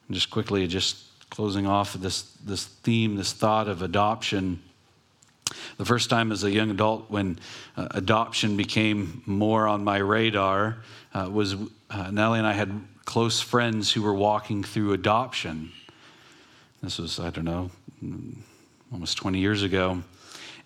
And 0.08 0.16
just 0.16 0.32
quickly, 0.32 0.66
just 0.66 0.98
closing 1.30 1.68
off 1.68 1.94
this, 1.94 2.24
this 2.44 2.66
theme, 2.66 3.18
this 3.18 3.34
thought 3.34 3.68
of 3.68 3.84
adoption. 3.84 4.64
The 5.78 5.86
first 5.86 6.10
time 6.10 6.32
as 6.32 6.44
a 6.44 6.50
young 6.50 6.72
adult 6.72 7.12
when 7.12 7.38
uh, 7.76 7.90
adoption 7.92 8.58
became 8.58 9.22
more 9.28 9.68
on 9.68 9.84
my 9.84 9.98
radar 9.98 10.78
uh, 11.14 11.30
was 11.32 11.56
uh, 11.92 12.10
Nellie 12.10 12.40
and 12.40 12.48
I 12.48 12.54
had 12.54 12.82
close 13.06 13.42
friends 13.42 13.92
who 13.92 14.02
were 14.02 14.16
walking 14.16 14.64
through 14.64 14.94
adoption. 14.94 15.72
This 16.82 17.00
was, 17.00 17.20
I 17.20 17.30
don't 17.30 17.46
know, 17.46 17.72
almost 18.92 19.18
20 19.18 19.40
years 19.40 19.64
ago 19.64 20.04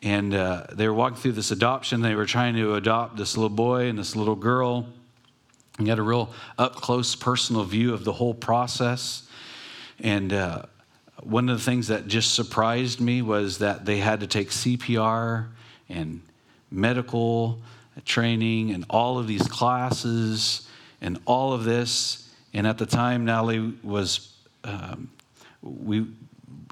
and 0.04 0.34
uh, 0.34 0.66
they 0.72 0.88
were 0.88 0.94
walking 0.94 1.18
through 1.18 1.34
this 1.34 1.52
adoption. 1.52 2.02
They 2.02 2.16
were 2.16 2.26
trying 2.26 2.56
to 2.56 2.76
adopt 2.76 3.18
this 3.18 3.38
little 3.38 3.50
boy 3.50 3.88
and 3.88 4.00
this 4.00 4.16
little 4.16 4.36
girl. 4.36 4.88
And 5.78 5.88
had 5.88 6.00
a 6.00 6.04
real 6.04 6.32
up 6.58 6.76
close 6.76 7.16
personal 7.16 7.64
view 7.64 7.94
of 7.94 8.04
the 8.04 8.14
whole 8.14 8.34
process. 8.34 9.28
And 10.00 10.34
uh, 10.34 10.64
one 11.22 11.50
of 11.50 11.58
the 11.58 11.64
things 11.64 11.88
that 11.88 12.08
just 12.08 12.34
surprised 12.34 13.00
me 13.00 13.22
was 13.22 13.60
that 13.60 13.86
they 13.86 13.98
had 13.98 14.20
to 14.22 14.28
take 14.28 14.50
CPR 14.50 15.48
and 15.88 16.22
medical 16.72 17.60
training 18.06 18.72
and 18.72 18.86
all 18.90 19.20
of 19.20 19.28
these 19.28 19.48
classes 19.48 20.68
and 21.00 21.20
all 21.26 21.54
of 21.54 21.64
this. 21.64 22.28
And 22.54 22.66
at 22.66 22.78
the 22.78 22.86
time, 22.86 23.26
Natalie 23.26 23.74
was, 23.84 24.34
um, 24.64 25.10
we 25.62 26.08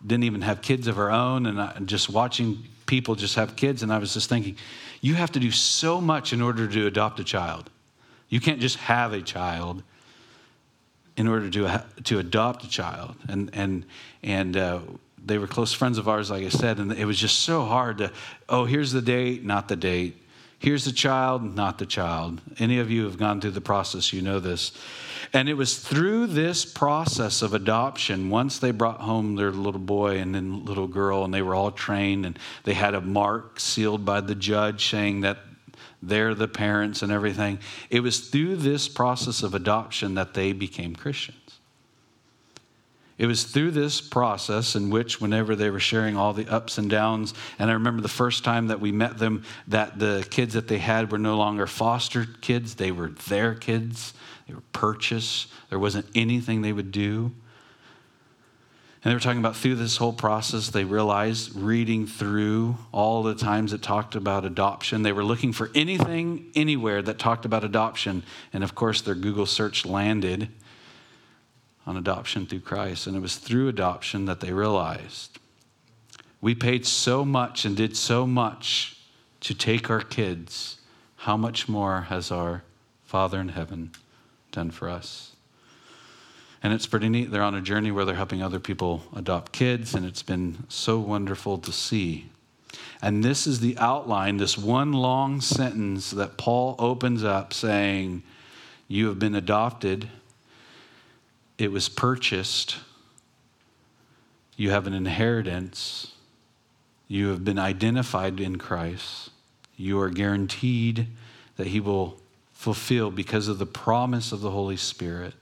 didn't 0.06 0.24
even 0.24 0.42
have 0.42 0.62
kids 0.62 0.88
of 0.88 0.98
our 0.98 1.12
own, 1.12 1.46
and 1.46 1.62
I, 1.62 1.78
just 1.86 2.10
watching 2.10 2.64
people 2.86 3.16
just 3.16 3.36
have 3.36 3.56
kids, 3.56 3.84
and 3.84 3.94
I 3.94 3.98
was 3.98 4.14
just 4.14 4.30
thinking, 4.30 4.58
you 5.02 5.16
have 5.16 5.32
to 5.34 5.40
do 5.40 5.52
so 5.52 6.02
much 6.02 6.34
in 6.34 6.42
order 6.42 6.68
to 6.68 6.88
adopt 6.88 7.20
a 7.20 7.24
child. 7.24 7.70
You 8.30 8.40
can't 8.40 8.60
just 8.60 8.78
have 8.78 9.14
a 9.14 9.22
child 9.22 9.84
in 11.16 11.28
order 11.28 11.50
to, 11.50 11.84
to 12.06 12.20
adopt 12.20 12.64
a 12.64 12.70
child. 12.70 13.16
And, 13.28 13.50
and, 13.54 13.86
and 14.24 14.56
uh, 14.56 14.80
they 15.24 15.38
were 15.38 15.48
close 15.48 15.74
friends 15.74 15.98
of 15.98 16.08
ours, 16.08 16.32
like 16.32 16.46
I 16.46 16.50
said, 16.50 16.80
and 16.80 16.92
it 16.92 17.06
was 17.06 17.18
just 17.18 17.40
so 17.40 17.66
hard 17.66 17.98
to, 18.00 18.12
oh, 18.48 18.66
here's 18.66 18.92
the 18.92 19.02
date, 19.02 19.44
not 19.44 19.68
the 19.68 19.76
date. 19.76 20.16
Here's 20.60 20.84
the 20.84 20.92
child, 20.92 21.56
not 21.56 21.78
the 21.78 21.86
child. 21.86 22.42
Any 22.60 22.80
of 22.80 22.92
you 22.92 23.06
have 23.06 23.18
gone 23.18 23.40
through 23.40 23.52
the 23.52 23.62
process, 23.62 24.12
you 24.12 24.22
know 24.22 24.42
this. 24.42 24.74
And 25.32 25.48
it 25.48 25.54
was 25.54 25.80
through 25.80 26.28
this 26.28 26.66
process 26.66 27.42
of 27.42 27.54
adoption, 27.54 28.30
once 28.30 28.60
they 28.60 28.72
brought 28.72 29.00
home 29.00 29.36
their 29.36 29.52
little 29.52 29.80
boy 29.80 30.18
and 30.18 30.36
then 30.36 30.66
little 30.66 30.88
girl, 30.88 31.24
and 31.24 31.34
they 31.34 31.42
were 31.42 31.56
all 31.56 31.72
trained, 31.72 32.26
and 32.26 32.38
they 32.66 32.74
had 32.74 32.94
a 32.94 33.00
mark 33.00 33.60
sealed 33.60 34.04
by 34.04 34.20
the 34.20 34.36
judge 34.36 34.90
saying 34.90 35.22
that 35.22 35.38
they're 36.02 36.36
the 36.36 36.48
parents 36.48 37.02
and 37.02 37.12
everything. 37.12 37.60
It 37.90 38.02
was 38.02 38.20
through 38.28 38.58
this 38.58 38.90
process 38.90 39.44
of 39.44 39.54
adoption 39.54 40.16
that 40.16 40.34
they 40.34 40.52
became 40.52 40.94
Christians. 40.94 41.49
It 43.20 43.28
was 43.28 43.44
through 43.44 43.72
this 43.72 44.00
process 44.00 44.76
in 44.76 44.90
which, 44.90 45.20
whenever 45.20 45.54
they 45.54 45.70
were 45.70 45.80
sharing 45.80 46.16
all 46.16 46.32
the 46.32 46.48
ups 46.48 46.78
and 46.78 46.90
downs, 46.90 47.34
and 47.60 47.70
I 47.70 47.74
remember 47.74 48.02
the 48.02 48.08
first 48.08 48.46
time 48.46 48.68
that 48.68 48.80
we 48.80 48.94
met 48.94 49.18
them, 49.18 49.44
that 49.68 50.00
the 50.00 50.26
kids 50.30 50.54
that 50.54 50.70
they 50.70 50.78
had 50.78 51.12
were 51.12 51.20
no 51.20 51.38
longer 51.38 51.68
foster 51.68 52.26
kids, 52.40 52.76
they 52.76 52.92
were 52.92 53.10
their 53.28 53.54
kids, 53.56 54.14
they 54.48 54.54
were 54.54 54.64
purchased. 54.72 55.52
There 55.70 55.78
wasn't 55.78 56.06
anything 56.16 56.62
they 56.62 56.72
would 56.72 56.94
do. 56.94 57.34
And 59.04 59.12
they 59.12 59.14
were 59.14 59.20
talking 59.20 59.40
about 59.40 59.58
through 59.58 59.76
this 59.76 59.98
whole 59.98 60.14
process, 60.14 60.70
they 60.70 60.86
realized 60.86 61.54
reading 61.56 62.08
through 62.08 62.78
all 62.94 63.22
the 63.22 63.36
times 63.36 63.74
it 63.74 63.82
talked 63.82 64.16
about 64.16 64.46
adoption, 64.46 65.04
they 65.04 65.12
were 65.12 65.26
looking 65.26 65.52
for 65.52 65.72
anything 65.76 66.52
anywhere 66.56 67.02
that 67.02 67.20
talked 67.20 67.44
about 67.44 67.66
adoption. 67.66 68.24
And 68.54 68.64
of 68.64 68.76
course, 68.76 69.02
their 69.02 69.16
Google 69.16 69.46
search 69.46 69.86
landed 69.86 70.50
on 71.90 71.98
adoption 71.98 72.46
through 72.46 72.60
Christ. 72.60 73.08
And 73.08 73.18
it 73.18 73.20
was 73.20 73.38
through 73.38 73.68
adoption 73.68 74.26
that 74.26 74.42
they 74.42 74.54
realized 74.54 75.40
we 76.40 76.54
paid 76.54 76.86
so 76.86 77.26
much 77.26 77.66
and 77.66 77.76
did 77.76 77.98
so 77.98 78.28
much 78.28 78.96
to 79.42 79.56
take 79.56 79.90
our 79.90 80.02
kids. 80.02 80.78
How 81.16 81.36
much 81.36 81.68
more 81.68 82.02
has 82.02 82.30
our 82.30 82.64
Father 83.04 83.42
in 83.42 83.50
heaven 83.50 83.92
done 84.52 84.70
for 84.70 84.88
us? 84.88 85.36
And 86.62 86.74
it's 86.74 86.86
pretty 86.86 87.10
neat. 87.10 87.32
They're 87.32 87.42
on 87.42 87.56
a 87.56 87.62
journey 87.62 87.90
where 87.90 88.06
they're 88.06 88.14
helping 88.14 88.44
other 88.44 88.60
people 88.60 89.02
adopt 89.16 89.52
kids, 89.52 89.96
and 89.96 90.06
it's 90.06 90.22
been 90.22 90.66
so 90.70 91.00
wonderful 91.00 91.58
to 91.58 91.72
see. 91.72 92.30
And 93.02 93.24
this 93.24 93.48
is 93.48 93.62
the 93.62 93.76
outline, 93.80 94.38
this 94.38 94.60
one 94.60 94.94
long 94.94 95.42
sentence 95.42 96.12
that 96.12 96.38
Paul 96.38 96.76
opens 96.78 97.24
up 97.24 97.52
saying, 97.52 98.22
You 98.88 99.08
have 99.08 99.18
been 99.18 99.34
adopted 99.34 100.10
it 101.60 101.74
was 101.74 101.90
purchased. 101.90 102.78
You 104.56 104.72
have 104.72 104.88
an 104.88 104.94
inheritance. 104.94 106.14
You 107.10 107.28
have 107.28 107.44
been 107.44 107.60
identified 107.60 108.40
in 108.40 108.58
Christ. 108.58 109.30
You 109.76 110.00
are 110.00 110.10
guaranteed 110.10 111.08
that 111.58 111.68
He 111.68 111.82
will 111.82 112.18
fulfill 112.54 113.12
because 113.12 113.50
of 113.50 113.60
the 113.60 113.66
promise 113.66 114.32
of 114.32 114.40
the 114.40 114.52
Holy 114.52 114.78
Spirit. 114.78 115.34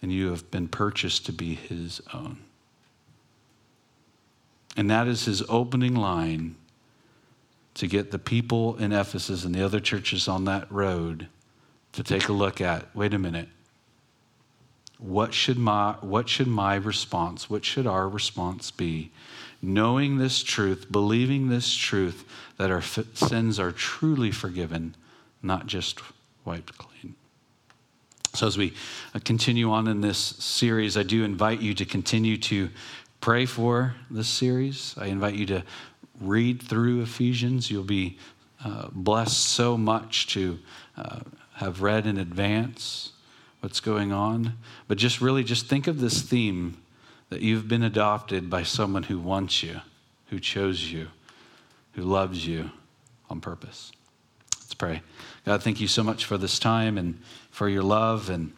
And 0.00 0.10
you 0.10 0.30
have 0.30 0.50
been 0.50 0.68
purchased 0.68 1.26
to 1.26 1.32
be 1.32 1.54
His 1.54 2.00
own. 2.14 2.38
And 4.78 4.90
that 4.90 5.08
is 5.08 5.26
His 5.26 5.42
opening 5.48 5.94
line 5.94 6.56
to 7.74 7.86
get 7.86 8.12
the 8.12 8.18
people 8.18 8.76
in 8.76 8.92
Ephesus 8.92 9.44
and 9.44 9.54
the 9.54 9.62
other 9.62 9.80
churches 9.80 10.26
on 10.26 10.44
that 10.46 10.72
road 10.72 11.28
to 11.92 12.02
take 12.02 12.30
a 12.30 12.32
look 12.32 12.62
at 12.62 12.94
wait 12.96 13.12
a 13.12 13.18
minute 13.18 13.48
what 14.98 15.34
should 15.34 15.58
my 15.58 15.92
what 16.00 16.28
should 16.28 16.46
my 16.46 16.74
response 16.74 17.50
what 17.50 17.64
should 17.64 17.86
our 17.86 18.08
response 18.08 18.70
be 18.70 19.10
knowing 19.60 20.18
this 20.18 20.42
truth 20.42 20.90
believing 20.90 21.48
this 21.48 21.74
truth 21.74 22.24
that 22.56 22.70
our 22.70 22.82
sins 22.82 23.58
are 23.58 23.72
truly 23.72 24.30
forgiven 24.30 24.94
not 25.42 25.66
just 25.66 26.00
wiped 26.44 26.76
clean 26.78 27.14
so 28.34 28.46
as 28.46 28.56
we 28.56 28.72
uh, 29.14 29.18
continue 29.24 29.70
on 29.70 29.86
in 29.86 30.00
this 30.00 30.18
series 30.18 30.96
i 30.96 31.02
do 31.02 31.24
invite 31.24 31.60
you 31.60 31.74
to 31.74 31.84
continue 31.84 32.36
to 32.36 32.70
pray 33.20 33.44
for 33.44 33.94
this 34.10 34.28
series. 34.28 34.94
I 34.96 35.06
invite 35.06 35.34
you 35.34 35.46
to 35.46 35.64
read 36.20 36.62
through 36.62 37.02
Ephesians. 37.02 37.70
You'll 37.70 37.82
be 37.82 38.18
uh, 38.64 38.86
blessed 38.92 39.38
so 39.38 39.76
much 39.76 40.28
to 40.28 40.58
uh, 40.96 41.20
have 41.54 41.82
read 41.82 42.06
in 42.06 42.18
advance 42.18 43.12
what's 43.60 43.80
going 43.80 44.12
on. 44.12 44.54
But 44.88 44.98
just 44.98 45.20
really 45.20 45.44
just 45.44 45.66
think 45.66 45.86
of 45.86 46.00
this 46.00 46.22
theme 46.22 46.76
that 47.28 47.40
you've 47.40 47.68
been 47.68 47.82
adopted 47.82 48.48
by 48.48 48.62
someone 48.62 49.04
who 49.04 49.18
wants 49.18 49.62
you, 49.62 49.80
who 50.30 50.38
chose 50.38 50.92
you, 50.92 51.08
who 51.92 52.02
loves 52.02 52.46
you 52.46 52.70
on 53.28 53.40
purpose. 53.40 53.92
Let's 54.54 54.74
pray. 54.74 55.02
God, 55.44 55.62
thank 55.62 55.80
you 55.80 55.88
so 55.88 56.02
much 56.02 56.24
for 56.24 56.38
this 56.38 56.58
time 56.58 56.98
and 56.98 57.20
for 57.50 57.68
your 57.68 57.82
love 57.82 58.30
and 58.30 58.52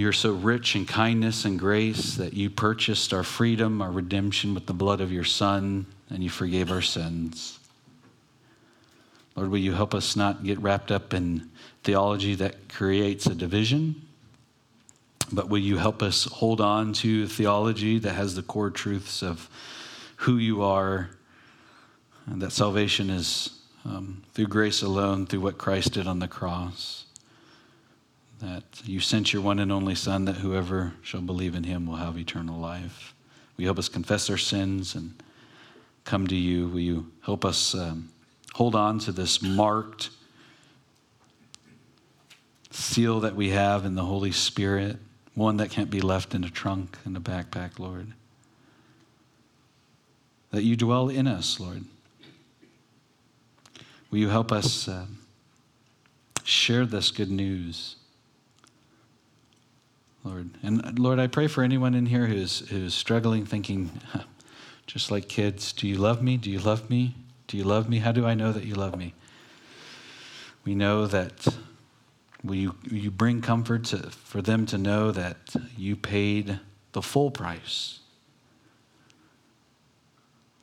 you're 0.00 0.12
so 0.14 0.32
rich 0.32 0.76
in 0.76 0.86
kindness 0.86 1.44
and 1.44 1.58
grace 1.58 2.14
that 2.14 2.32
you 2.32 2.48
purchased 2.48 3.12
our 3.12 3.22
freedom, 3.22 3.82
our 3.82 3.90
redemption 3.90 4.54
with 4.54 4.64
the 4.64 4.72
blood 4.72 5.02
of 5.02 5.12
your 5.12 5.24
Son, 5.24 5.84
and 6.08 6.24
you 6.24 6.30
forgave 6.30 6.70
our 6.70 6.80
sins. 6.80 7.58
Lord, 9.36 9.50
will 9.50 9.58
you 9.58 9.74
help 9.74 9.94
us 9.94 10.16
not 10.16 10.42
get 10.42 10.58
wrapped 10.58 10.90
up 10.90 11.12
in 11.12 11.50
theology 11.82 12.34
that 12.36 12.68
creates 12.68 13.26
a 13.26 13.34
division, 13.34 14.06
but 15.32 15.48
will 15.48 15.58
you 15.58 15.78
help 15.78 16.02
us 16.02 16.24
hold 16.24 16.60
on 16.60 16.92
to 16.92 17.26
theology 17.26 17.98
that 17.98 18.14
has 18.14 18.34
the 18.34 18.42
core 18.42 18.70
truths 18.70 19.22
of 19.22 19.48
who 20.16 20.36
you 20.36 20.62
are, 20.62 21.10
and 22.26 22.42
that 22.42 22.52
salvation 22.52 23.10
is 23.10 23.60
um, 23.84 24.22
through 24.34 24.46
grace 24.46 24.82
alone, 24.82 25.26
through 25.26 25.40
what 25.40 25.56
Christ 25.56 25.94
did 25.94 26.06
on 26.06 26.18
the 26.18 26.28
cross 26.28 27.06
that 28.40 28.64
you 28.84 29.00
sent 29.00 29.32
your 29.32 29.42
one 29.42 29.58
and 29.58 29.70
only 29.70 29.94
Son, 29.94 30.24
that 30.24 30.36
whoever 30.36 30.94
shall 31.02 31.20
believe 31.20 31.54
in 31.54 31.64
him 31.64 31.86
will 31.86 31.96
have 31.96 32.16
eternal 32.16 32.58
life. 32.58 33.14
Will 33.56 33.62
you 33.62 33.68
help 33.68 33.78
us 33.78 33.88
confess 33.88 34.30
our 34.30 34.38
sins 34.38 34.94
and 34.94 35.22
come 36.04 36.26
to 36.26 36.36
you? 36.36 36.68
Will 36.68 36.80
you 36.80 37.10
help 37.22 37.44
us 37.44 37.74
um, 37.74 38.08
hold 38.54 38.74
on 38.74 38.98
to 39.00 39.12
this 39.12 39.42
marked 39.42 40.10
seal 42.70 43.20
that 43.20 43.34
we 43.34 43.50
have 43.50 43.84
in 43.84 43.94
the 43.94 44.04
Holy 44.04 44.32
Spirit, 44.32 44.98
one 45.34 45.56
that 45.58 45.70
can't 45.70 45.90
be 45.90 46.00
left 46.00 46.34
in 46.34 46.44
a 46.44 46.50
trunk, 46.50 46.98
in 47.04 47.16
a 47.16 47.20
backpack, 47.20 47.78
Lord? 47.78 48.12
That 50.50 50.62
you 50.62 50.76
dwell 50.76 51.08
in 51.08 51.26
us, 51.26 51.60
Lord. 51.60 51.84
Will 54.10 54.18
you 54.18 54.28
help 54.28 54.50
us 54.50 54.88
uh, 54.88 55.06
share 56.42 56.84
this 56.84 57.10
good 57.10 57.30
news? 57.30 57.96
Lord. 60.24 60.50
And 60.62 60.98
Lord, 60.98 61.18
I 61.18 61.28
pray 61.28 61.46
for 61.46 61.62
anyone 61.62 61.94
in 61.94 62.06
here 62.06 62.26
who's, 62.26 62.68
who's 62.68 62.92
struggling, 62.92 63.46
thinking, 63.46 63.90
just 64.86 65.10
like 65.10 65.28
kids, 65.28 65.72
do 65.72 65.88
you 65.88 65.96
love 65.96 66.22
me? 66.22 66.36
Do 66.36 66.50
you 66.50 66.58
love 66.58 66.90
me? 66.90 67.14
Do 67.46 67.56
you 67.56 67.64
love 67.64 67.88
me? 67.88 67.98
How 67.98 68.12
do 68.12 68.26
I 68.26 68.34
know 68.34 68.52
that 68.52 68.64
you 68.64 68.74
love 68.74 68.96
me? 68.96 69.14
We 70.64 70.74
know 70.74 71.06
that 71.06 71.48
will 72.42 72.54
you, 72.54 72.74
you 72.90 73.10
bring 73.10 73.42
comfort 73.42 73.84
to, 73.84 73.98
for 74.10 74.40
them 74.40 74.66
to 74.66 74.78
know 74.78 75.10
that 75.10 75.36
you 75.76 75.96
paid 75.96 76.60
the 76.92 77.02
full 77.02 77.30
price, 77.30 78.00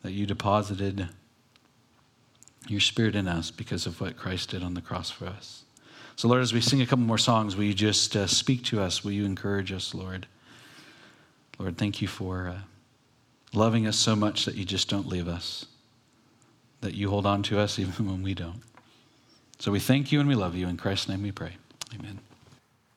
that 0.04 0.12
you 0.12 0.26
deposited 0.26 1.10
your 2.68 2.80
spirit 2.80 3.16
in 3.16 3.28
us 3.28 3.52
because 3.52 3.86
of 3.86 4.02
what 4.02 4.18
Christ 4.18 4.50
did 4.50 4.64
on 4.64 4.74
the 4.74 4.82
cross 4.82 5.10
for 5.10 5.26
us. 5.26 5.64
So, 6.16 6.28
Lord, 6.28 6.42
as 6.42 6.52
we 6.52 6.62
sing 6.62 6.82
a 6.82 6.86
couple 6.86 7.06
more 7.06 7.20
songs, 7.20 7.56
will 7.56 7.66
you 7.66 7.74
just 7.74 8.16
uh, 8.16 8.28
speak 8.28 8.64
to 8.66 8.82
us? 8.82 9.04
Will 9.04 9.12
you 9.12 9.26
encourage 9.26 9.72
us, 9.72 9.94
Lord? 9.94 10.26
Lord, 11.60 11.78
thank 11.78 12.02
you 12.02 12.08
for 12.08 12.48
uh, 12.48 12.60
loving 13.54 13.88
us 13.88 13.98
so 13.98 14.16
much 14.16 14.46
that 14.46 14.56
you 14.56 14.66
just 14.66 14.90
don't 14.90 15.08
leave 15.08 15.28
us, 15.28 15.66
that 16.82 16.96
you 16.96 17.10
hold 17.10 17.26
on 17.26 17.44
to 17.44 17.60
us 17.60 17.78
even 17.80 18.08
when 18.08 18.24
we 18.24 18.34
don't. 18.34 18.62
So 19.60 19.72
we 19.72 19.80
thank 19.80 20.12
you 20.12 20.20
and 20.20 20.28
we 20.28 20.36
love 20.36 20.56
you. 20.56 20.68
In 20.68 20.78
Christ's 20.78 21.10
name 21.10 21.24
we 21.24 21.32
pray. 21.32 21.54
Amen. 21.94 22.27